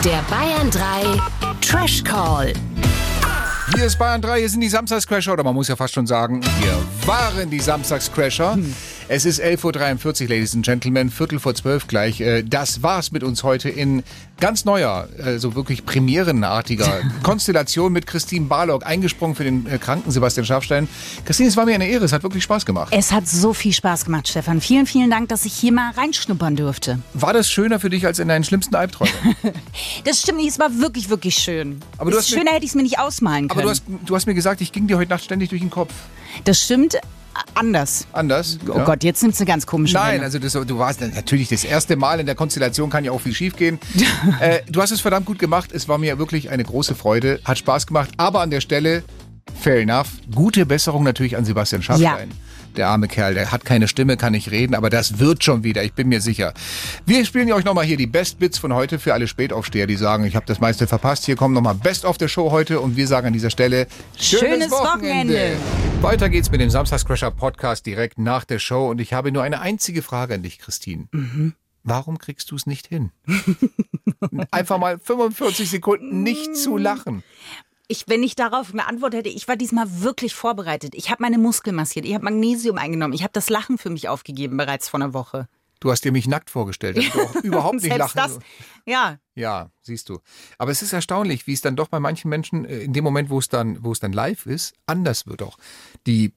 Der 0.04 0.22
Bayern 0.30 0.70
3 0.70 1.22
Trash 1.62 2.04
Call. 2.04 2.52
Hier 3.74 3.86
ist 3.86 3.98
Bayern 3.98 4.22
3, 4.22 4.40
hier 4.40 4.50
sind 4.50 4.62
die 4.62 4.70
Samstagscrasher, 4.70 5.34
oder 5.34 5.44
man 5.44 5.56
muss 5.56 5.68
ja 5.70 5.76
fast 5.76 5.94
schon 5.94 6.06
sagen, 6.06 6.42
hier 6.60 7.08
waren 7.08 7.50
die 7.50 7.60
Samstagscrasher. 7.60 8.58
Es 9.14 9.26
ist 9.26 9.42
11.43 9.42 10.22
Uhr, 10.24 10.30
Ladies 10.30 10.56
and 10.56 10.64
Gentlemen, 10.64 11.10
Viertel 11.12 11.38
vor 11.40 11.54
zwölf 11.54 11.86
gleich. 11.88 12.22
Äh, 12.22 12.44
Das 12.44 12.82
war's 12.82 13.12
mit 13.12 13.24
uns 13.24 13.44
heute 13.44 13.68
in 13.68 14.04
ganz 14.40 14.64
neuer, 14.64 15.10
äh, 15.18 15.38
so 15.38 15.54
wirklich 15.54 15.86
premierenartiger 15.86 17.02
Konstellation 17.24 17.92
mit 17.92 18.08
Christine 18.08 18.46
Barlock, 18.46 18.86
eingesprungen 18.86 19.36
für 19.36 19.44
den 19.44 19.68
äh, 19.68 19.80
kranken 19.80 20.12
Sebastian 20.12 20.46
Schafstein. 20.46 20.88
Christine, 21.26 21.50
es 21.50 21.58
war 21.58 21.66
mir 21.66 21.76
eine 21.76 21.90
Ehre, 21.90 22.06
es 22.06 22.14
hat 22.14 22.24
wirklich 22.24 22.44
Spaß 22.44 22.66
gemacht. 22.66 22.94
Es 22.96 23.12
hat 23.12 23.28
so 23.28 23.54
viel 23.54 23.74
Spaß 23.74 24.06
gemacht, 24.06 24.30
Stefan. 24.30 24.62
Vielen, 24.62 24.86
vielen 24.86 25.10
Dank, 25.10 25.28
dass 25.28 25.44
ich 25.44 25.52
hier 25.56 25.74
mal 25.74 25.92
reinschnuppern 25.92 26.56
durfte. 26.56 27.00
War 27.14 27.34
das 27.34 27.52
schöner 27.52 27.82
für 27.82 27.90
dich 27.90 28.06
als 28.06 28.18
in 28.20 28.30
deinen 28.30 28.46
schlimmsten 28.46 28.76
Albträumen? 28.76 29.14
Das 30.06 30.22
stimmt 30.22 30.38
nicht, 30.38 30.52
es 30.52 30.60
war 30.60 30.70
wirklich, 30.80 31.10
wirklich 31.10 31.36
schön. 31.36 31.82
Aber 31.98 32.12
du 32.12 32.18
hast 32.18 32.32
mir- 32.32 32.38
schöner 32.38 32.52
hätte 32.52 32.64
ich 32.64 32.72
es 32.72 32.76
mir 32.76 32.84
nicht 32.84 32.98
ausmalen 33.00 33.50
können. 33.50 33.60
Aber 33.60 33.64
du 33.64 33.70
hast, 33.72 33.84
du 34.06 34.16
hast 34.16 34.26
mir 34.26 34.34
gesagt, 34.36 34.62
ich 34.62 34.72
ging 34.72 34.88
dir 34.88 34.98
heute 34.98 35.10
Nacht 35.10 35.24
ständig 35.26 35.50
durch 35.50 35.62
den 35.62 35.70
Kopf. 35.70 35.94
das 36.46 36.62
stimmt 36.62 36.96
anders. 37.54 38.08
Anders? 38.12 38.60
Oh 38.68 38.80
Gott, 38.84 39.04
jetzt 39.04 39.22
nimmt 39.22 39.34
es 39.34 39.40
eine 39.40 39.48
ganz 39.48 39.66
komische 39.66 39.96
Nein, 39.96 40.22
Wendung. 40.22 40.26
also 40.26 40.40
das, 40.40 40.54
du 40.54 40.78
warst 40.78 41.02
natürlich 41.02 41.50
das 41.50 41.64
erste 41.64 41.96
Mal 41.96 42.20
in 42.20 42.26
der 42.26 42.36
Konstellation, 42.36 42.90
kann 42.90 43.04
ja 43.04 43.12
auch 43.12 43.22
viel 43.22 43.34
schief 43.34 43.56
gehen. 43.56 43.80
äh, 44.40 44.60
du 44.70 44.82
hast 44.82 44.92
es 44.92 45.02
verdammt 45.02 45.26
gut 45.26 45.40
gemacht. 45.40 45.72
Es 45.72 45.88
war 45.88 45.98
mir 45.98 46.18
wirklich 46.18 46.50
eine 46.50 46.64
große 46.64 46.96
Freude, 46.96 47.40
hat 47.46 47.58
Spaß 47.58 47.88
gemacht. 47.88 48.12
Aber 48.18 48.42
an 48.42 48.50
der 48.50 48.62
Stelle, 48.62 49.04
fair 49.60 49.80
enough, 49.82 50.08
gute 50.34 50.66
Besserung 50.66 51.04
natürlich 51.04 51.38
an 51.38 51.46
Sebastian 51.46 51.82
Schaffstein. 51.82 52.32
Der 52.78 52.88
arme 52.88 53.08
Kerl, 53.08 53.34
der 53.34 53.52
hat 53.52 53.66
keine 53.66 53.88
Stimme, 53.88 54.18
kann 54.18 54.32
nicht 54.32 54.52
reden, 54.52 54.76
aber 54.76 54.90
das 54.90 55.20
wird 55.20 55.44
schon 55.44 55.64
wieder, 55.64 55.84
ich 55.84 55.94
bin 55.94 56.08
mir 56.08 56.22
sicher. 56.22 56.54
Wir 57.06 57.26
spielen 57.26 57.52
euch 57.52 57.66
nochmal 57.66 57.86
hier 57.86 57.98
die 57.98 58.08
Best 58.08 58.40
Bits 58.40 58.58
von 58.58 58.74
heute 58.74 59.00
für 59.00 59.14
alle 59.14 59.28
Spätaufsteher, 59.28 59.88
die 59.88 59.96
sagen, 59.98 60.24
ich 60.24 60.36
habe 60.36 60.46
das 60.46 60.60
meiste 60.60 60.88
verpasst. 60.88 61.26
Hier 61.26 61.36
kommen 61.36 61.54
nochmal 61.54 61.76
Best 61.76 62.06
of 62.06 62.16
the 62.20 62.28
Show 62.28 62.52
heute 62.52 62.80
und 62.80 62.96
wir 62.96 63.08
sagen 63.08 63.28
an 63.28 63.34
dieser 63.34 63.50
Stelle 63.50 63.88
Schönes 64.18 64.72
Wochenende. 64.72 65.58
Weiter 66.02 66.30
geht's 66.30 66.50
mit 66.50 66.62
dem 66.62 66.70
Samstagscrasher 66.70 67.32
Podcast 67.32 67.86
direkt 67.86 68.18
nach 68.18 68.46
der 68.46 68.60
Show 68.60 68.90
und 68.90 69.02
ich 69.02 69.14
habe 69.14 69.32
nur 69.32 69.44
eine 69.44 69.60
einzige 69.62 70.02
Frage 70.02 70.36
an 70.36 70.44
dich, 70.44 70.60
Christine. 70.60 71.08
Mhm. 71.12 71.54
Warum 71.84 72.18
kriegst 72.20 72.52
du 72.52 72.56
es 72.56 72.66
nicht 72.66 72.88
hin? 72.88 73.12
Einfach 74.52 74.78
mal 74.78 75.00
45 75.00 75.70
Sekunden 75.70 76.24
nicht 76.24 76.56
zu 76.56 76.78
lachen. 76.78 77.24
Ich, 77.92 78.08
wenn 78.08 78.24
ich 78.24 78.36
darauf 78.36 78.72
eine 78.72 78.88
Antwort 78.88 79.14
hätte, 79.14 79.28
ich 79.28 79.50
war 79.50 79.58
diesmal 79.58 80.02
wirklich 80.02 80.34
vorbereitet. 80.34 80.96
Ich 80.96 81.12
habe 81.12 81.22
meine 81.22 81.38
Muskeln 81.38 81.76
massiert, 81.76 82.06
ich 82.06 82.14
habe 82.14 82.24
Magnesium 82.24 82.78
eingenommen, 82.78 83.14
ich 83.14 83.24
habe 83.24 83.34
das 83.34 83.50
Lachen 83.50 83.78
für 83.78 83.90
mich 83.90 84.08
aufgegeben 84.08 84.56
bereits 84.56 84.88
vor 84.88 85.02
einer 85.02 85.14
Woche. 85.14 85.50
Du 85.82 85.92
hast 85.92 86.06
dir 86.06 86.14
mich 86.14 86.26
nackt 86.26 86.50
vorgestellt, 86.50 86.96
dass 86.96 87.10
du 87.10 87.20
auch 87.20 87.36
überhaupt 87.44 87.82
nicht 87.82 87.98
lachen 87.98 88.16
das, 88.16 88.40
ja, 88.86 89.18
Ja, 89.36 89.72
siehst 89.82 90.08
du. 90.08 90.20
Aber 90.58 90.72
es 90.72 90.82
ist 90.82 90.94
erstaunlich, 90.94 91.48
wie 91.48 91.54
es 91.54 91.60
dann 91.60 91.76
doch 91.76 91.90
bei 91.90 92.00
manchen 92.00 92.30
Menschen 92.30 92.64
äh, 92.64 92.80
in 92.80 92.94
dem 92.94 93.04
Moment, 93.04 93.30
wo 93.30 93.40
es 93.40 93.50
dann, 93.50 93.84
wo 93.84 93.92
es 93.92 94.00
dann 94.00 94.14
live 94.14 94.46
ist, 94.46 94.74
anders 94.86 95.28
wird 95.28 95.42
auch. 95.42 95.58
Die 96.08 96.34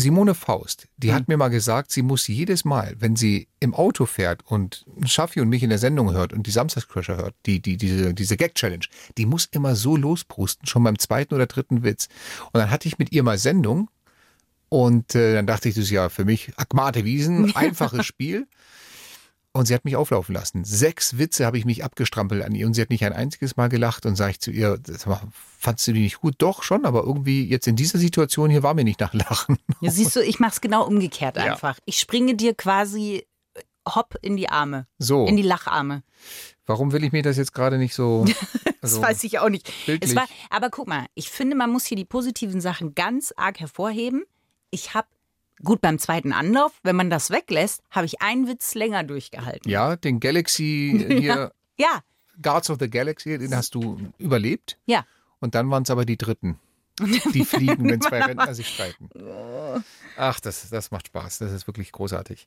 Simone 0.00 0.34
Faust, 0.34 0.88
die 0.96 1.12
hat 1.12 1.28
mir 1.28 1.36
mal 1.36 1.48
gesagt, 1.48 1.92
sie 1.92 2.02
muss 2.02 2.26
jedes 2.26 2.64
Mal, 2.64 2.96
wenn 2.98 3.16
sie 3.16 3.48
im 3.60 3.74
Auto 3.74 4.06
fährt 4.06 4.42
und 4.46 4.84
Schaffi 5.04 5.40
und 5.40 5.48
mich 5.48 5.62
in 5.62 5.70
der 5.70 5.78
Sendung 5.78 6.12
hört 6.12 6.32
und 6.32 6.46
die 6.46 6.50
Samstagscrasher 6.50 7.16
hört, 7.16 7.34
die, 7.46 7.60
die, 7.60 7.76
diese, 7.76 8.14
diese 8.14 8.36
Gag-Challenge, 8.36 8.84
die 9.18 9.26
muss 9.26 9.46
immer 9.52 9.76
so 9.76 9.96
losprusten, 9.96 10.66
schon 10.66 10.84
beim 10.84 10.98
zweiten 10.98 11.34
oder 11.34 11.46
dritten 11.46 11.82
Witz. 11.82 12.08
Und 12.52 12.60
dann 12.60 12.70
hatte 12.70 12.88
ich 12.88 12.98
mit 12.98 13.12
ihr 13.12 13.22
mal 13.22 13.38
Sendung 13.38 13.90
und 14.68 15.14
äh, 15.14 15.34
dann 15.34 15.46
dachte 15.46 15.68
ich, 15.68 15.74
das 15.74 15.84
ist 15.84 15.90
ja 15.90 16.08
für 16.08 16.24
mich 16.24 16.52
Akmate 16.56 17.04
Wiesen, 17.04 17.54
einfaches 17.54 18.06
Spiel. 18.06 18.46
Und 19.52 19.66
sie 19.66 19.74
hat 19.74 19.84
mich 19.84 19.96
auflaufen 19.96 20.32
lassen. 20.34 20.64
Sechs 20.64 21.18
Witze 21.18 21.44
habe 21.44 21.58
ich 21.58 21.64
mich 21.64 21.82
abgestrampelt 21.82 22.44
an 22.44 22.54
ihr 22.54 22.66
und 22.66 22.74
sie 22.74 22.82
hat 22.82 22.90
nicht 22.90 23.04
ein 23.04 23.12
einziges 23.12 23.56
Mal 23.56 23.68
gelacht 23.68 24.06
und 24.06 24.14
sage 24.14 24.30
ich 24.32 24.40
zu 24.40 24.52
ihr, 24.52 24.78
fandst 25.58 25.88
du 25.88 25.92
die 25.92 26.02
nicht 26.02 26.20
gut? 26.20 26.34
Doch, 26.38 26.62
schon, 26.62 26.84
aber 26.86 27.02
irgendwie 27.02 27.44
jetzt 27.48 27.66
in 27.66 27.74
dieser 27.74 27.98
Situation 27.98 28.48
hier 28.50 28.62
war 28.62 28.74
mir 28.74 28.84
nicht 28.84 29.00
nach 29.00 29.12
Lachen. 29.12 29.58
ja 29.80 29.90
siehst 29.90 30.14
du, 30.14 30.20
ich 30.20 30.38
mache 30.38 30.52
es 30.52 30.60
genau 30.60 30.86
umgekehrt 30.86 31.36
Ja. 31.36 31.42
einfach. 31.54 31.78
Ich 31.84 31.98
springe 31.98 32.36
dir 32.36 32.54
quasi 32.54 33.26
äh, 33.54 33.60
hopp 33.88 34.14
in 34.22 34.36
die 34.36 34.48
Arme, 34.48 34.86
So. 34.98 35.26
in 35.26 35.36
die 35.36 35.42
Lacharme. 35.42 36.04
Warum 36.66 36.92
will 36.92 37.02
ich 37.02 37.10
mir 37.10 37.22
das 37.22 37.36
jetzt 37.36 37.52
gerade 37.52 37.76
nicht 37.78 37.94
so... 37.94 38.24
Das 38.82 38.94
also, 38.94 39.02
weiß 39.02 39.24
ich 39.24 39.38
auch 39.40 39.50
nicht. 39.50 39.70
war, 40.16 40.26
aber 40.48 40.70
guck 40.70 40.88
mal, 40.88 41.04
ich 41.14 41.28
finde, 41.28 41.54
man 41.54 41.68
muss 41.70 41.84
hier 41.84 41.98
die 41.98 42.06
positiven 42.06 42.62
Sachen 42.62 42.94
ganz 42.94 43.30
arg 43.36 43.60
hervorheben. 43.60 44.24
Ich 44.70 44.94
habe, 44.94 45.06
gut 45.64 45.80
beim 45.80 45.98
zweiten 45.98 46.32
Anlauf, 46.32 46.72
wenn 46.82 46.96
man 46.96 47.10
das 47.10 47.30
weglässt, 47.30 47.82
habe 47.90 48.06
ich 48.06 48.20
einen 48.22 48.46
Witz 48.48 48.74
länger 48.74 49.04
durchgehalten. 49.04 49.70
Ja, 49.70 49.96
den 49.96 50.20
Galaxy 50.20 51.06
hier, 51.20 51.52
Ja, 51.78 52.02
Guards 52.42 52.68
of 52.70 52.78
the 52.80 52.88
Galaxy, 52.90 53.38
den 53.38 53.54
hast 53.54 53.74
du 53.74 53.98
überlebt. 54.18 54.78
ja. 54.86 55.04
Und 55.42 55.54
dann 55.54 55.70
waren 55.70 55.84
es 55.84 55.90
aber 55.90 56.04
die 56.04 56.18
Dritten. 56.18 56.58
Die 57.32 57.46
fliegen, 57.46 57.88
wenn 57.88 58.02
zwei 58.02 58.20
Rentner 58.20 58.52
sich 58.54 58.68
streiten. 58.68 59.08
Ach, 60.18 60.38
das, 60.38 60.68
das 60.68 60.90
macht 60.90 61.06
Spaß. 61.06 61.38
Das 61.38 61.50
ist 61.52 61.66
wirklich 61.66 61.92
großartig. 61.92 62.46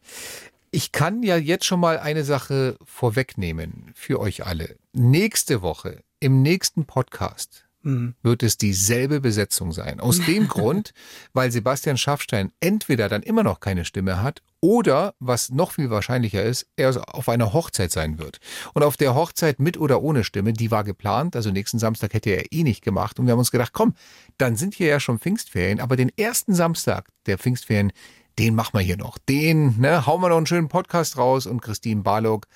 Ich 0.70 0.92
kann 0.92 1.24
ja 1.24 1.38
jetzt 1.38 1.66
schon 1.66 1.80
mal 1.80 1.98
eine 1.98 2.24
Sache 2.24 2.78
vorwegnehmen 2.86 3.92
für 3.96 4.20
euch 4.20 4.46
alle. 4.46 4.76
Nächste 4.92 5.64
Woche, 5.64 6.04
im 6.20 6.44
nächsten 6.44 6.86
Podcast, 6.86 7.63
Mhm. 7.84 8.16
wird 8.24 8.44
es 8.44 8.58
dieselbe 8.58 9.22
Besetzung 9.22 9.72
sein. 9.72 10.00
Aus 10.00 10.20
dem 10.26 10.48
Grund, 10.48 10.94
weil 11.34 11.52
Sebastian 11.52 11.98
Schaffstein 11.98 12.52
entweder 12.60 13.10
dann 13.10 13.24
immer 13.24 13.44
noch 13.44 13.60
keine 13.60 13.86
Stimme 13.86 14.22
hat 14.22 14.42
oder, 14.62 15.14
was 15.20 15.50
noch 15.50 15.74
viel 15.74 15.90
wahrscheinlicher 15.90 16.42
ist, 16.42 16.68
er 16.78 16.96
auf 17.14 17.28
einer 17.28 17.52
Hochzeit 17.52 17.92
sein 17.92 18.18
wird. 18.18 18.40
Und 18.74 18.84
auf 18.84 18.96
der 18.96 19.14
Hochzeit 19.14 19.60
mit 19.60 19.78
oder 19.78 20.02
ohne 20.02 20.24
Stimme, 20.24 20.54
die 20.54 20.72
war 20.72 20.86
geplant, 20.86 21.36
also 21.36 21.52
nächsten 21.52 21.80
Samstag 21.80 22.14
hätte 22.14 22.30
er 22.30 22.54
eh 22.54 22.64
nicht 22.64 22.82
gemacht. 22.82 23.20
Und 23.20 23.26
wir 23.26 23.34
haben 23.34 23.40
uns 23.40 23.52
gedacht, 23.52 23.74
komm, 23.74 23.94
dann 24.38 24.56
sind 24.56 24.74
hier 24.74 24.88
ja 24.88 25.02
schon 25.02 25.20
Pfingstferien, 25.20 25.82
aber 25.82 25.98
den 25.98 26.12
ersten 26.18 26.54
Samstag 26.54 27.10
der 27.26 27.38
Pfingstferien, 27.38 27.92
den 28.40 28.56
machen 28.56 28.78
wir 28.78 28.82
hier 28.82 28.96
noch. 28.96 29.18
Den, 29.18 29.80
ne, 29.80 30.06
hauen 30.06 30.22
wir 30.22 30.30
noch 30.30 30.38
einen 30.38 30.48
schönen 30.48 30.70
Podcast 30.70 31.18
raus 31.18 31.46
und 31.46 31.62
Christine 31.62 32.02
Barlog 32.02 32.48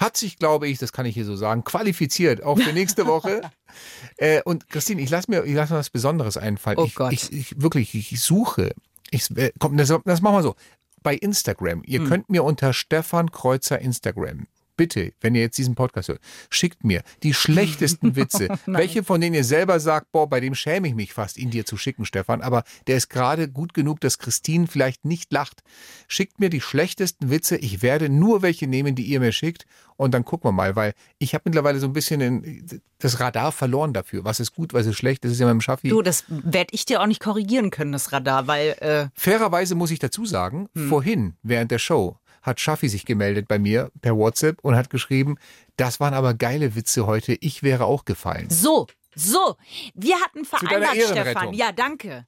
hat 0.00 0.16
sich, 0.16 0.38
glaube 0.38 0.66
ich, 0.66 0.78
das 0.78 0.92
kann 0.92 1.04
ich 1.04 1.14
hier 1.14 1.26
so 1.26 1.36
sagen, 1.36 1.62
qualifiziert, 1.62 2.42
auch 2.42 2.58
für 2.58 2.72
nächste 2.72 3.06
Woche. 3.06 3.42
äh, 4.16 4.40
und 4.44 4.68
Christine, 4.70 5.02
ich 5.02 5.10
lasse 5.10 5.30
mir, 5.30 5.44
ich 5.44 5.54
lass 5.54 5.68
mir 5.70 5.76
was 5.76 5.90
Besonderes 5.90 6.36
einfallen. 6.38 6.78
Oh 6.78 6.84
ich, 6.84 6.94
Gott. 6.94 7.12
Ich, 7.12 7.30
ich, 7.32 7.60
wirklich, 7.60 7.94
ich 7.94 8.20
suche. 8.20 8.72
Ich, 9.10 9.30
äh, 9.36 9.52
komm, 9.58 9.76
das, 9.76 9.92
das 10.04 10.22
machen 10.22 10.36
wir 10.36 10.42
so. 10.42 10.56
Bei 11.02 11.14
Instagram. 11.14 11.82
Ihr 11.84 12.00
Hm. 12.00 12.08
könnt 12.08 12.30
mir 12.30 12.44
unter 12.44 12.72
Stefan 12.72 13.30
Kreuzer 13.30 13.78
Instagram. 13.78 14.46
Bitte, 14.80 15.12
wenn 15.20 15.34
ihr 15.34 15.42
jetzt 15.42 15.58
diesen 15.58 15.74
Podcast 15.74 16.08
hört, 16.08 16.20
schickt 16.48 16.84
mir 16.84 17.02
die 17.22 17.34
schlechtesten 17.34 18.16
Witze. 18.16 18.48
Nein. 18.64 18.80
Welche 18.80 19.04
von 19.04 19.20
denen 19.20 19.34
ihr 19.34 19.44
selber 19.44 19.78
sagt, 19.78 20.10
boah, 20.10 20.26
bei 20.26 20.40
dem 20.40 20.54
schäme 20.54 20.88
ich 20.88 20.94
mich 20.94 21.12
fast, 21.12 21.36
ihn 21.36 21.50
dir 21.50 21.66
zu 21.66 21.76
schicken, 21.76 22.06
Stefan, 22.06 22.40
aber 22.40 22.64
der 22.86 22.96
ist 22.96 23.10
gerade 23.10 23.50
gut 23.50 23.74
genug, 23.74 24.00
dass 24.00 24.16
Christine 24.16 24.68
vielleicht 24.68 25.04
nicht 25.04 25.34
lacht. 25.34 25.62
Schickt 26.08 26.40
mir 26.40 26.48
die 26.48 26.62
schlechtesten 26.62 27.28
Witze. 27.28 27.58
Ich 27.58 27.82
werde 27.82 28.08
nur 28.08 28.40
welche 28.40 28.66
nehmen, 28.66 28.94
die 28.94 29.02
ihr 29.02 29.20
mir 29.20 29.32
schickt 29.32 29.66
und 29.98 30.14
dann 30.14 30.24
gucken 30.24 30.48
wir 30.48 30.52
mal, 30.52 30.76
weil 30.76 30.94
ich 31.18 31.34
habe 31.34 31.42
mittlerweile 31.44 31.78
so 31.78 31.86
ein 31.86 31.92
bisschen 31.92 32.22
in, 32.22 32.80
das 33.00 33.20
Radar 33.20 33.52
verloren 33.52 33.92
dafür. 33.92 34.24
Was 34.24 34.40
ist 34.40 34.54
gut, 34.54 34.72
was 34.72 34.86
ist 34.86 34.96
schlecht, 34.96 35.26
das 35.26 35.32
ist 35.32 35.40
ja 35.40 35.46
mit 35.46 35.52
dem 35.52 35.60
Schaffi. 35.60 35.90
Du, 35.90 36.00
das 36.00 36.24
werde 36.28 36.72
ich 36.72 36.86
dir 36.86 37.02
auch 37.02 37.06
nicht 37.06 37.20
korrigieren 37.20 37.70
können, 37.70 37.92
das 37.92 38.12
Radar, 38.12 38.46
weil 38.46 38.70
äh, 38.80 39.08
Fairerweise 39.12 39.74
muss 39.74 39.90
ich 39.90 39.98
dazu 39.98 40.24
sagen, 40.24 40.70
Hm. 40.74 40.88
vorhin 40.88 41.34
während 41.42 41.70
der 41.70 41.78
Show 41.78 42.16
hat 42.42 42.60
Schaffi 42.60 42.88
sich 42.88 43.04
gemeldet 43.04 43.48
bei 43.48 43.58
mir 43.58 43.90
per 44.00 44.16
WhatsApp 44.16 44.58
und 44.62 44.76
hat 44.76 44.90
geschrieben, 44.90 45.36
das 45.76 46.00
waren 46.00 46.14
aber 46.14 46.34
geile 46.34 46.74
Witze 46.74 47.06
heute, 47.06 47.36
ich 47.40 47.62
wäre 47.62 47.84
auch 47.84 48.04
gefallen. 48.04 48.48
So, 48.50 48.86
so. 49.14 49.56
Wir 49.94 50.20
hatten 50.20 50.44
vereinbart. 50.44 50.96
Stefan. 50.96 51.52
Ja, 51.52 51.72
danke. 51.72 52.26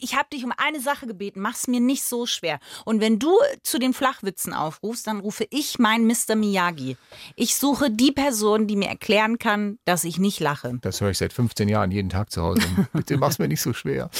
Ich 0.00 0.14
habe 0.14 0.28
dich 0.32 0.44
um 0.44 0.52
eine 0.56 0.80
Sache 0.80 1.06
gebeten, 1.06 1.40
mach's 1.40 1.66
mir 1.66 1.80
nicht 1.80 2.04
so 2.04 2.26
schwer. 2.26 2.58
Und 2.84 3.00
wenn 3.00 3.18
du 3.18 3.36
zu 3.62 3.78
den 3.78 3.92
Flachwitzen 3.92 4.52
aufrufst, 4.54 5.06
dann 5.06 5.20
rufe 5.20 5.46
ich 5.50 5.78
meinen 5.78 6.06
Mr. 6.06 6.36
Miyagi. 6.36 6.96
Ich 7.36 7.56
suche 7.56 7.90
die 7.90 8.12
Person, 8.12 8.66
die 8.66 8.76
mir 8.76 8.88
erklären 8.88 9.38
kann, 9.38 9.78
dass 9.84 10.04
ich 10.04 10.18
nicht 10.18 10.40
lache. 10.40 10.78
Das 10.80 11.00
höre 11.00 11.10
ich 11.10 11.18
seit 11.18 11.32
15 11.32 11.68
Jahren 11.68 11.90
jeden 11.90 12.10
Tag 12.10 12.30
zu 12.30 12.42
Hause. 12.42 12.62
Bitte 12.92 13.16
mach's 13.16 13.38
mir 13.38 13.48
nicht 13.48 13.62
so 13.62 13.72
schwer. 13.72 14.10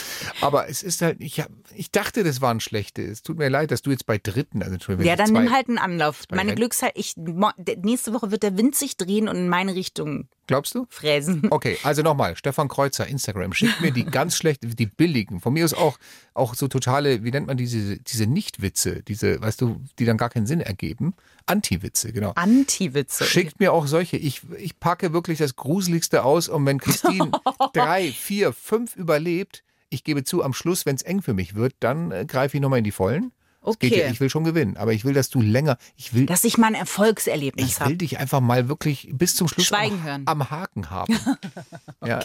Aber 0.40 0.68
es 0.68 0.82
ist 0.82 1.02
halt, 1.02 1.20
ich, 1.20 1.40
hab, 1.40 1.50
ich 1.74 1.90
dachte, 1.90 2.24
das 2.24 2.40
waren 2.40 2.60
schlechte. 2.60 3.02
Es 3.02 3.22
tut 3.22 3.38
mir 3.38 3.48
leid, 3.48 3.70
dass 3.70 3.82
du 3.82 3.90
jetzt 3.90 4.06
bei 4.06 4.18
Dritten, 4.18 4.62
also 4.62 4.74
Entschuldigung, 4.74 5.06
Ja, 5.06 5.16
dann 5.16 5.28
zwei, 5.28 5.42
nimm 5.42 5.52
halt 5.52 5.68
einen 5.68 5.78
Anlauf. 5.78 6.22
Meine. 6.30 6.54
Glückszeit, 6.54 6.92
ich, 6.96 7.14
nächste 7.16 8.12
Woche 8.12 8.30
wird 8.30 8.42
der 8.42 8.56
Wind 8.58 8.74
sich 8.74 8.96
drehen 8.96 9.28
und 9.28 9.36
in 9.36 9.48
meine 9.48 9.74
Richtung 9.74 10.28
Glaubst 10.46 10.74
du? 10.74 10.86
fräsen. 10.90 11.46
Okay, 11.50 11.78
also 11.82 12.02
nochmal, 12.02 12.36
Stefan 12.36 12.68
Kreuzer, 12.68 13.06
Instagram, 13.06 13.52
schickt 13.52 13.80
mir 13.80 13.92
die 13.92 14.04
ganz 14.10 14.36
schlechten, 14.36 14.74
die 14.74 14.86
billigen. 14.86 15.40
Von 15.52 15.58
mir 15.58 15.66
ist 15.66 15.74
auch, 15.74 15.98
auch 16.32 16.54
so 16.54 16.66
totale, 16.66 17.24
wie 17.24 17.30
nennt 17.30 17.46
man 17.46 17.58
diese, 17.58 17.98
diese 17.98 18.26
Nichtwitze, 18.26 19.02
diese, 19.02 19.42
weißt 19.42 19.60
du, 19.60 19.82
die 19.98 20.06
dann 20.06 20.16
gar 20.16 20.30
keinen 20.30 20.46
Sinn 20.46 20.62
ergeben. 20.62 21.12
Anti-Witze, 21.44 22.10
genau. 22.14 22.32
Anti-Witze. 22.36 23.24
Schickt 23.26 23.60
mir 23.60 23.74
auch 23.74 23.86
solche. 23.86 24.16
Ich, 24.16 24.40
ich 24.56 24.80
packe 24.80 25.12
wirklich 25.12 25.36
das 25.36 25.56
Gruseligste 25.56 26.24
aus 26.24 26.48
und 26.48 26.64
wenn 26.64 26.78
Christine 26.78 27.32
drei, 27.74 28.10
vier, 28.12 28.54
fünf 28.54 28.96
überlebt, 28.96 29.62
ich 29.90 30.04
gebe 30.04 30.24
zu, 30.24 30.42
am 30.42 30.54
Schluss, 30.54 30.86
wenn 30.86 30.96
es 30.96 31.02
eng 31.02 31.20
für 31.20 31.34
mich 31.34 31.54
wird, 31.54 31.74
dann 31.80 32.12
äh, 32.12 32.24
greife 32.26 32.56
ich 32.56 32.62
nochmal 32.62 32.78
in 32.78 32.84
die 32.84 32.92
Vollen. 32.92 33.30
Okay. 33.64 33.96
ja, 33.96 34.08
ich 34.10 34.18
will 34.20 34.28
schon 34.28 34.42
gewinnen, 34.42 34.76
aber 34.76 34.92
ich 34.92 35.04
will, 35.04 35.14
dass 35.14 35.28
du 35.28 35.40
länger, 35.40 35.76
ich 35.96 36.14
will, 36.14 36.26
Dass 36.26 36.42
ich 36.42 36.58
mal 36.58 36.66
ein 36.68 36.74
Erfolgserlebnis 36.74 37.66
ich 37.66 37.78
will 37.78 37.84
habe. 37.86 37.96
dich 37.96 38.18
einfach 38.18 38.40
mal 38.40 38.68
wirklich 38.68 39.08
bis 39.12 39.36
zum 39.36 39.46
Schluss 39.46 39.66
Schweigen 39.66 39.96
am, 39.98 40.02
hören. 40.04 40.22
am 40.26 40.50
Haken 40.50 40.90
haben. 40.90 41.16
ja, 42.04 42.24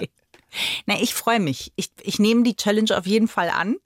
Na, 0.86 1.00
ich 1.00 1.14
freue 1.14 1.40
mich. 1.40 1.72
Ich, 1.76 1.92
ich 2.02 2.20
nehme 2.20 2.44
die 2.44 2.56
Challenge 2.56 2.98
auf 2.98 3.06
jeden 3.06 3.28
Fall 3.28 3.50
an. 3.50 3.78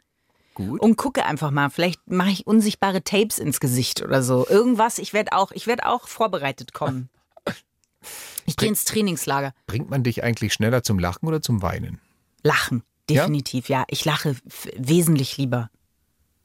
Gut. 0.54 0.80
Und 0.82 0.98
gucke 0.98 1.26
einfach 1.26 1.52
mal. 1.52 1.70
Vielleicht 1.70 2.08
mache 2.08 2.30
ich 2.32 2.46
unsichtbare 2.46 3.04
Tapes 3.04 3.40
ins 3.40 3.60
Gesicht 3.60 4.02
oder 4.02 4.22
so. 4.22 4.48
Irgendwas. 4.48 4.98
Ich 4.98 5.14
werde 5.14 5.34
auch, 5.34 5.52
ich 5.52 5.68
werde 5.68 5.86
auch 5.88 6.08
vorbereitet 6.08 6.74
kommen. 6.74 7.10
Ich 8.48 8.58
gehe 8.58 8.68
ins 8.68 8.84
Trainingslager. 8.84 9.54
Bringt 9.68 9.92
man 9.92 10.02
dich 10.04 10.24
eigentlich 10.24 10.54
schneller 10.54 10.82
zum 10.82 10.98
Lachen 10.98 11.28
oder 11.28 11.40
zum 11.40 11.62
Weinen? 11.62 12.02
Lachen. 12.42 12.82
Definitiv, 13.08 13.70
ja. 13.70 13.86
Ich 13.90 14.04
lache 14.06 14.36
wesentlich 14.76 15.38
lieber. 15.38 15.70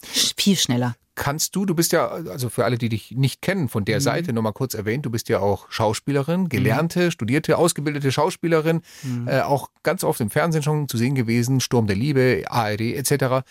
Viel 0.03 0.57
schneller. 0.57 0.95
Kannst 1.17 1.57
du, 1.57 1.64
du 1.64 1.75
bist 1.75 1.93
ja, 1.93 2.07
also 2.09 2.51
für 2.51 2.64
alle, 2.67 2.77
die 2.77 2.91
dich 2.91 3.12
nicht 3.12 3.41
kennen, 3.43 3.69
von 3.71 3.85
der 3.87 3.97
Mhm. 3.97 4.01
Seite 4.03 4.33
nochmal 4.35 4.53
kurz 4.53 4.75
erwähnt, 4.75 5.07
du 5.07 5.11
bist 5.11 5.29
ja 5.31 5.41
auch 5.41 5.67
Schauspielerin, 5.71 6.49
gelernte, 6.51 7.11
studierte, 7.11 7.57
ausgebildete 7.57 8.12
Schauspielerin, 8.12 8.83
Mhm. 9.03 9.27
äh, 9.27 9.41
auch 9.41 9.71
ganz 9.83 10.05
oft 10.05 10.21
im 10.21 10.29
Fernsehen 10.31 10.62
schon 10.62 10.89
zu 10.89 10.99
sehen 10.99 11.14
gewesen, 11.14 11.61
Sturm 11.61 11.87
der 11.87 11.97
Liebe, 11.97 12.45
ARD 12.49 12.95
etc. 12.95 13.45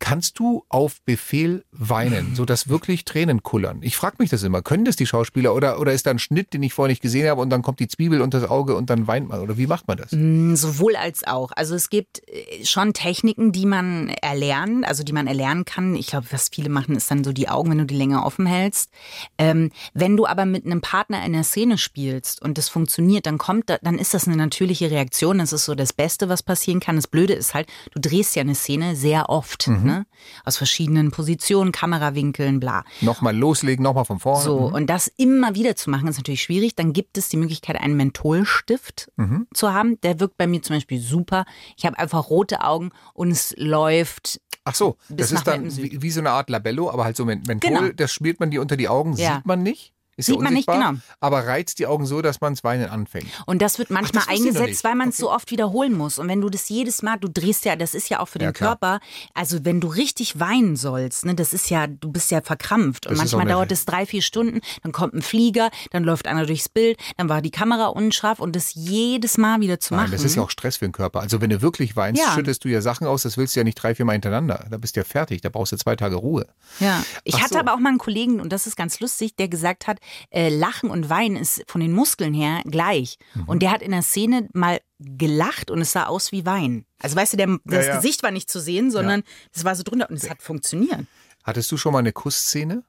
Kannst 0.00 0.38
du 0.38 0.64
auf 0.68 1.02
Befehl 1.04 1.64
weinen, 1.72 2.34
sodass 2.34 2.68
wirklich 2.68 3.04
Tränen 3.04 3.42
kullern? 3.42 3.78
Ich 3.82 3.96
frage 3.96 4.16
mich 4.20 4.30
das 4.30 4.42
immer. 4.42 4.62
Können 4.62 4.84
das 4.84 4.96
die 4.96 5.06
Schauspieler 5.06 5.54
oder, 5.54 5.80
oder 5.80 5.92
ist 5.92 6.06
da 6.06 6.10
ein 6.10 6.18
Schnitt, 6.18 6.52
den 6.54 6.62
ich 6.62 6.72
vorher 6.72 6.90
nicht 6.90 7.02
gesehen 7.02 7.28
habe 7.28 7.40
und 7.40 7.50
dann 7.50 7.62
kommt 7.62 7.80
die 7.80 7.88
Zwiebel 7.88 8.20
unter 8.20 8.40
das 8.40 8.48
Auge 8.48 8.76
und 8.76 8.90
dann 8.90 9.06
weint 9.06 9.28
man? 9.28 9.40
Oder 9.40 9.58
wie 9.58 9.66
macht 9.66 9.88
man 9.88 9.96
das? 9.98 10.12
Mm, 10.12 10.54
Sowohl 10.54 10.94
als 10.96 11.26
auch. 11.26 11.50
Also 11.56 11.74
es 11.74 11.90
gibt 11.90 12.22
äh, 12.28 12.64
schon 12.64 12.92
Techniken, 12.92 13.50
die 13.52 13.66
man 13.66 14.08
erlernen, 14.08 14.84
also 14.84 15.02
die 15.02 15.12
man 15.12 15.26
erlernen 15.26 15.64
kann. 15.64 15.96
Ich 15.96 16.06
glaube, 16.08 16.26
was 16.30 16.48
viele 16.48 16.68
machen, 16.68 16.94
ist 16.94 17.10
dann 17.10 17.24
so 17.24 17.32
die 17.32 17.48
Augen, 17.48 17.70
wenn 17.70 17.78
du 17.78 17.86
die 17.86 17.96
länger 17.96 18.24
offen 18.24 18.46
hältst. 18.46 18.90
Ähm, 19.36 19.70
wenn 19.94 20.16
du 20.16 20.26
aber 20.26 20.44
mit 20.46 20.64
einem 20.64 20.80
Partner 20.80 21.24
in 21.24 21.32
der 21.32 21.44
Szene 21.44 21.76
spielst 21.76 22.40
und 22.40 22.56
das 22.56 22.68
funktioniert, 22.68 23.26
dann 23.26 23.38
kommt, 23.38 23.68
da, 23.68 23.78
dann 23.82 23.98
ist 23.98 24.14
das 24.14 24.26
eine 24.28 24.36
natürliche 24.36 24.90
Reaktion. 24.90 25.38
Das 25.38 25.52
ist 25.52 25.64
so 25.64 25.74
das 25.74 25.92
Beste, 25.92 26.28
was 26.28 26.42
passieren 26.42 26.80
kann. 26.80 26.96
Das 26.96 27.08
Blöde 27.08 27.32
ist 27.34 27.54
halt, 27.54 27.68
du 27.92 28.00
drehst 28.00 28.36
ja 28.36 28.42
eine 28.42 28.54
Szene 28.54 28.94
sehr 28.96 29.28
oft, 29.28 29.66
Mhm. 29.68 29.87
Ne? 29.88 30.06
Aus 30.44 30.56
verschiedenen 30.56 31.10
Positionen, 31.10 31.72
Kamerawinkeln, 31.72 32.60
bla. 32.60 32.84
Nochmal 33.00 33.36
loslegen, 33.36 33.82
nochmal 33.82 34.04
von 34.04 34.18
vorne. 34.20 34.42
So, 34.44 34.68
Mhm. 34.68 34.74
und 34.74 34.86
das 34.88 35.08
immer 35.16 35.54
wieder 35.54 35.74
zu 35.76 35.90
machen, 35.90 36.06
ist 36.08 36.16
natürlich 36.18 36.42
schwierig. 36.42 36.74
Dann 36.76 36.92
gibt 36.92 37.18
es 37.18 37.28
die 37.28 37.36
Möglichkeit, 37.36 37.80
einen 37.80 37.96
Mentholstift 37.96 39.10
Mhm. 39.16 39.46
zu 39.52 39.72
haben. 39.72 40.00
Der 40.02 40.20
wirkt 40.20 40.36
bei 40.36 40.46
mir 40.46 40.62
zum 40.62 40.76
Beispiel 40.76 41.00
super. 41.00 41.44
Ich 41.76 41.84
habe 41.86 41.98
einfach 41.98 42.30
rote 42.30 42.62
Augen 42.62 42.90
und 43.14 43.30
es 43.30 43.54
läuft. 43.56 44.40
Ach 44.64 44.74
so, 44.74 44.96
das 45.08 45.32
ist 45.32 45.46
dann 45.46 45.74
wie, 45.76 46.02
wie 46.02 46.10
so 46.10 46.20
eine 46.20 46.30
Art 46.30 46.50
Labello, 46.50 46.90
aber 46.90 47.04
halt 47.04 47.16
so 47.16 47.24
Men- 47.24 47.42
Menthol, 47.46 47.70
Genau. 47.70 47.88
das 47.96 48.12
schmiert 48.12 48.38
man 48.38 48.50
dir 48.50 48.60
unter 48.60 48.76
die 48.76 48.88
Augen, 48.88 49.14
Ja. 49.16 49.36
sieht 49.36 49.46
man 49.46 49.62
nicht. 49.62 49.94
Ist 50.18 50.26
Sieht 50.26 50.34
ja 50.34 50.42
man 50.42 50.52
nicht, 50.52 50.66
genau. 50.66 50.94
Aber 51.20 51.46
reizt 51.46 51.78
die 51.78 51.86
Augen 51.86 52.04
so, 52.04 52.20
dass 52.22 52.40
man 52.40 52.52
das 52.54 52.64
Weinen 52.64 52.90
anfängt. 52.90 53.26
Und 53.46 53.62
das 53.62 53.78
wird 53.78 53.88
manchmal 53.90 54.24
das 54.26 54.34
ich 54.34 54.40
noch 54.40 54.46
eingesetzt, 54.48 54.82
weil 54.82 54.96
man 54.96 55.10
es 55.10 55.16
so 55.16 55.30
oft 55.30 55.50
wiederholen 55.52 55.94
muss. 55.96 56.18
Und 56.18 56.26
wenn 56.28 56.40
du 56.40 56.50
das 56.50 56.68
jedes 56.68 57.02
Mal, 57.02 57.18
du 57.18 57.28
drehst 57.28 57.64
ja, 57.64 57.76
das 57.76 57.94
ist 57.94 58.08
ja 58.10 58.18
auch 58.18 58.26
für 58.26 58.40
Ja, 58.40 58.48
den 58.48 58.52
klar. 58.52 58.70
Körper, 58.70 59.00
also 59.32 59.64
wenn 59.64 59.80
du 59.80 59.86
richtig 59.86 60.40
weinen 60.40 60.74
sollst, 60.74 61.24
ne, 61.24 61.36
das 61.36 61.52
ist 61.52 61.70
ja, 61.70 61.86
du 61.86 62.10
bist 62.10 62.32
ja 62.32 62.42
verkrampft. 62.42 63.06
Und 63.06 63.12
Das 63.12 63.18
manchmal 63.18 63.46
dauert 63.46 63.70
es 63.70 63.84
drei, 63.84 64.06
vier 64.06 64.20
Stunden, 64.22 64.60
dann 64.82 64.90
kommt 64.90 65.14
ein 65.14 65.22
Flieger, 65.22 65.70
dann 65.92 66.02
läuft 66.02 66.26
einer 66.26 66.46
durchs 66.46 66.68
Bild, 66.68 66.98
dann 67.16 67.28
war 67.28 67.40
die 67.40 67.52
Kamera 67.52 67.86
unscharf 67.86 68.40
und 68.40 68.56
das 68.56 68.74
jedes 68.74 69.38
Mal 69.38 69.60
wieder 69.60 69.78
zu 69.78 69.94
Nein, 69.94 70.02
machen. 70.06 70.12
das 70.12 70.24
ist 70.24 70.34
ja 70.34 70.42
auch 70.42 70.50
Stress 70.50 70.78
für 70.78 70.86
den 70.86 70.92
Körper. 70.92 71.20
Also 71.20 71.40
wenn 71.40 71.50
du 71.50 71.62
wirklich 71.62 71.94
weinst, 71.94 72.20
Ja. 72.20 72.32
schüttest 72.34 72.64
du 72.64 72.68
ja 72.68 72.80
Sachen 72.80 73.06
aus, 73.06 73.22
das 73.22 73.36
willst 73.36 73.54
du 73.54 73.60
ja 73.60 73.64
nicht 73.64 73.76
drei, 73.76 73.94
vier 73.94 74.04
Mal 74.04 74.14
hintereinander. 74.14 74.66
Da 74.68 74.78
bist 74.78 74.96
du 74.96 75.00
ja 75.00 75.04
fertig, 75.04 75.42
da 75.42 75.48
brauchst 75.48 75.70
du 75.70 75.76
zwei 75.76 75.94
Tage 75.94 76.16
Ruhe. 76.16 76.44
Ja, 76.80 77.04
ich 77.22 77.34
Ach 77.36 77.42
hatte 77.42 77.54
so. 77.54 77.60
aber 77.60 77.74
auch 77.74 77.78
mal 77.78 77.90
einen 77.90 77.98
Kollegen, 77.98 78.40
und 78.40 78.52
das 78.52 78.66
ist 78.66 78.74
ganz 78.76 78.98
lustig, 78.98 79.36
der 79.36 79.46
gesagt 79.48 79.86
hat, 79.86 79.98
äh, 80.30 80.48
Lachen 80.48 80.90
und 80.90 81.10
Weinen 81.10 81.36
ist 81.36 81.64
von 81.66 81.80
den 81.80 81.92
Muskeln 81.92 82.34
her 82.34 82.62
gleich. 82.64 83.18
Mhm. 83.34 83.44
Und 83.44 83.62
der 83.62 83.70
hat 83.70 83.82
in 83.82 83.90
der 83.90 84.02
Szene 84.02 84.48
mal 84.52 84.80
gelacht 84.98 85.70
und 85.70 85.80
es 85.80 85.92
sah 85.92 86.06
aus 86.06 86.32
wie 86.32 86.44
Weinen. 86.44 86.84
Also 87.00 87.16
weißt 87.16 87.34
du, 87.34 87.36
der, 87.36 87.58
das 87.64 87.86
ja. 87.86 87.96
Gesicht 87.96 88.22
war 88.22 88.30
nicht 88.30 88.50
zu 88.50 88.60
sehen, 88.60 88.90
sondern 88.90 89.22
es 89.54 89.64
war 89.64 89.74
so 89.76 89.82
drunter 89.82 90.10
und 90.10 90.16
es 90.16 90.28
hat 90.28 90.42
funktioniert. 90.42 91.06
Hattest 91.44 91.70
du 91.70 91.76
schon 91.76 91.92
mal 91.92 92.00
eine 92.00 92.12
Kussszene? 92.12 92.82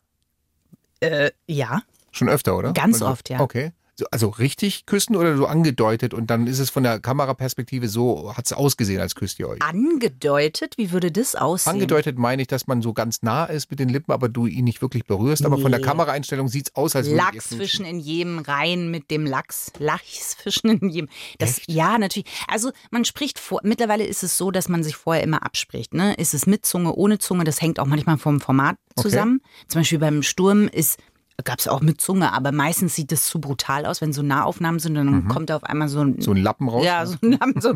Äh, 0.99 1.31
ja. 1.47 1.83
Schon 2.11 2.29
öfter, 2.29 2.57
oder? 2.57 2.73
Ganz 2.73 2.95
Also, 2.95 3.07
oft, 3.07 3.29
ja. 3.29 3.39
Okay. 3.39 3.71
So, 3.99 4.05
also 4.11 4.29
richtig 4.29 4.85
küssen 4.85 5.17
oder 5.17 5.35
so 5.35 5.45
angedeutet 5.45 6.13
und 6.13 6.27
dann 6.29 6.47
ist 6.47 6.59
es 6.59 6.69
von 6.69 6.83
der 6.83 7.01
Kameraperspektive 7.01 7.89
so, 7.89 8.33
hat 8.33 8.45
es 8.45 8.53
ausgesehen, 8.53 9.01
als 9.01 9.13
küsst 9.13 9.39
ihr 9.39 9.49
euch? 9.49 9.61
Angedeutet? 9.61 10.77
Wie 10.77 10.91
würde 10.91 11.11
das 11.11 11.35
aussehen? 11.35 11.73
Angedeutet 11.73 12.17
meine 12.17 12.41
ich, 12.41 12.47
dass 12.47 12.65
man 12.65 12.81
so 12.81 12.93
ganz 12.93 13.21
nah 13.23 13.43
ist 13.45 13.69
mit 13.69 13.79
den 13.79 13.89
Lippen, 13.89 14.13
aber 14.13 14.29
du 14.29 14.45
ihn 14.45 14.63
nicht 14.63 14.81
wirklich 14.81 15.05
berührst. 15.05 15.45
Aber 15.45 15.57
von 15.57 15.71
der 15.71 15.81
Nee. 15.81 15.85
Kameraeinstellung 15.85 16.47
sieht 16.47 16.69
es 16.69 16.75
aus, 16.75 16.95
als 16.95 17.07
würde. 17.07 17.17
Lachsfischen 17.17 17.83
in 17.85 17.99
jedem 17.99 18.39
rein 18.39 18.89
mit 18.89 19.11
dem 19.11 19.25
Lachs. 19.25 19.73
Lachsfischen 19.79 20.69
in 20.79 20.89
jedem. 20.89 21.09
Das, 21.37 21.61
ja, 21.67 21.97
natürlich. 21.97 22.29
Also 22.47 22.71
man 22.91 23.03
spricht 23.03 23.37
vor. 23.37 23.59
Mittlerweile 23.63 24.05
ist 24.05 24.23
es 24.23 24.37
so, 24.37 24.49
dass 24.49 24.69
man 24.69 24.81
sich 24.81 24.95
vorher 24.95 25.23
immer 25.23 25.43
abspricht. 25.43 25.93
Ne? 25.93 26.13
Ist 26.13 26.33
es 26.33 26.45
mit 26.45 26.65
Zunge, 26.65 26.93
ohne 26.95 27.19
Zunge? 27.19 27.43
Das 27.43 27.61
hängt 27.61 27.79
auch 27.79 27.85
manchmal 27.85 28.17
vom 28.17 28.39
Format 28.39 28.77
Okay. 28.95 29.09
zusammen. 29.09 29.41
Zum 29.67 29.81
Beispiel 29.81 29.99
beim 29.99 30.23
Sturm 30.23 30.67
ist 30.67 30.99
gab 31.43 31.59
es 31.59 31.67
auch 31.67 31.81
mit 31.81 32.01
Zunge, 32.01 32.33
aber 32.33 32.51
meistens 32.51 32.95
sieht 32.95 33.11
es 33.11 33.25
zu 33.27 33.39
brutal 33.39 33.85
aus, 33.85 34.01
wenn 34.01 34.13
so 34.13 34.21
Nahaufnahmen 34.21 34.79
sind, 34.79 34.95
dann 34.95 35.09
Mhm. 35.09 35.27
kommt 35.27 35.49
da 35.49 35.55
auf 35.55 35.63
einmal 35.63 35.87
so 35.89 36.01
ein 36.01 36.21
So 36.21 36.31
ein 36.31 36.37
Lappen 36.37 36.67
raus? 36.69 36.85
Ja, 36.85 37.05
so 37.05 37.17
ein 37.21 37.31
Lappen, 37.33 37.61
so. 37.61 37.73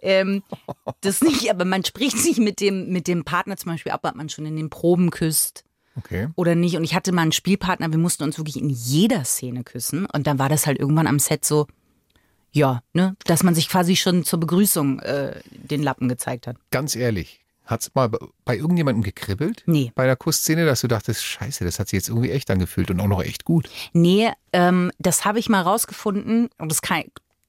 ähm, 0.00 0.42
das 1.00 1.20
nicht, 1.20 1.50
aber 1.50 1.64
man 1.64 1.84
spricht 1.84 2.18
sich 2.18 2.38
mit 2.38 2.60
dem, 2.60 2.88
mit 2.90 3.08
dem 3.08 3.24
Partner 3.24 3.56
zum 3.56 3.72
Beispiel 3.72 3.92
ab, 3.92 4.00
ob 4.04 4.14
man 4.14 4.28
schon 4.28 4.46
in 4.46 4.56
den 4.56 4.70
Proben 4.70 5.10
küsst 5.10 5.64
Okay. 5.96 6.28
oder 6.34 6.56
nicht. 6.56 6.76
Und 6.76 6.82
ich 6.82 6.94
hatte 6.94 7.12
mal 7.12 7.22
einen 7.22 7.30
Spielpartner, 7.32 7.90
wir 7.92 7.98
mussten 7.98 8.24
uns 8.24 8.36
wirklich 8.38 8.56
in 8.60 8.68
jeder 8.68 9.24
Szene 9.24 9.62
küssen. 9.62 10.06
Und 10.06 10.26
dann 10.26 10.40
war 10.40 10.48
das 10.48 10.66
halt 10.66 10.80
irgendwann 10.80 11.06
am 11.06 11.20
Set 11.20 11.44
so, 11.44 11.68
ja, 12.50 12.82
ne, 12.92 13.16
dass 13.26 13.44
man 13.44 13.54
sich 13.54 13.68
quasi 13.68 13.94
schon 13.94 14.24
zur 14.24 14.40
Begrüßung 14.40 14.98
äh, 15.00 15.40
den 15.52 15.82
Lappen 15.84 16.08
gezeigt 16.08 16.46
hat. 16.48 16.56
Ganz 16.72 16.96
ehrlich, 16.96 17.43
hat 17.64 17.80
es 17.82 17.94
mal 17.94 18.10
bei 18.44 18.56
irgendjemandem 18.56 19.02
gekribbelt? 19.02 19.62
Nee. 19.66 19.92
Bei 19.94 20.06
der 20.06 20.16
Kussszene, 20.16 20.66
dass 20.66 20.82
du 20.82 20.88
dachtest, 20.88 21.24
scheiße, 21.24 21.64
das 21.64 21.78
hat 21.78 21.88
sich 21.88 21.98
jetzt 21.98 22.08
irgendwie 22.08 22.30
echt 22.30 22.50
angefühlt 22.50 22.90
und 22.90 23.00
auch 23.00 23.08
noch 23.08 23.22
echt 23.22 23.44
gut. 23.44 23.70
Nee, 23.92 24.30
ähm, 24.52 24.90
das 24.98 25.24
habe 25.24 25.38
ich 25.38 25.48
mal 25.48 25.62
rausgefunden 25.62 26.50
und 26.58 26.70
das 26.70 26.82
kann, 26.82 27.04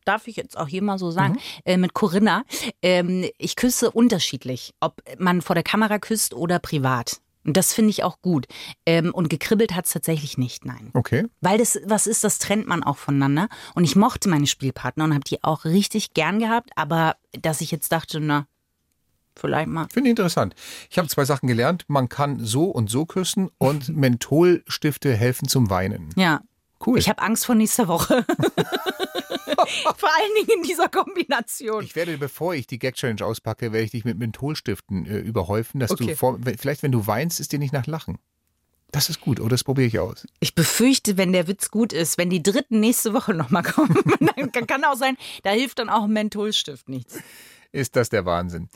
darf 0.05 0.27
ich 0.27 0.35
jetzt 0.37 0.57
auch 0.57 0.67
hier 0.67 0.81
mal 0.81 0.97
so 0.97 1.11
sagen, 1.11 1.37
äh, 1.65 1.77
mit 1.77 1.93
Corinna. 1.93 2.43
Ähm, 2.81 3.25
ich 3.37 3.55
küsse 3.55 3.91
unterschiedlich, 3.91 4.73
ob 4.79 5.01
man 5.17 5.41
vor 5.41 5.55
der 5.55 5.63
Kamera 5.63 5.99
küsst 5.99 6.33
oder 6.33 6.59
privat. 6.59 7.19
Und 7.43 7.57
das 7.57 7.73
finde 7.73 7.91
ich 7.91 8.03
auch 8.03 8.21
gut. 8.21 8.47
Ähm, 8.87 9.13
und 9.13 9.29
gekribbelt 9.29 9.75
hat 9.75 9.85
es 9.85 9.91
tatsächlich 9.91 10.37
nicht, 10.37 10.65
nein. 10.65 10.89
Okay. 10.93 11.27
Weil 11.41 11.59
das, 11.59 11.79
was 11.85 12.07
ist, 12.07 12.23
das 12.23 12.39
trennt 12.39 12.67
man 12.67 12.83
auch 12.83 12.97
voneinander. 12.97 13.49
Und 13.75 13.83
ich 13.83 13.95
mochte 13.95 14.29
meine 14.29 14.47
Spielpartner 14.47 15.03
und 15.03 15.13
habe 15.13 15.23
die 15.23 15.43
auch 15.43 15.65
richtig 15.65 16.13
gern 16.13 16.39
gehabt, 16.39 16.71
aber 16.75 17.17
dass 17.39 17.61
ich 17.61 17.69
jetzt 17.69 17.91
dachte, 17.91 18.19
na, 18.19 18.47
vielleicht 19.39 19.67
mal. 19.67 19.87
Finde 19.91 20.09
ich 20.09 20.11
interessant. 20.11 20.55
Ich 20.89 20.97
habe 20.97 21.07
zwei 21.07 21.25
Sachen 21.25 21.47
gelernt. 21.47 21.85
Man 21.87 22.09
kann 22.09 22.39
so 22.43 22.65
und 22.65 22.89
so 22.89 23.05
küssen 23.05 23.49
und 23.57 23.89
Mentholstifte 23.95 25.13
helfen 25.15 25.47
zum 25.47 25.69
Weinen. 25.69 26.09
Ja. 26.15 26.41
Cool. 26.85 26.99
Ich 26.99 27.07
habe 27.09 27.21
Angst 27.21 27.45
vor 27.45 27.55
nächster 27.55 27.87
Woche. 27.87 28.25
Vor 29.97 30.09
allen 30.09 30.35
Dingen 30.37 30.59
in 30.59 30.63
dieser 30.63 30.89
Kombination. 30.89 31.83
Ich 31.83 31.95
werde, 31.95 32.17
bevor 32.17 32.53
ich 32.53 32.67
die 32.67 32.77
Gag-Challenge 32.77 33.23
auspacke, 33.25 33.71
werde 33.71 33.85
ich 33.85 33.91
dich 33.91 34.05
mit 34.05 34.17
Mentholstiften 34.17 35.05
äh, 35.05 35.17
überhäufen, 35.19 35.79
dass 35.79 35.91
Okay. 35.91 36.07
du 36.07 36.15
vor, 36.15 36.39
vielleicht, 36.57 36.83
wenn 36.83 36.91
du 36.91 37.07
weinst, 37.07 37.39
ist 37.39 37.51
dir 37.51 37.59
nicht 37.59 37.73
nach 37.73 37.87
Lachen. 37.87 38.17
Das 38.91 39.09
ist 39.09 39.21
gut, 39.21 39.39
oder 39.39 39.49
das 39.49 39.63
probiere 39.63 39.87
ich 39.87 39.99
aus. 39.99 40.27
Ich 40.39 40.55
befürchte, 40.55 41.17
wenn 41.17 41.33
der 41.33 41.47
Witz 41.47 41.71
gut 41.71 41.93
ist, 41.93 42.17
wenn 42.17 42.29
die 42.29 42.43
dritten 42.43 42.79
nächste 42.79 43.13
Woche 43.13 43.33
nochmal 43.33 43.63
kommen, 43.63 43.97
dann 44.51 44.67
kann 44.67 44.83
auch 44.83 44.95
sein, 44.95 45.17
da 45.43 45.51
hilft 45.51 45.79
dann 45.79 45.89
auch 45.89 46.03
ein 46.03 46.13
Mentholstift 46.13 46.87
nichts. 46.89 47.17
Ist 47.75 47.97
das 47.97 48.07
der 48.07 48.25
Wahnsinn. 48.25 48.69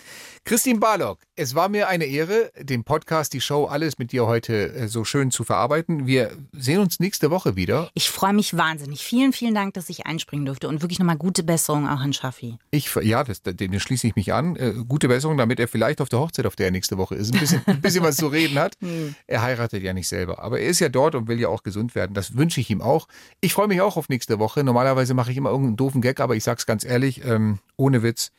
Christine 0.44 0.80
Barlock, 0.80 1.20
es 1.38 1.56
war 1.56 1.70
mir 1.70 1.88
eine 1.88 2.04
Ehre, 2.04 2.52
den 2.60 2.84
Podcast, 2.84 3.32
die 3.32 3.40
Show, 3.40 3.64
alles 3.64 3.98
mit 3.98 4.12
dir 4.12 4.28
heute 4.28 4.74
äh, 4.74 4.88
so 4.90 5.06
schön 5.06 5.32
zu 5.32 5.46
verarbeiten. 5.46 6.06
Wir 6.06 6.32
sehen 6.52 6.80
uns 6.82 7.00
nächste 7.00 7.32
Woche 7.32 7.56
wieder. 7.56 7.90
Ich 7.94 8.10
freue 8.10 8.34
mich 8.34 8.58
wahnsinnig. 8.58 9.02
Vielen, 9.02 9.32
vielen 9.32 9.56
Dank, 9.56 9.74
dass 9.76 9.88
ich 9.88 10.06
einspringen 10.06 10.46
durfte 10.46 10.68
und 10.68 10.82
wirklich 10.82 11.00
nochmal 11.00 11.16
gute 11.16 11.44
Besserung 11.44 11.88
auch 11.88 12.02
an 12.02 12.12
Schaffi. 12.12 12.58
Ich, 12.72 12.94
ja, 13.02 13.24
das, 13.24 13.42
dem 13.42 13.80
schließe 13.80 14.06
ich 14.06 14.18
mich 14.18 14.34
an. 14.34 14.58
Äh, 14.58 14.74
gute 14.86 15.08
Besserung, 15.08 15.38
damit 15.38 15.62
er 15.62 15.70
vielleicht 15.70 16.02
auf 16.02 16.10
der 16.10 16.20
Hochzeit, 16.20 16.46
auf 16.46 16.58
der 16.58 16.66
er 16.66 16.72
nächste 16.72 16.98
Woche 16.98 17.16
ist, 17.16 17.34
ein 17.34 17.40
bisschen, 17.40 17.62
ein 17.68 17.80
bisschen 17.80 18.04
was 18.04 18.18
zu 18.18 18.28
reden 18.28 18.60
hat. 18.60 18.76
Hm. 18.90 19.14
Er 19.28 19.42
heiratet 19.42 19.84
ja 19.84 19.94
nicht 19.94 20.08
selber, 20.08 20.42
aber 20.42 20.60
er 20.60 20.70
ist 20.70 20.80
ja 20.80 20.90
dort 20.90 21.14
und 21.14 21.28
will 21.28 21.40
ja 21.40 21.50
auch 21.50 21.64
gesund 21.64 21.96
werden. 21.96 22.14
Das 22.14 22.38
wünsche 22.38 22.62
ich 22.62 22.70
ihm 22.70 22.82
auch. 22.82 23.08
Ich 23.42 23.54
freue 23.54 23.68
mich 23.68 23.82
auch 23.82 23.98
auf 23.98 24.10
nächste 24.10 24.40
Woche. 24.40 24.64
Normalerweise 24.64 25.14
mache 25.14 25.32
ich 25.32 25.38
immer 25.38 25.50
irgendeinen 25.50 25.76
doofen 25.76 26.02
Gag, 26.02 26.22
aber 26.22 26.36
ich 26.36 26.44
sag's 26.44 26.66
ganz 26.66 26.86
ehrlich, 26.86 27.24
ähm, 27.26 27.60
ohne 27.76 28.04
Witz. 28.04 28.32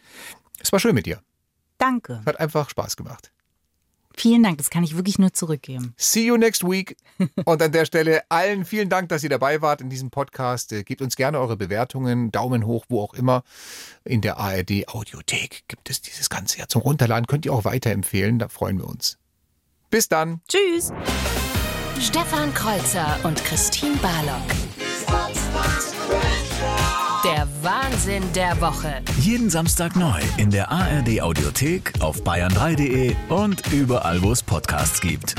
Es 0.60 0.72
war 0.72 0.80
schön 0.80 0.94
mit 0.94 1.06
dir. 1.06 1.20
Danke. 1.78 2.22
Hat 2.26 2.38
einfach 2.38 2.68
Spaß 2.70 2.96
gemacht. 2.96 3.32
Vielen 4.16 4.42
Dank, 4.42 4.58
das 4.58 4.70
kann 4.70 4.82
ich 4.82 4.96
wirklich 4.96 5.18
nur 5.18 5.32
zurückgeben. 5.32 5.94
See 5.96 6.26
you 6.26 6.36
next 6.36 6.64
week. 6.64 6.96
Und 7.44 7.62
an 7.62 7.72
der 7.72 7.84
Stelle 7.86 8.22
allen 8.28 8.64
vielen 8.64 8.88
Dank, 8.88 9.08
dass 9.08 9.22
ihr 9.22 9.30
dabei 9.30 9.62
wart 9.62 9.80
in 9.80 9.88
diesem 9.88 10.10
Podcast. 10.10 10.72
Äh, 10.72 10.82
Gebt 10.82 11.00
uns 11.00 11.16
gerne 11.16 11.38
eure 11.38 11.56
Bewertungen, 11.56 12.30
Daumen 12.32 12.66
hoch, 12.66 12.84
wo 12.88 13.00
auch 13.02 13.14
immer. 13.14 13.42
In 14.04 14.20
der 14.20 14.36
ARD 14.36 14.88
Audiothek 14.88 15.62
gibt 15.68 15.88
es 15.88 16.02
dieses 16.02 16.28
Ganze 16.28 16.58
ja 16.58 16.66
zum 16.66 16.82
Runterladen. 16.82 17.26
Könnt 17.26 17.46
ihr 17.46 17.52
auch 17.52 17.64
weiterempfehlen, 17.64 18.38
da 18.38 18.48
freuen 18.48 18.78
wir 18.78 18.88
uns. 18.88 19.16
Bis 19.90 20.08
dann. 20.08 20.40
Tschüss. 20.48 20.92
Stefan 22.00 22.52
Kreuzer 22.54 23.18
und 23.22 23.42
Christine 23.44 23.96
Barlock. 23.96 24.40
Der 27.24 27.46
Wahnsinn 27.60 28.22
der 28.34 28.58
Woche. 28.62 29.02
Jeden 29.20 29.50
Samstag 29.50 29.94
neu 29.94 30.18
in 30.38 30.50
der 30.50 30.70
ARD 30.70 31.20
Audiothek, 31.20 31.92
auf 32.00 32.22
bayern3.de 32.22 33.14
und 33.28 33.70
überall, 33.72 34.22
wo 34.22 34.32
es 34.32 34.42
Podcasts 34.42 35.02
gibt. 35.02 35.34